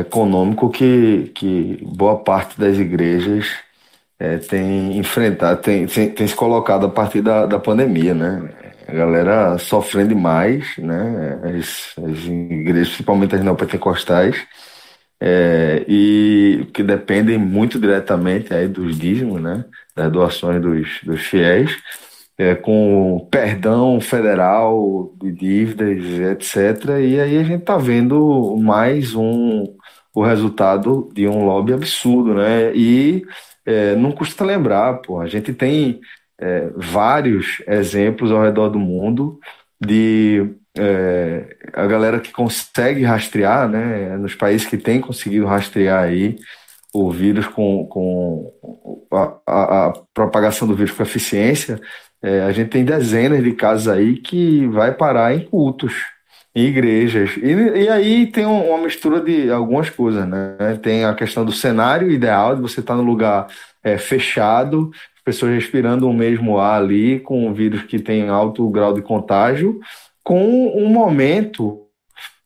[0.00, 3.46] econômico que, que boa parte das igrejas
[4.48, 8.48] tem enfrentado, tem, tem, tem, se colocado a partir da, da pandemia, né?
[8.88, 11.38] A galera sofrendo demais, né?
[11.42, 14.36] As, as igrejas, principalmente as neopentecostais,
[15.20, 19.64] é, e que dependem muito diretamente aí dos dízimos, né?
[19.94, 21.76] Das doações dos, dos fiéis,
[22.38, 26.88] é, com perdão federal de dívidas, etc.
[27.00, 29.64] E aí a gente está vendo mais um
[30.14, 32.74] o resultado de um lobby absurdo, né?
[32.74, 33.24] E
[33.66, 36.00] é, não custa lembrar, pô, a gente tem
[36.38, 39.38] é, vários exemplos ao redor do mundo
[39.80, 46.36] de é, a galera que consegue rastrear, né, nos países que têm conseguido rastrear aí
[46.92, 48.52] o vírus com, com
[49.12, 51.80] a, a, a propagação do vírus com eficiência,
[52.22, 55.94] é, a gente tem dezenas de casos aí que vai parar em cultos,
[56.54, 57.36] em igrejas.
[57.36, 60.78] E, e aí tem uma mistura de algumas coisas, né?
[60.82, 63.46] Tem a questão do cenário ideal, de você estar no lugar
[63.84, 64.90] é, fechado,
[65.24, 69.80] pessoas respirando o mesmo ar ali, com um vírus que tem alto grau de contágio,
[70.26, 71.86] com um momento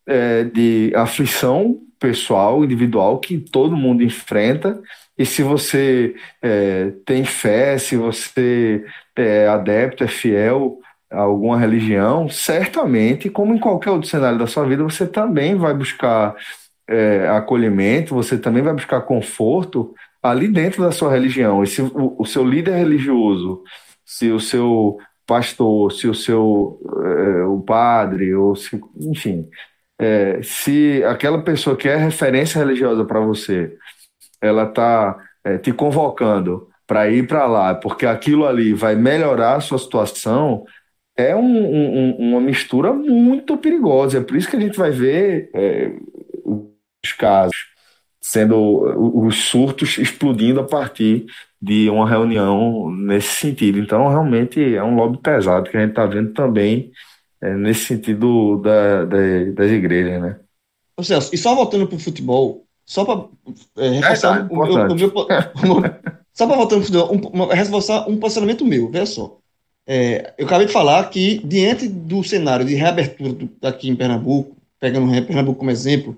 [0.07, 4.79] é, de aflição pessoal, individual, que todo mundo enfrenta.
[5.17, 8.85] E se você é, tem fé, se você
[9.17, 10.79] é adepto, é fiel
[11.11, 15.73] a alguma religião, certamente, como em qualquer outro cenário da sua vida, você também vai
[15.73, 16.37] buscar
[16.87, 21.65] é, acolhimento, você também vai buscar conforto ali dentro da sua religião.
[21.65, 23.63] E se o, o seu líder religioso,
[24.05, 24.99] se o seu
[25.31, 29.49] pastor, se o seu é, o padre, ou se, enfim,
[29.97, 33.77] é, se aquela pessoa que é referência religiosa para você,
[34.41, 39.61] ela está é, te convocando para ir para lá, porque aquilo ali vai melhorar a
[39.61, 40.65] sua situação,
[41.17, 44.19] é um, um, uma mistura muito perigosa.
[44.19, 45.49] É por isso que a gente vai ver
[46.45, 47.57] os casos
[48.21, 48.57] sendo
[49.27, 51.27] os surtos explodindo a partir
[51.61, 53.79] de uma reunião nesse sentido.
[53.79, 56.91] Então, realmente é um lobby pesado que a gente está vendo também
[57.41, 59.17] é, nesse sentido da, da,
[59.55, 60.41] das igrejas, né?
[60.97, 63.29] Ô Celso, e só voltando para o futebol, só para
[63.79, 65.83] é, reforçar é, tá, o, meu, o, meu,
[66.33, 69.39] só para voltando para o futebol, um, reforçar um posicionamento meu, veja só.
[69.87, 74.57] É, eu acabei de falar que, diante do cenário de reabertura do, aqui em Pernambuco,
[74.79, 76.17] pegando Pernambuco como exemplo,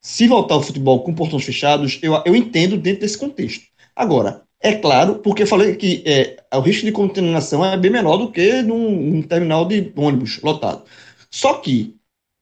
[0.00, 3.64] se voltar ao futebol com portões fechados, eu, eu entendo dentro desse contexto.
[3.96, 8.16] Agora, é claro, porque eu falei que é, o risco de contaminação é bem menor
[8.16, 10.84] do que num, num terminal de ônibus lotado.
[11.30, 11.96] Só que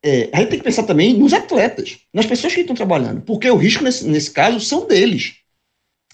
[0.04, 3.50] é, a gente tem que pensar também nos atletas, nas pessoas que estão trabalhando, porque
[3.50, 5.34] o risco nesse, nesse caso são deles.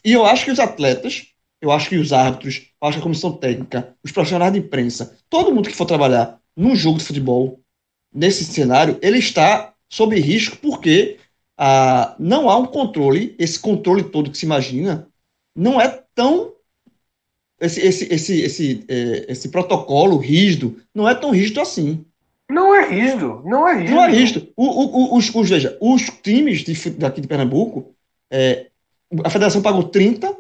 [0.03, 1.27] E eu acho que os atletas,
[1.61, 5.15] eu acho que os árbitros, eu acho que a comissão técnica, os profissionais de imprensa,
[5.29, 7.61] todo mundo que for trabalhar num jogo de futebol,
[8.15, 11.19] nesse cenário, ele está sob risco porque
[11.59, 15.08] ah, não há um controle, esse controle todo que se imagina,
[15.59, 16.55] não é tão.
[17.61, 22.07] Esse, esse, esse, esse, é, esse protocolo rígido não é tão rígido assim.
[22.49, 23.95] Não é rígido, não é rígido.
[23.95, 24.53] Não é rígido.
[24.57, 27.93] O, o, os, os, veja, os times de, daqui de Pernambuco,
[28.31, 28.71] é,
[29.25, 30.35] a federação pagou 30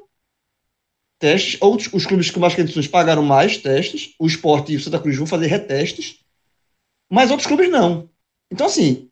[1.18, 5.00] testes, outros os clubes com mais condições pagaram mais testes, o esporte e o Santa
[5.00, 6.20] Cruz vão fazer retestes,
[7.10, 8.08] mas outros clubes não.
[8.50, 9.10] Então, assim,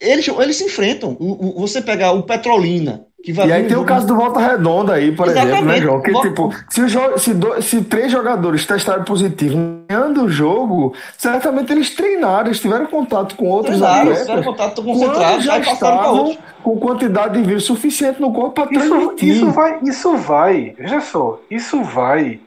[0.00, 1.16] eles, eles se enfrentam.
[1.20, 3.07] O, o, você pegar o Petrolina.
[3.26, 5.54] E aí tem o caso do Volta Redonda aí, por Exatamente.
[5.54, 6.00] exemplo, né, João?
[6.00, 6.28] Que, Volta...
[6.28, 9.58] tipo, se, o se, do, se três jogadores testarem positivo
[9.88, 14.20] ganhando o jogo, certamente eles treinaram, eles tiveram contato com outros treinaram, atletas.
[14.20, 19.34] tiveram contato concentrado, já estavam com quantidade de vírus suficiente no corpo para transmitir.
[19.34, 22.40] Isso vai, isso vai, veja só, isso vai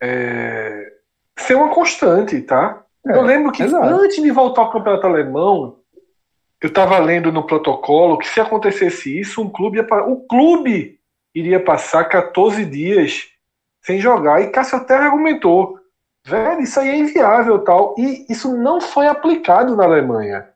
[0.00, 0.92] é,
[1.36, 2.82] ser uma constante, tá?
[3.06, 3.86] É, Eu lembro que exato.
[3.86, 5.76] antes de voltar ao campeonato alemão,
[6.60, 10.98] eu estava lendo no protocolo que se acontecesse isso, um clube ia, o clube
[11.34, 13.28] iria passar 14 dias
[13.82, 14.40] sem jogar.
[14.40, 15.78] E Cássio até argumentou,
[16.24, 17.94] velho, isso aí é inviável tal.
[17.98, 20.48] E isso não foi aplicado na Alemanha.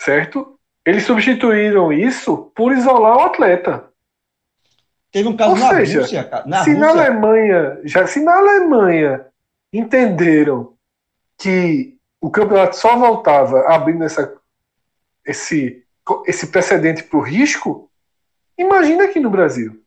[0.00, 0.58] Certo?
[0.84, 3.88] Eles substituíram isso por isolar o atleta.
[5.10, 6.30] Teve um caso Ou na seja, Rússia.
[6.46, 6.78] Na se Rússia...
[6.78, 9.26] na Alemanha, já se na Alemanha
[9.72, 10.74] entenderam
[11.38, 14.34] que o campeonato só voltava abrindo essa,
[15.24, 15.82] esse,
[16.26, 17.90] esse precedente para o risco,
[18.56, 19.80] imagina aqui no Brasil.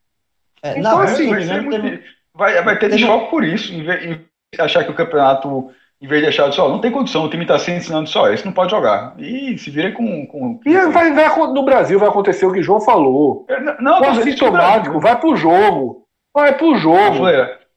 [0.64, 2.04] É, então, não, assim, vai, muito,
[2.34, 4.20] vai, vai, ter desfalque por isso, em vez,
[4.54, 7.30] de achar que o campeonato, em vez de deixar de só, não tem condição, o
[7.30, 9.16] time está se ensinando só, esse não pode jogar.
[9.18, 10.26] E se vira com.
[10.28, 13.46] com e vai, vai, no Brasil vai acontecer o que o João falou.
[13.50, 16.06] É, não, não, o assintomático vai pro jogo.
[16.34, 17.26] Vai pro jogo.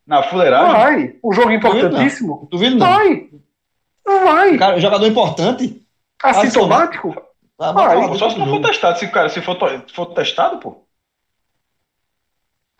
[0.06, 0.72] Na fuleiragem?
[0.72, 1.16] Vai.
[1.24, 2.46] Um jogo importantíssimo.
[2.50, 2.86] Duvido não.
[2.86, 3.28] Vai.
[4.06, 4.58] Vai.
[4.58, 5.80] Cara, jogador importante.
[6.22, 7.14] Assintomático?
[7.58, 8.66] Tá, vai falar Só se não for jogo.
[8.66, 8.98] testado.
[8.98, 9.56] Se o cara se for,
[9.92, 10.84] for testado, pô.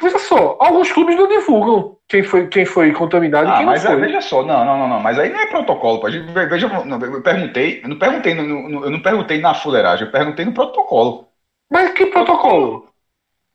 [0.03, 3.73] Veja só, alguns clubes não divulgam quem foi, quem foi contaminado e Ah, quem não
[3.73, 4.01] mas aí, foi.
[4.07, 6.09] veja só, não, não, não, não, mas aí não é protocolo, pô.
[6.11, 10.13] Veja, não, eu perguntei, eu não perguntei, no, no- eu não perguntei na fuleiragem, eu
[10.13, 11.29] perguntei no protocolo.
[11.71, 12.89] Mas que protocolo?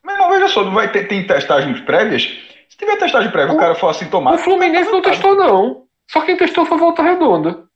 [0.01, 2.23] Mas não, veja só, não vai ter tem testagens prévias?
[2.69, 4.43] Se tiver testagem prévia, o, O- cara for O assintomático.
[4.43, 5.83] Fluminense não testou, não.
[6.11, 7.69] Só quem testou foi Volta Redonda.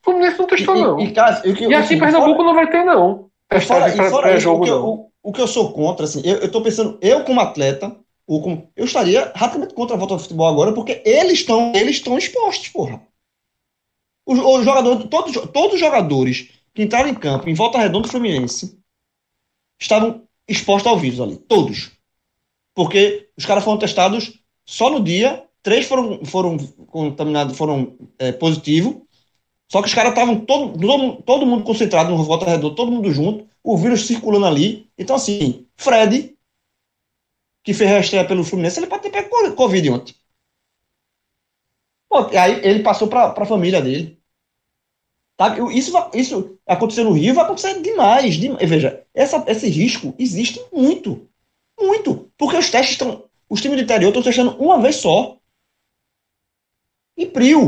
[0.00, 0.98] O Fluminense não testou, não.
[1.00, 3.30] E, e, cara, e, o que- E aqui em assim, Pernambuco não vai ter, não.
[3.52, 4.88] E fora, e pra fora isso, o, pré-jogo, que eu, não.
[4.88, 8.42] o, o que eu sou contra, assim, eu, eu tô pensando, eu como atleta, ou
[8.42, 12.16] como, eu estaria rapidamente contra a volta ao futebol agora, porque eles estão eles estão
[12.18, 13.00] expostos, porra.
[14.26, 18.10] Os, os jogadores, todos, todos os jogadores que entraram em campo em volta redonda do
[18.10, 18.78] Fluminense
[19.80, 21.90] estavam expostos ao vírus ali, todos.
[22.74, 26.56] Porque os caras foram testados só no dia, três foram, foram
[26.86, 28.96] contaminados, foram é, positivos,
[29.70, 33.10] só que os caras estavam todo, todo, todo mundo concentrado no volta redonda, todo mundo
[33.12, 34.90] junto, o vírus circulando ali.
[34.98, 36.36] Então, assim, Fred,
[37.62, 40.14] que fez a estreia pelo Fluminense, ele pode ter pego Covid ontem.
[42.08, 44.20] Pô, aí ele passou para a família dele.
[45.36, 45.56] Tá?
[45.72, 48.34] Isso, isso acontecer no Rio vai acontecer demais.
[48.34, 48.68] demais.
[48.68, 51.28] Veja, essa, esse risco existe muito.
[51.80, 52.30] Muito.
[52.36, 53.24] Porque os testes estão.
[53.48, 55.38] Os times do interior estão testando uma vez só.
[57.22, 57.62] E prio.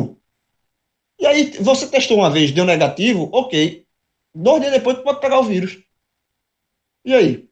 [1.19, 3.87] E aí, você testou uma vez, deu negativo, ok.
[4.35, 5.79] Dois dias depois, tu pode pegar o vírus.
[7.05, 7.49] E aí?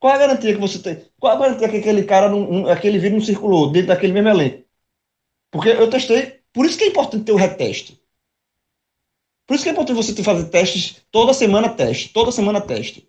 [0.00, 1.04] Qual a garantia que você tem?
[1.18, 4.28] Qual a garantia que aquele cara, não, não- aquele vírus não circulou dentro daquele mesmo
[4.30, 4.64] elenco?
[5.50, 6.40] Porque eu testei.
[6.52, 8.00] Por isso que é importante ter o reteste.
[9.46, 13.08] Por isso que é importante você fazer testes toda semana teste, toda semana teste.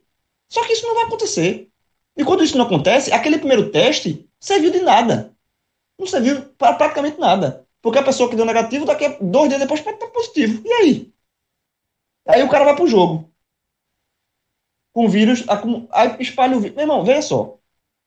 [0.49, 1.69] Só que isso não vai acontecer.
[2.15, 5.35] E quando isso não acontece, aquele primeiro teste serviu de nada.
[5.99, 7.66] Não serviu para praticamente nada.
[7.81, 10.61] Porque a pessoa que deu negativo, daqui a dois dias depois pode estar positivo.
[10.65, 11.13] E aí?
[12.27, 13.31] Aí o cara vai pro jogo.
[14.93, 15.43] Com vírus,
[15.91, 16.75] aí espalha o vírus.
[16.75, 17.57] Meu irmão, veja só.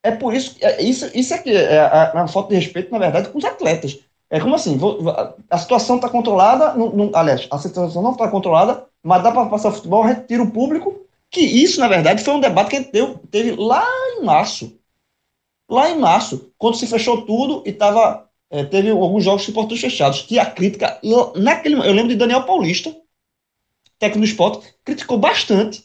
[0.03, 0.65] É por isso que.
[0.65, 4.01] é- Isso, isso aqui é a, a falta de respeito, na verdade, com os atletas.
[4.31, 5.01] É como assim, vou-
[5.51, 9.47] a situação está controlada, não- não- aliás, a situação não está controlada, mas dá para
[9.51, 12.93] passar futebol, retira o público, que isso, na verdade, foi um debate que a gente
[13.31, 13.85] teve lá
[14.19, 14.79] em março.
[15.71, 19.81] Lá em março, quando se fechou tudo e tava, é, teve alguns jogos de portões
[19.81, 22.95] fechados, que a crítica, eu- naquele, eu lembro de Daniel Paulista,
[23.99, 25.85] técnico do esporte, criticou bastante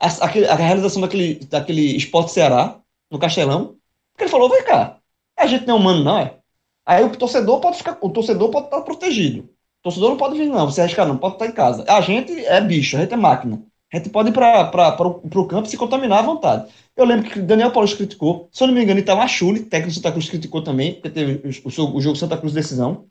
[0.00, 2.80] a, aquele- a realização daquele, daquele esporte Ceará,
[3.10, 3.78] no Castelão,
[4.12, 4.98] porque ele falou, vem cá,
[5.36, 6.38] a gente não é humano, não é?
[6.84, 9.44] Aí o torcedor pode ficar, o torcedor pode estar protegido.
[9.44, 11.84] O torcedor não pode vir, não, você arriscar, não, pode estar em casa.
[11.88, 13.62] A gente é bicho, a gente é máquina.
[13.96, 16.70] A gente pode ir para o campo e se contaminar à vontade.
[16.94, 20.12] Eu lembro que Daniel Paulista criticou, se eu não me engano, Itamachule, técnico do Santa
[20.12, 23.06] Cruz, criticou também, porque teve o, o, o jogo Santa Cruz decisão.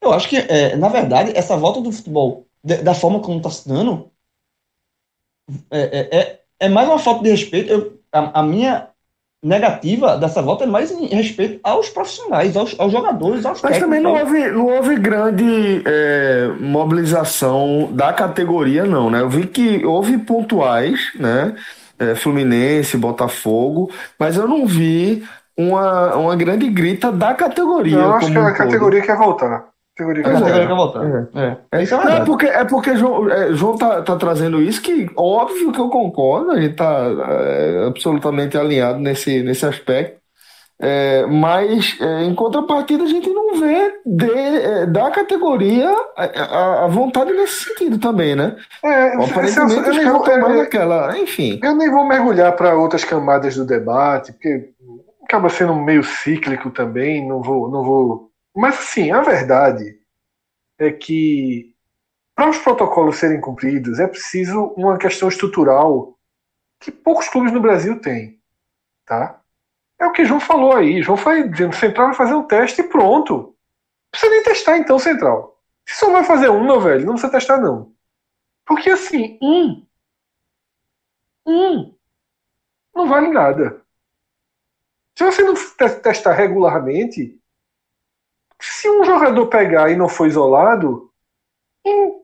[0.00, 3.50] Eu acho que, é, na verdade, essa volta do futebol, de, da forma como está
[3.50, 4.12] se dando,
[5.72, 7.68] é, é, é, é mais uma falta de respeito.
[7.68, 8.88] Eu, a, a minha
[9.44, 14.00] negativa dessa volta é mais em respeito aos profissionais, aos, aos jogadores, aos Mas também
[14.00, 14.40] não técnicos.
[14.42, 19.20] houve, não houve grande é, mobilização da categoria, não, né?
[19.20, 21.54] Eu vi que houve pontuais, né?
[21.98, 25.24] É, Fluminense, Botafogo, mas eu não vi
[25.56, 27.96] uma, uma grande grita da categoria.
[27.96, 28.58] Eu acho como que um a todo.
[28.58, 29.68] categoria quer voltar.
[29.96, 30.66] Categoria categoria.
[31.72, 31.78] É.
[31.78, 32.30] É, Isso é não, é verdade.
[32.30, 36.50] porque, é porque João, é, João tá, tá trazendo isso que, óbvio que eu concordo,
[36.52, 40.20] a gente tá é, absolutamente alinhado nesse, nesse aspecto.
[40.78, 46.84] É, mas é, em contrapartida a gente não vê de, é, da categoria a, a-
[46.84, 48.54] a vontade nesse sentido também, né?
[48.84, 51.18] É, Aparentemente eu, os nem caras vou, eu, naquela.
[51.18, 51.58] Enfim.
[51.62, 54.68] eu nem vou mergulhar para outras camadas do debate, porque
[55.24, 58.28] acaba sendo meio cíclico também, não vou, não vou.
[58.56, 60.00] Mas assim, a verdade
[60.78, 61.74] é que
[62.34, 66.18] para os protocolos serem cumpridos é preciso uma questão estrutural
[66.80, 68.40] que poucos clubes no Brasil têm,
[69.04, 69.42] tá?
[69.98, 71.02] É o que João falou aí.
[71.02, 73.34] João foi dizendo Central vai fazer um teste e pronto.
[73.34, 73.54] Não
[74.10, 75.60] precisa nem testar então, Central.
[75.86, 77.94] Se só vai fazer um, meu velho, não precisa testar não.
[78.64, 79.86] Porque assim, um,
[81.46, 81.94] um,
[82.94, 83.82] não vale nada.
[85.14, 87.38] Se você não te- testar regularmente,
[88.60, 91.10] se um jogador pegar e não for isolado,
[91.84, 92.20] em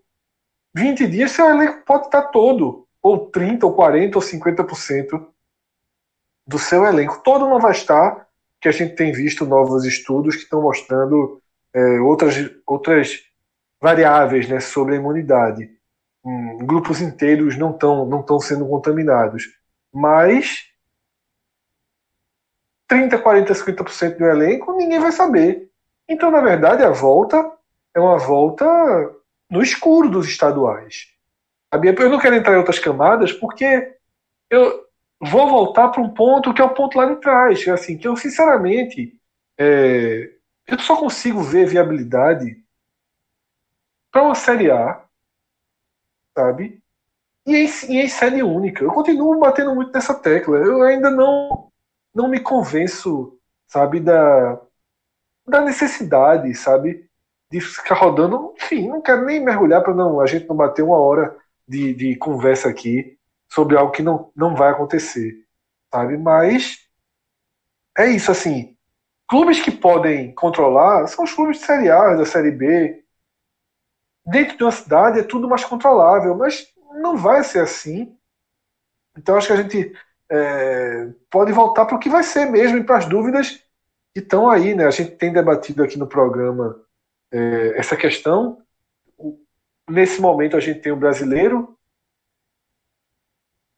[0.75, 5.27] 20 dias seu elenco pode estar todo, ou 30, ou 40, ou 50%
[6.47, 7.21] do seu elenco.
[7.23, 8.27] Todo não vai estar,
[8.61, 11.43] que a gente tem visto novos estudos que estão mostrando
[11.75, 13.23] é, outras, outras
[13.81, 15.71] variáveis né, sobre a imunidade.
[16.25, 19.45] Hum, grupos inteiros não estão não estão sendo contaminados.
[19.93, 20.69] Mas
[22.87, 25.72] 30, 40, 50% do elenco, ninguém vai saber.
[26.09, 27.53] Então, na verdade, a volta
[27.95, 28.65] é uma volta
[29.51, 31.09] no escuro dos estaduais.
[31.73, 33.97] Eu não quero entrar em outras camadas porque
[34.51, 34.87] eu
[35.21, 37.67] vou voltar para um ponto que é o ponto lá de trás.
[37.69, 39.19] Assim, que eu, sinceramente,
[39.59, 40.33] é,
[40.67, 42.63] eu só consigo ver viabilidade
[44.11, 45.03] para uma Série A,
[46.37, 46.83] sabe?
[47.47, 48.85] E em, e em série única.
[48.85, 50.59] Eu continuo batendo muito nessa tecla.
[50.59, 51.71] Eu ainda não,
[52.15, 54.61] não me convenço, sabe, da,
[55.47, 57.09] da necessidade, sabe,
[57.51, 58.55] de ficar rodando.
[58.57, 61.37] Enfim, não quero nem mergulhar para não a gente não bater uma hora
[61.67, 63.19] de, de conversa aqui
[63.51, 65.45] sobre algo que não, não vai acontecer,
[65.93, 66.17] sabe?
[66.17, 66.79] Mas
[67.97, 68.77] é isso, assim.
[69.29, 73.05] Clubes que podem controlar são os clubes de Série A, da Série B.
[74.27, 78.17] Dentro de uma cidade é tudo mais controlável, mas não vai ser assim.
[79.17, 79.93] Então acho que a gente
[80.31, 83.62] é, pode voltar para o que vai ser mesmo e para as dúvidas
[84.15, 84.87] que estão aí, né?
[84.87, 86.81] A gente tem debatido aqui no programa
[87.31, 88.63] é, essa questão.
[89.89, 91.79] Nesse momento a gente tem o brasileiro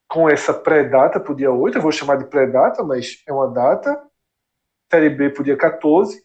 [0.09, 3.49] com essa pré-data para o dia 8, eu vou chamar de pré-data, mas é uma
[3.49, 4.09] data.
[4.91, 6.25] Série B para o dia 14.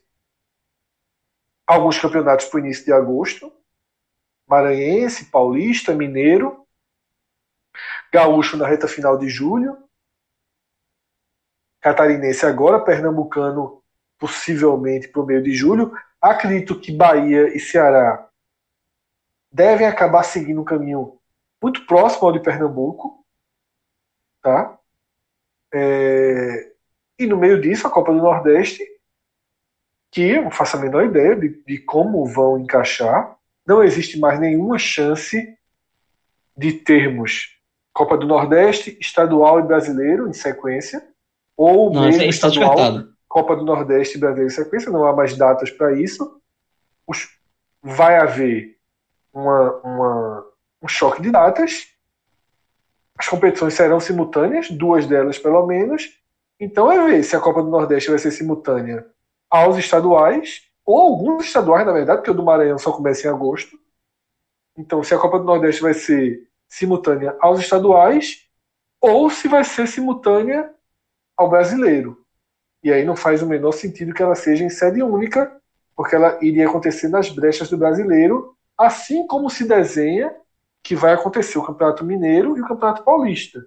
[1.66, 3.52] Alguns campeonatos para o início de agosto.
[4.48, 6.68] Maranhense, Paulista, Mineiro.
[8.12, 9.78] Gaúcho na reta final de julho.
[11.82, 13.79] Catarinense agora, Pernambucano
[14.20, 15.92] possivelmente para o meio de julho.
[16.22, 18.30] Acredito que Bahia e Ceará
[19.52, 21.18] devem acabar seguindo um caminho
[21.62, 23.26] muito próximo ao de Pernambuco.
[24.42, 24.78] Tá?
[25.74, 26.74] É...
[27.18, 28.84] E no meio disso, a Copa do Nordeste,
[30.12, 33.38] que eu não faço a menor ideia de, de como vão encaixar.
[33.66, 35.58] Não existe mais nenhuma chance
[36.56, 37.58] de termos
[37.94, 41.06] Copa do Nordeste, estadual e brasileiro em sequência,
[41.58, 45.94] ou não, mesmo estadual, Copa do Nordeste brasileiro em sequência, não há mais datas para
[45.94, 46.42] isso.
[47.08, 47.30] Os,
[47.82, 48.78] vai haver
[49.32, 50.48] uma, uma,
[50.82, 51.88] um choque de datas.
[53.16, 56.20] As competições serão simultâneas, duas delas pelo menos.
[56.60, 59.06] Então é ver se a Copa do Nordeste vai ser simultânea
[59.50, 63.80] aos estaduais, ou alguns estaduais, na verdade, porque o do Maranhão só começa em agosto.
[64.76, 68.48] Então, se a Copa do Nordeste vai ser simultânea aos estaduais
[69.02, 70.74] ou se vai ser simultânea
[71.38, 72.19] ao brasileiro.
[72.84, 75.52] E aí não faz o menor sentido que ela seja em sede única,
[75.96, 80.34] porque ela iria acontecer nas brechas do brasileiro, assim como se desenha
[80.82, 83.60] que vai acontecer o Campeonato Mineiro e o Campeonato Paulista.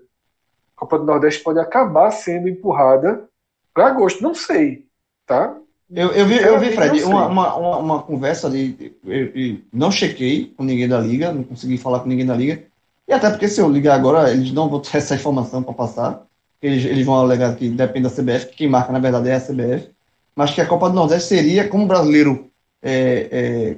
[0.76, 3.28] A Copa do Nordeste pode acabar sendo empurrada
[3.74, 4.86] para agosto, não sei,
[5.26, 5.56] tá?
[5.94, 9.90] Eu, eu vi, eu vi Fred, uma, uma, uma, uma, conversa ali, eu, eu, não
[9.90, 12.62] chequei com ninguém da liga, não consegui falar com ninguém da liga,
[13.06, 16.26] e até porque se eu ligar agora, eles não vão ter essa informação para passar.
[16.62, 19.40] Eles, eles vão alegar que depende da CBF, que quem marca na verdade é a
[19.40, 19.90] CBF.
[20.34, 23.76] Mas que a Copa do Nordeste seria, como brasileiro, é, é,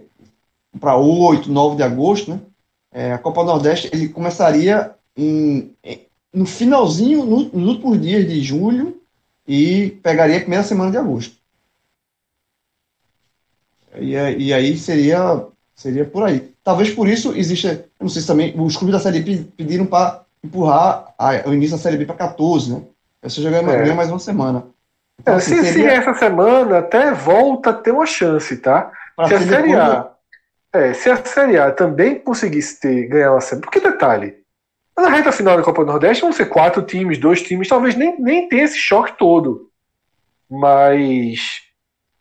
[0.78, 2.40] para 8, 9 de agosto, né?
[2.92, 6.00] É, a Copa do Nordeste ele começaria em, em,
[6.32, 9.00] no finalzinho, no, nos últimos dias de julho
[9.48, 11.36] e pegaria a primeira semana de agosto.
[14.00, 16.52] E, e aí seria, seria por aí.
[16.62, 21.14] Talvez por isso exista, não sei se também, os clubes da Série pediram para empurrar
[21.18, 22.82] a, o início da Série B para 14, né?
[23.22, 23.92] Você jogar é.
[23.94, 24.66] mais uma semana.
[25.18, 25.90] Então, é, assim, se, seria...
[25.90, 28.92] se essa semana até volta a ter uma chance, tá?
[29.16, 30.10] Pra se a Série A.
[30.72, 33.62] É, se a Série A também conseguisse ter, ganhar uma semana.
[33.62, 34.36] Porque detalhe,
[34.96, 38.20] na reta final da Copa do Nordeste vão ser quatro times, dois times, talvez nem,
[38.20, 39.70] nem tenha esse choque todo.
[40.50, 41.62] Mas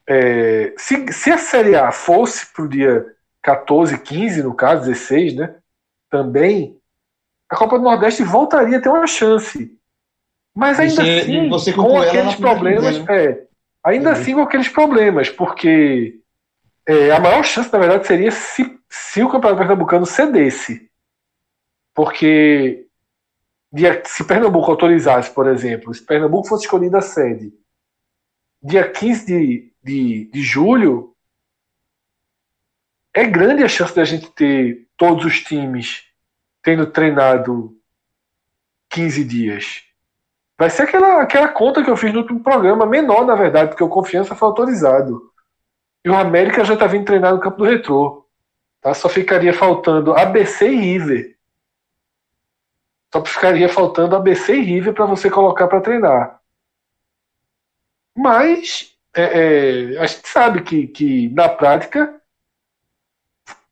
[0.08, 3.06] é, se, se a Série A fosse pro dia
[3.42, 5.56] 14, 15, no caso, 16, né?
[6.10, 6.78] Também,
[7.54, 9.78] a Copa do Nordeste voltaria a ter uma chance.
[10.56, 13.26] Mas ainda você, assim, você com aqueles problemas, né?
[13.26, 13.48] é,
[13.84, 14.14] ainda é.
[14.14, 16.20] assim com aqueles problemas, porque
[16.88, 20.90] é, a maior chance, na verdade, seria se, se o Campeonato Pernambucano cedesse.
[21.94, 22.88] Porque
[24.06, 27.54] se Pernambuco autorizasse, por exemplo, se Pernambuco fosse escolhida a sede,
[28.62, 31.16] dia 15 de, de, de julho,
[33.14, 36.13] é grande a chance da gente ter todos os times
[36.64, 37.78] tendo treinado
[38.90, 39.84] 15 dias.
[40.58, 43.84] Vai ser aquela, aquela conta que eu fiz no último programa, menor na verdade, porque
[43.84, 45.32] o Confiança foi autorizado.
[46.06, 48.26] E o América já está vindo treinar no campo do Retrô.
[48.82, 48.94] Tá?
[48.94, 51.38] Só ficaria faltando ABC e River.
[53.14, 56.40] Só ficaria faltando ABC e River para você colocar para treinar.
[58.16, 62.22] Mas é, é, a gente sabe que, que na prática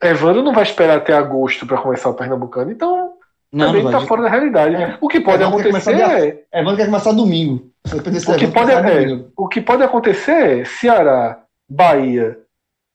[0.02, 3.14] Evandro não vai esperar até agosto para começar o Pernambucano, então
[3.52, 4.76] não, também está fora da realidade.
[4.76, 6.46] É, o que pode acontecer é.
[6.52, 7.72] É, vai começar domingo.
[7.86, 12.40] O que, pode, é, o que pode acontecer é Ceará, Bahia,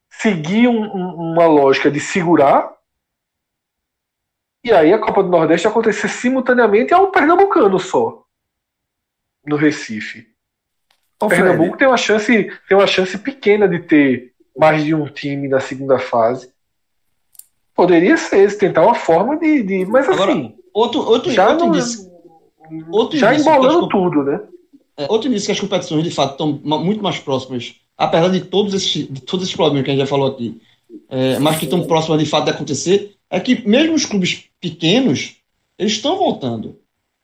[0.09, 2.73] seguir um, um, uma lógica de segurar.
[4.65, 8.25] E aí a Copa do Nordeste acontecer simultaneamente ao Pernambucano só.
[9.47, 10.27] No Recife.
[11.21, 15.49] O Pernambuco tem uma chance, tem uma chance pequena de ter mais de um time
[15.49, 16.51] na segunda fase.
[17.77, 19.63] Poderia ser, tentar uma forma de.
[19.63, 20.55] de mas Agora, assim.
[20.73, 24.41] Outro, outro, já outro, não, outro já embolando tudo, né?
[24.97, 28.73] É, outro indício que as competições de fato estão muito mais próximas, apesar de todos
[28.73, 30.61] esses, de todos esses problemas que a gente já falou aqui,
[31.09, 35.37] é, mas que estão próximas de fato de acontecer, é que mesmo os clubes pequenos,
[35.79, 36.79] eles estão voltando.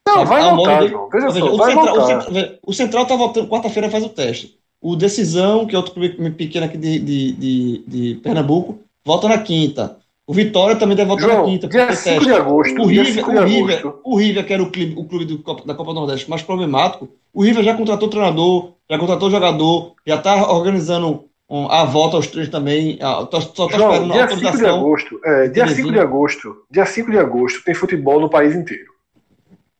[0.06, 0.94] Não, vai voltar, de...
[1.12, 2.02] Veja só, o, vai central, voltar.
[2.02, 4.58] O, central, o Central tá voltando, quarta-feira faz o teste.
[4.80, 9.38] O Decisão, que é outro clube pequeno aqui de, de, de, de Pernambuco, volta na
[9.38, 10.01] quinta.
[10.27, 11.69] O Vitória também deve voltar João, na quinta.
[11.69, 12.81] Dia 5 de agosto.
[12.81, 15.93] O River, o River, o River, que era o clube, o clube do, da Copa
[15.93, 21.24] do Nordeste mais problemático, o River já contratou treinador, já contratou jogador, já está organizando
[21.49, 22.99] a volta aos três também.
[23.01, 24.53] Só está esperando dia a autorização.
[24.53, 28.31] 5 de agosto, é, dia 5 de agosto, dia 5 de agosto tem futebol no
[28.31, 28.93] país inteiro.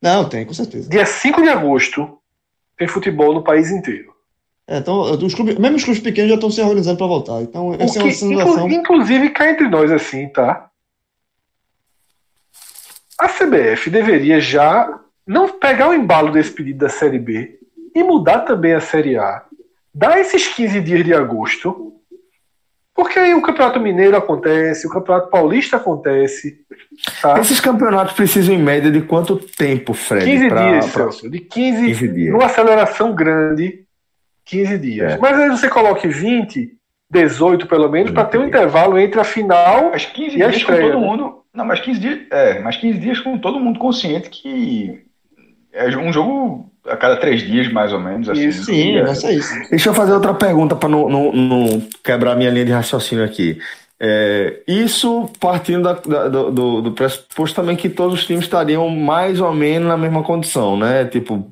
[0.02, 0.90] Não, tem, com certeza.
[0.90, 2.19] Dia 5 de agosto
[2.77, 4.11] tem futebol no país inteiro.
[4.66, 7.43] É, então, os clubes, mesmo os clubes pequenos já estão se organizando para voltar.
[7.43, 8.68] Então, essa que, é uma sinalização.
[8.68, 10.68] Inclusive, cá entre nós, assim, tá?
[13.18, 17.59] A CBF deveria já não pegar o embalo desse pedido da Série B
[17.94, 19.44] e mudar também a Série A.
[19.94, 21.93] Dar esses 15 dias de agosto,
[22.94, 26.64] porque aí o Campeonato Mineiro acontece, o Campeonato Paulista acontece.
[27.20, 27.39] Tá?
[27.40, 30.24] Esses campeonatos precisam, em média, de quanto tempo, Fred?
[30.24, 31.02] 15 pra, dias, pra...
[31.02, 31.30] Celso.
[31.30, 32.32] De 15, 15 dias.
[32.32, 33.84] Numa aceleração grande,
[34.44, 35.12] 15 dias.
[35.12, 35.19] É.
[35.19, 36.73] Mas aí você coloque 20,
[37.10, 40.60] 18 pelo menos, para ter um intervalo entre a final mas 15 e a dias
[40.60, 40.82] estreia.
[40.82, 41.06] Com todo né?
[41.06, 45.02] mundo, não, mas 15 dias, é, mas 15 dias com todo mundo consciente que
[45.73, 48.28] é um jogo a cada três dias, mais ou menos.
[48.28, 49.14] Assim, isso, sim, é.
[49.14, 49.55] ser isso.
[49.70, 53.59] Deixa eu fazer outra pergunta para não, não, não, quebrar minha linha de raciocínio aqui.
[54.01, 59.40] É, isso partindo da, da, do, do pressuposto também que todos os times estariam mais
[59.40, 61.05] ou menos na mesma condição, né?
[61.05, 61.48] Tipo,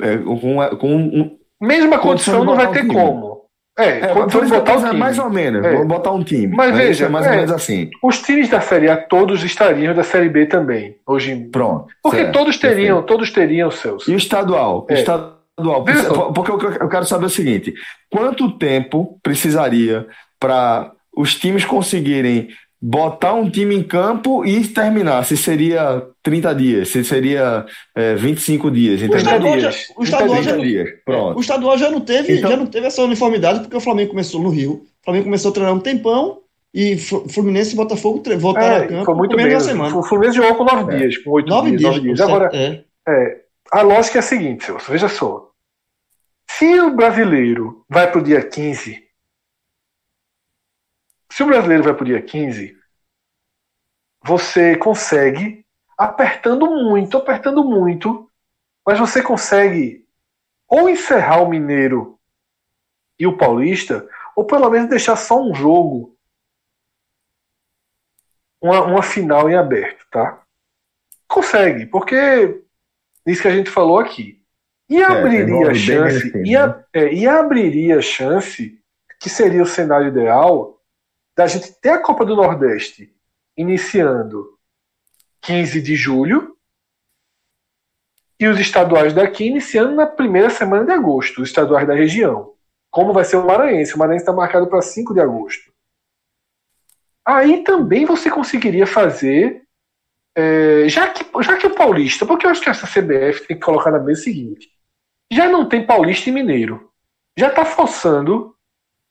[0.00, 3.42] é, com, com um, mesma condição não vai ter como.
[3.78, 4.98] É, é vamos botar o time.
[4.98, 5.72] mais ou menos, é.
[5.72, 6.54] vamos botar um time.
[6.54, 7.88] Mas veja, é mais ou é, menos assim.
[8.02, 11.48] Os times da Série A todos estariam da Série B também, hoje.
[11.50, 11.86] Pronto.
[12.02, 13.06] Porque certo, todos teriam, perfeito.
[13.06, 14.06] todos teriam seus.
[14.06, 14.86] E o estadual?
[14.90, 14.94] É.
[14.94, 15.32] estadual.
[16.34, 17.72] Porque eu quero saber o seguinte:
[18.10, 20.06] quanto tempo precisaria
[20.38, 22.48] para os times conseguirem
[22.82, 25.24] botar um time em campo e terminar.
[25.24, 27.64] Se seria 30 dias, se seria
[27.94, 29.00] é, 25 dias.
[29.00, 29.62] O estadual, dias.
[29.62, 30.90] Já, o, estadual já, dias.
[31.04, 31.38] Pronto.
[31.38, 34.42] o estadual já não teve, então, já não teve essa uniformidade porque o Flamengo começou
[34.42, 34.84] no Rio.
[35.00, 36.40] O Flamengo começou a treinar um tempão
[36.74, 39.96] e Fluminense e Botafogo voltaram é, a campo foi muito menos semana.
[39.96, 40.98] O Fluminense jogou com 9 é.
[40.98, 42.20] dias, com 8 nove dias, dias, 9 dias.
[42.20, 42.82] Agora, é.
[43.08, 43.40] é.
[43.70, 45.50] a lógica é a seguinte, Celso, veja só.
[46.50, 49.02] Se o brasileiro vai para o dia 15,
[51.32, 52.78] se o brasileiro vai para o dia 15,
[54.22, 55.64] você consegue,
[55.96, 58.30] apertando muito, apertando muito,
[58.86, 60.06] mas você consegue
[60.68, 62.20] ou encerrar o Mineiro
[63.18, 64.06] e o Paulista,
[64.36, 66.14] ou pelo menos deixar só um jogo,
[68.60, 70.42] uma, uma final em aberto, tá?
[71.26, 72.62] Consegue, porque
[73.24, 74.44] isso que a gente falou aqui.
[74.86, 76.84] E é, abriria a chance, e, a, né?
[76.92, 78.78] é, e abriria a chance,
[79.18, 80.71] que seria o cenário ideal,
[81.36, 83.14] da gente ter a Copa do Nordeste
[83.56, 84.58] iniciando
[85.42, 86.56] 15 de julho
[88.38, 92.54] e os estaduais daqui iniciando na primeira semana de agosto, os estaduais da região.
[92.90, 93.94] Como vai ser o Maranhense?
[93.94, 95.72] O Maranhense está marcado para 5 de agosto.
[97.24, 99.62] Aí também você conseguiria fazer,
[100.36, 103.64] é, já, que, já que o Paulista, porque eu acho que essa CBF tem que
[103.64, 104.68] colocar na mesa o seguinte:
[105.30, 106.90] já não tem Paulista e Mineiro.
[107.38, 108.56] Já está forçando,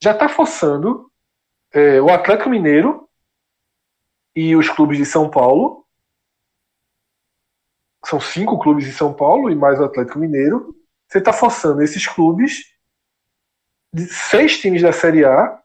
[0.00, 1.10] já está forçando
[1.72, 3.08] é, o Atlético Mineiro
[4.34, 5.86] e os clubes de São Paulo.
[8.04, 10.76] São cinco clubes de São Paulo e mais o Atlético Mineiro.
[11.08, 12.74] Você está forçando esses clubes,
[13.94, 15.62] de seis times da Série A,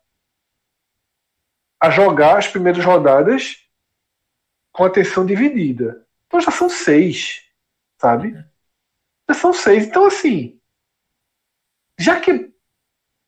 [1.82, 3.56] a jogar as primeiras rodadas
[4.72, 6.06] com atenção dividida.
[6.26, 7.44] Então já são seis,
[8.00, 8.34] sabe?
[9.30, 9.88] Já são seis.
[9.88, 10.62] Então, assim,
[12.00, 12.54] já que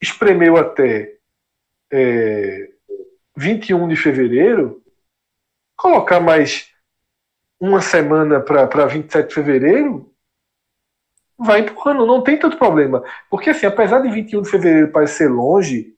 [0.02, 1.19] espremeu até
[1.92, 2.72] é,
[3.36, 4.84] 21 de fevereiro,
[5.76, 6.70] colocar mais
[7.60, 10.14] uma semana para 27 de fevereiro,
[11.38, 13.04] vai empurrando, não tem tanto problema.
[13.30, 15.96] Porque, assim, apesar de 21 de fevereiro parecer longe,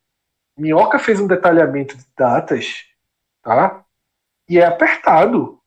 [0.57, 2.85] Minhoca fez um detalhamento de datas,
[3.41, 3.83] tá?
[4.47, 5.59] E é apertado.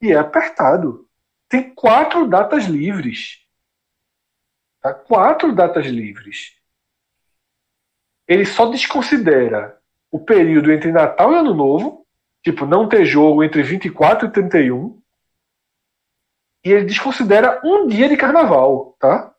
[0.00, 1.08] E é apertado.
[1.48, 3.44] Tem quatro datas livres.
[4.80, 4.94] Tá?
[4.94, 6.57] Quatro datas livres.
[8.28, 9.76] Ele só desconsidera
[10.10, 12.06] o período entre Natal e Ano Novo,
[12.44, 15.00] tipo, não ter jogo entre 24 e 31.
[16.64, 19.32] E ele desconsidera um dia de carnaval, tá?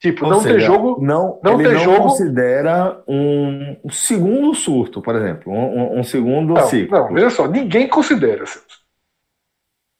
[0.00, 0.98] Tipo, Ou não seja, ter jogo.
[1.04, 5.52] Não, não ele ter não jogo- considera um, segundo surto, por exemplo.
[5.52, 6.96] Um, um- segundo Não, ciclo.
[6.98, 8.80] não, veja só, ninguém considera, Celso.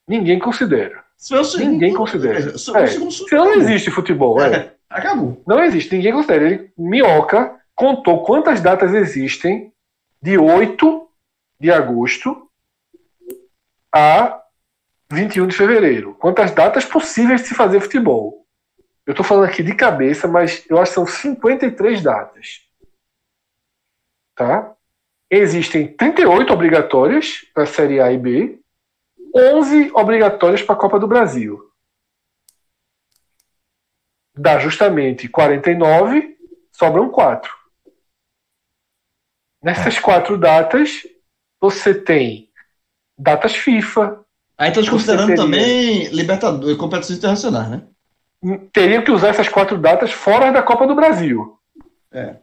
[0.08, 1.04] Ninguém considera.
[1.18, 2.34] Se Ninguém considera.
[2.40, 4.56] veja, se- É, Senão não existe futebol, é.
[4.56, 5.42] É, acabou.
[5.46, 6.46] Não existe, ninguém considera.
[6.46, 9.72] Ele, Minhoca contou quantas datas existem
[10.20, 11.08] de 8
[11.58, 12.46] de agosto
[13.90, 14.42] a
[15.10, 16.14] 21 de fevereiro.
[16.16, 18.46] Quantas datas possíveis de se fazer futebol.
[19.06, 22.68] Eu estou falando aqui de cabeça, mas eu acho que são 53 datas.
[24.34, 24.76] Tá?
[25.30, 28.60] Existem 38 obrigatórias para a Série A e B,
[29.34, 31.70] 11 obrigatórias para a Copa do Brasil
[34.40, 36.38] dá justamente 49,
[36.72, 37.59] sobram quatro.
[39.62, 41.06] Nessas quatro datas,
[41.60, 42.48] você tem
[43.18, 44.20] datas FIFA,
[44.56, 47.82] Aí desconsiderando Você teria- também Libertadores, competições internacionais, né?
[48.72, 51.58] teriam que usar essas quatro datas fora da Copa do Brasil.
[52.12, 52.36] É.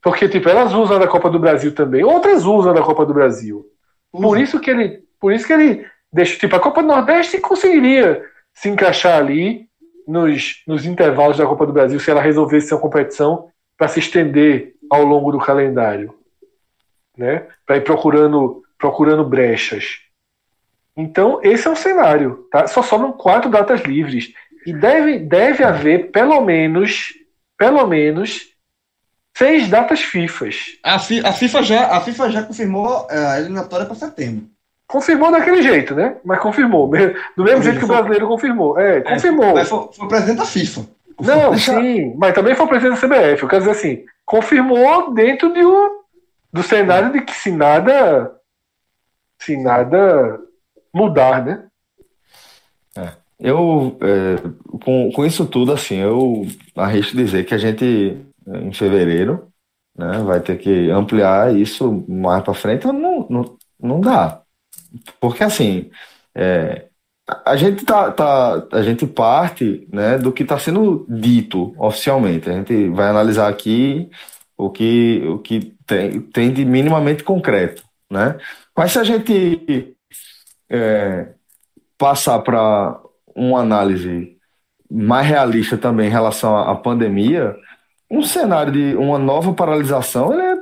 [0.00, 3.66] Porque, tipo, elas usam da Copa do Brasil também, outras usam da Copa do Brasil.
[4.12, 8.24] Por isso que ele, por isso que ele deixa, tipo, a Copa do Nordeste conseguiria
[8.54, 9.68] se encaixar ali
[10.06, 13.98] nos, nos intervalos da Copa do Brasil se ela resolvesse ser uma competição para se
[13.98, 16.14] estender ao longo do calendário,
[17.16, 17.46] né?
[17.66, 19.98] Para ir procurando, procurando brechas.
[20.96, 22.66] Então esse é o cenário, tá?
[22.66, 24.32] Só sobram quatro datas livres
[24.66, 27.12] e deve, deve haver pelo menos,
[27.56, 28.48] pelo menos
[29.36, 30.78] seis datas FIFAs.
[30.82, 34.46] A, Fi- a FIFA já, a FIFA já confirmou é, a eliminatória para setembro.
[34.88, 36.16] Confirmou daquele jeito, né?
[36.24, 36.88] Mas confirmou.
[37.36, 38.78] Do mesmo jeito que o brasileiro confirmou.
[38.78, 39.52] É, confirmou.
[39.54, 40.86] Mas foi, foi presidente da FIFA.
[41.20, 43.42] Não, sim, mas também foi presidente da CBF.
[43.42, 45.90] Eu quero dizer assim, confirmou dentro de um,
[46.52, 48.32] do cenário de que se nada
[49.38, 50.40] se nada
[50.94, 51.66] mudar, né?
[53.38, 54.36] Eu, é,
[54.82, 59.48] com, com isso tudo, assim, eu arrisco dizer que a gente, é, em fevereiro,
[59.96, 62.86] né, vai ter que ampliar isso mais para frente.
[62.86, 64.40] Não, não, não dá.
[65.20, 65.90] Porque, assim,
[66.34, 66.86] é,
[67.44, 72.48] a gente tá, tá, a gente parte, né, do que está sendo dito oficialmente.
[72.48, 74.10] A gente vai analisar aqui
[74.56, 78.36] o que, o que tem, tem de minimamente concreto, né?
[78.76, 79.96] Mas se a gente
[80.70, 81.28] é,
[81.98, 83.00] passar para
[83.34, 84.36] uma análise
[84.90, 87.56] mais realista também em relação à pandemia,
[88.10, 90.56] um cenário de uma nova paralisação ele é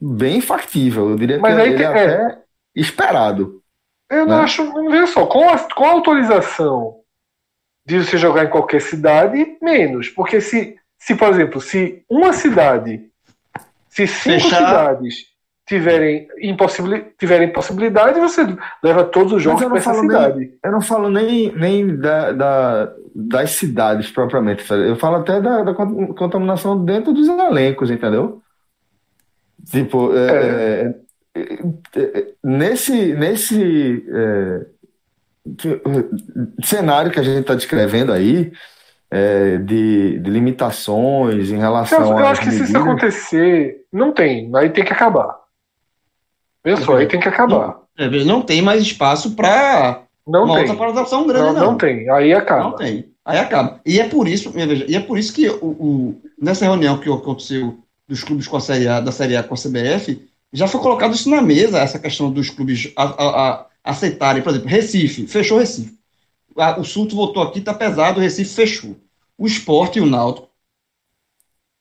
[0.00, 1.10] bem factível.
[1.10, 2.38] Eu diria Mas que aí ele tem- é até
[2.74, 3.62] esperado.
[4.10, 4.42] Eu não Né?
[4.44, 6.96] acho, não veja só, com a, com a autorização
[7.86, 10.08] de você jogar em qualquer cidade, menos.
[10.08, 13.07] Porque se, se por exemplo, se uma cidade,
[14.06, 15.26] se cinco Fechar- cidades
[15.66, 18.46] tiverem, impossibili tiverem possibilidade, você
[18.82, 20.54] leva todos os jogos eu não para essa falo nem- cidade.
[20.64, 25.74] Eu não falo nem, nem da, da- das cidades propriamente, eu falo até da, da
[25.74, 28.40] con- contaminação dentro dos elencos, entendeu?
[29.70, 30.94] Tipo, é,
[31.34, 34.66] é, é, é, nesse, nesse é,
[36.64, 38.52] cenário que a gente está descrevendo aí,
[39.10, 44.12] é, de, de limitações em relação eu às acho que se isso medidas- acontecer, não
[44.12, 44.50] tem.
[44.54, 45.36] Aí tem que acabar.
[46.84, 47.78] Só, aí tem que acabar.
[47.96, 50.62] É, veja, Não tem mais espaço para Não uma tem.
[50.64, 51.66] outra paralisação grande, Não, não.
[51.72, 52.08] não tem.
[52.10, 52.64] Aí acaba.
[52.64, 53.08] Não tem.
[53.24, 53.80] Aí acaba.
[53.84, 57.10] E é por isso, veja, e é por isso que o, o- nessa reunião que
[57.10, 60.80] aconteceu dos clubes com a Série A, da Série A com a CBF, já foi
[60.80, 65.26] colocado isso na mesa, essa questão dos clubes a- a- a- aceitarem, por exemplo, Recife,
[65.26, 65.97] fechou Recife.
[66.78, 68.96] O Sulto voltou aqui, tá pesado, o Recife fechou.
[69.36, 70.48] O Esporte e o Náutico,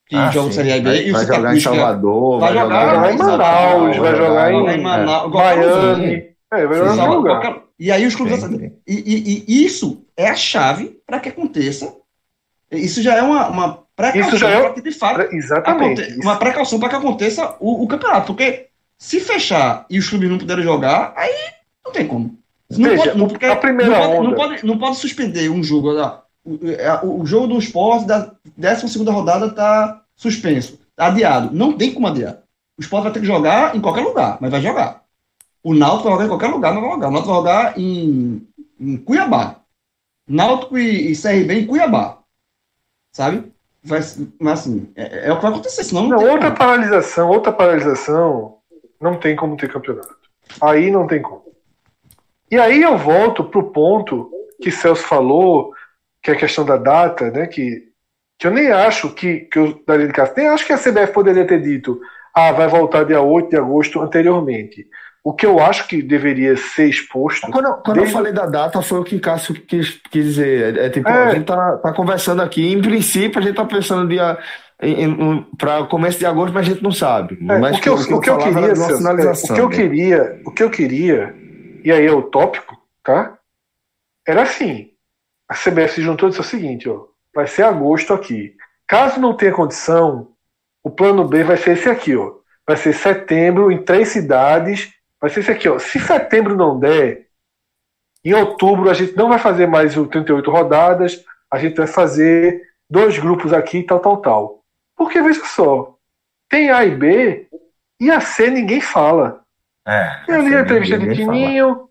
[0.06, 0.52] que Ah, jogam.
[0.52, 3.18] Série A e B, vai, e o vai jogar em é- Salvador, Vai jogar- em
[3.18, 5.34] Manaus, vai jogar em, Manaus.
[5.34, 6.28] Miami.
[6.54, 7.64] É, vai jogar em lugar.
[7.80, 8.42] E aí os clubes.
[8.44, 11.94] E, e- e isso é a chave para que aconteça.
[12.72, 16.02] Isso já é uma, uma precaução já é- para que de fato Exatamente.
[16.02, 18.28] aconte- uma precaução para que aconteça o, o campeonato.
[18.28, 18.68] Porque
[18.98, 21.34] se fechar e os clubes não puderem jogar, aí
[21.86, 22.37] não tem como.
[22.70, 24.96] Não Veja, pode, não, o- porque a primeira não pode, onda- Não pode, não pode
[24.98, 25.96] suspender um jogo.
[25.98, 26.20] ó,
[27.04, 31.56] O, o jogo do esporte da 12 rodada está suspenso, tá adiado.
[31.56, 32.40] Não tem como adiar.
[32.78, 35.04] O esporte vai ter que jogar em qualquer lugar, mas vai jogar.
[35.64, 37.08] O Náutico vai jogar em qualquer lugar, mas vai jogar.
[37.08, 38.48] O Náutico vai jogar em,
[38.80, 39.56] em Cuiabá.
[40.28, 42.20] Náutico e, e CRB em Cuiabá.
[43.12, 43.52] Sabe?
[43.84, 44.00] Vai,
[44.40, 46.58] mas assim, é, é o que vai acontecer, senão não, Não, outra como.
[46.58, 48.58] paralisação, outra paralisação,
[49.00, 50.16] não tem como ter campeonato.
[50.62, 51.47] Aí não tem como.
[52.50, 54.30] E aí eu volto para o ponto
[54.62, 55.72] que Celso falou,
[56.22, 57.48] que é a questão da data, né?
[57.48, 57.84] Que,
[58.40, 60.34] que eu nem acho que, que eu daria de casa.
[60.36, 62.00] Nem acho que a CBF poderia ter dito,
[62.34, 64.88] ah, vai voltar dia 8 de agosto anteriormente.
[65.24, 67.52] O que eu acho que deveria ser exposto.
[67.52, 68.14] Quando, quando desde...
[68.14, 70.78] eu falei da data, foi o que Cássio quis, quis dizer.
[70.78, 71.12] É, é tipo, é.
[71.12, 74.38] a gente tá, tá conversando aqui, em princípio, a gente tá pensando dia
[75.58, 77.38] para começo de agosto, mas a gente não sabe.
[77.42, 80.64] É, mas o que eu, o que eu, queria, o que eu queria, o que
[80.64, 81.36] eu queria,
[81.84, 83.38] e aí é o tópico, tá?
[84.26, 84.92] Era assim:
[85.48, 88.56] a CBF se juntou e disse o seguinte, ó, vai ser agosto aqui.
[88.86, 90.32] Caso não tenha condição,
[90.84, 92.38] o plano B vai ser esse aqui, ó.
[92.66, 94.94] Vai ser setembro em três cidades.
[95.20, 95.80] Vai ser esse aqui, ó.
[95.80, 97.28] Se setembro não der,
[98.24, 102.62] em outubro a gente não vai fazer mais o 38 rodadas, a gente vai fazer
[102.90, 104.64] dois grupos aqui, tal, tal, tal.
[104.96, 105.96] Porque veja só,
[106.50, 107.48] tem A e B,
[108.00, 109.46] e a C ninguém fala.
[109.88, 111.88] É, tem ali a entrevista de Tininho,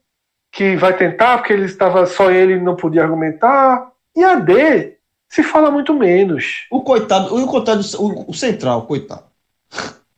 [0.53, 3.91] que vai tentar, porque ele estava só ele não podia argumentar.
[4.15, 4.99] E a D
[5.31, 6.67] se fala muito menos.
[6.71, 9.25] O coitado, o coitado, o, o central, coitado.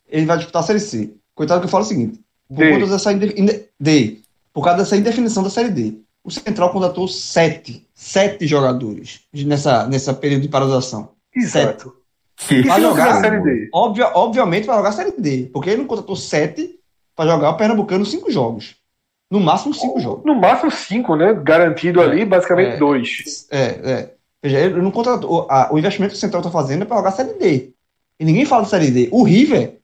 [0.09, 1.15] Ele vai disputar a série C.
[1.35, 2.73] Coitado que eu falo o seguinte: por D.
[2.73, 4.19] conta dessa D,
[4.53, 5.95] por causa dessa indefinição da série D.
[6.25, 11.13] O Central contratou sete, sete jogadores nessa, nessa período de paralisação.
[11.35, 11.97] Exato.
[12.37, 12.67] Sete.
[12.67, 13.69] Para jogar a Série D.
[13.73, 16.78] Obvia, obviamente para jogar a Série D, porque ele não contratou sete
[17.19, 18.77] para jogar o Pernambucano cinco jogos.
[19.29, 20.25] No máximo cinco jogos.
[20.25, 21.35] No máximo cinco, né?
[21.35, 23.49] Garantido é, ali, basicamente é, dois.
[23.51, 24.15] É, é.
[24.41, 25.49] Veja, ele não contratou.
[25.51, 27.73] A, o investimento que o Central está fazendo é para jogar Série D.
[28.21, 29.09] E ninguém fala de Série D.
[29.11, 29.81] O River,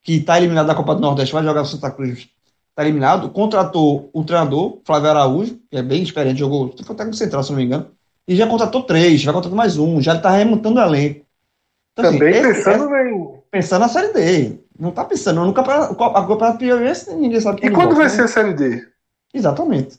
[0.00, 2.28] que está eliminado da Copa do Nordeste, vai jogar o Santa Cruz,
[2.70, 3.30] está eliminado.
[3.30, 7.58] Contratou o treinador, Flávio Araújo, que é bem experiente, jogou foi técnico central, se não
[7.58, 7.90] me engano.
[8.28, 11.26] E já contratou três, vai contratar mais um, já está remontando o elenco.
[11.92, 13.35] Então, assim, Também assim, pensando esse, em.
[13.50, 14.60] Pensando na Série D.
[14.78, 15.92] Não tá pensando no campeonato.
[16.02, 18.10] A Campeonato Piauiense ninguém sabe E quando volta, vai né?
[18.10, 18.86] ser a Série D?
[19.32, 19.98] Exatamente.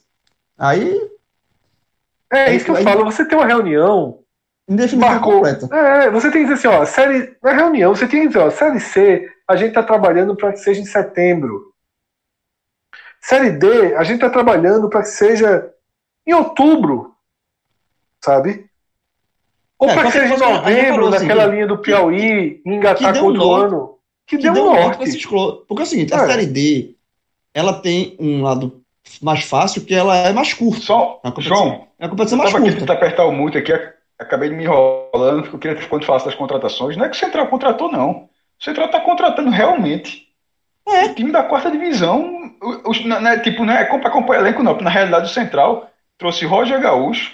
[0.57, 0.99] Aí.
[2.31, 3.05] É, é isso que eu aí, falo.
[3.05, 4.19] Você tem uma reunião.
[4.97, 5.73] Marcou, completa.
[5.73, 7.37] É, você tem que dizer assim, ó, série.
[7.41, 10.59] Na reunião, você tem que dizer, ó, Série C, a gente tá trabalhando para que
[10.59, 11.73] seja em setembro.
[13.21, 15.73] Série D, a gente tá trabalhando para que seja
[16.25, 17.15] em outubro.
[18.23, 18.69] Sabe?
[19.79, 23.25] Ou é, para que seja em novembro, naquela assim, linha do Piauí, que, engatar com
[23.25, 23.97] outro ano.
[24.25, 25.03] Que, que deu, um norte.
[25.03, 26.17] Esses Porque é o seguinte, é.
[26.17, 26.95] a Série D,
[27.53, 28.81] ela tem um lado
[29.21, 30.81] mais fácil, que ela é mais curta.
[30.81, 32.83] Só, é João, é a competição mais curta.
[32.83, 33.71] Aqui apertar o muito aqui,
[34.17, 36.97] acabei de me enrolando, porque eu queria quando falasse das contratações.
[36.97, 38.27] Não é que o Central contratou, não.
[38.59, 40.27] O Central está contratando realmente.
[40.87, 41.05] É.
[41.05, 42.51] O time da quarta divisão,
[42.85, 44.75] os, né, tipo, não é acompanhar elenco, não.
[44.79, 47.31] Na realidade, o Central trouxe Roger Gaúcho,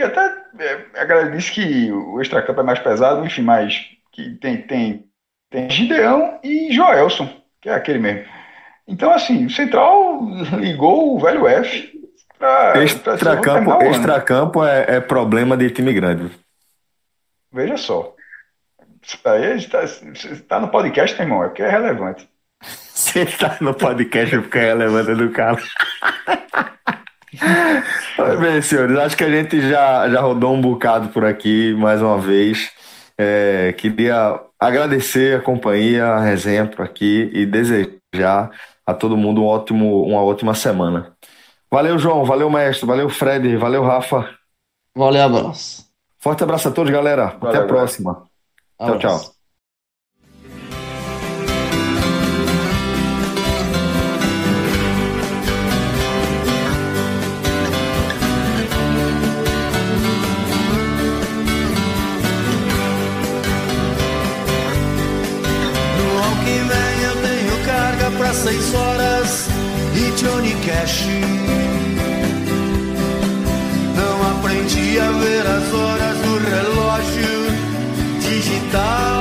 [0.00, 4.30] que até é, a galera disse que o extracampo é mais pesado, enfim, mas que
[4.36, 5.04] tem, tem,
[5.50, 7.28] tem Gideão e Joelson,
[7.60, 8.24] que é aquele mesmo.
[8.88, 10.20] Então, assim, o Central
[10.58, 11.92] ligou o velho F
[12.38, 12.82] para.
[12.82, 16.30] Extracampo, extracampo é, é problema de time grande.
[17.52, 18.14] Veja só.
[19.02, 22.28] Isso aí está, está no podcast, meu irmão, é porque é relevante.
[22.62, 25.58] Você está no podcast porque é relevante do cara.
[28.40, 32.18] Bem, senhores, acho que a gente já, já rodou um bocado por aqui mais uma
[32.18, 32.70] vez.
[33.16, 38.50] É, queria agradecer a companhia, a resenha por aqui e desejar
[38.84, 41.14] a todo mundo um ótimo, uma ótima semana.
[41.70, 44.28] Valeu, João, valeu, mestre, valeu, Fred, valeu, Rafa.
[44.96, 45.88] Valeu, abraço.
[46.18, 47.36] Forte abraço a todos, galera.
[47.40, 48.24] Valeu, Até a próxima.
[48.78, 49.39] Tchau, tchau.
[68.32, 69.48] Seis horas
[69.94, 71.06] e Johnny Cash.
[73.96, 77.50] Não aprendi a ver as horas do relógio
[78.20, 79.19] digital.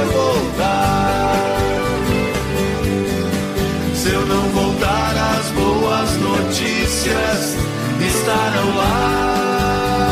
[0.00, 1.34] Eu voltar.
[3.94, 7.56] Se eu não voltar, as boas notícias
[8.00, 10.10] estarão lá.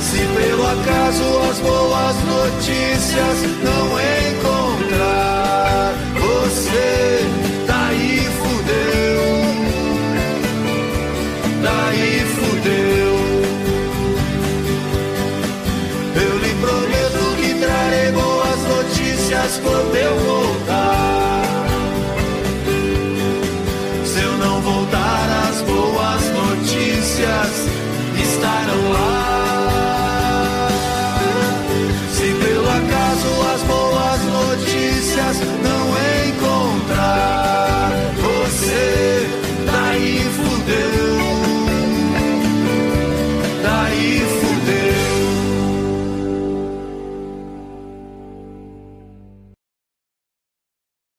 [0.00, 4.29] Se pelo acaso as boas notícias não encontrar
[19.58, 20.29] notícias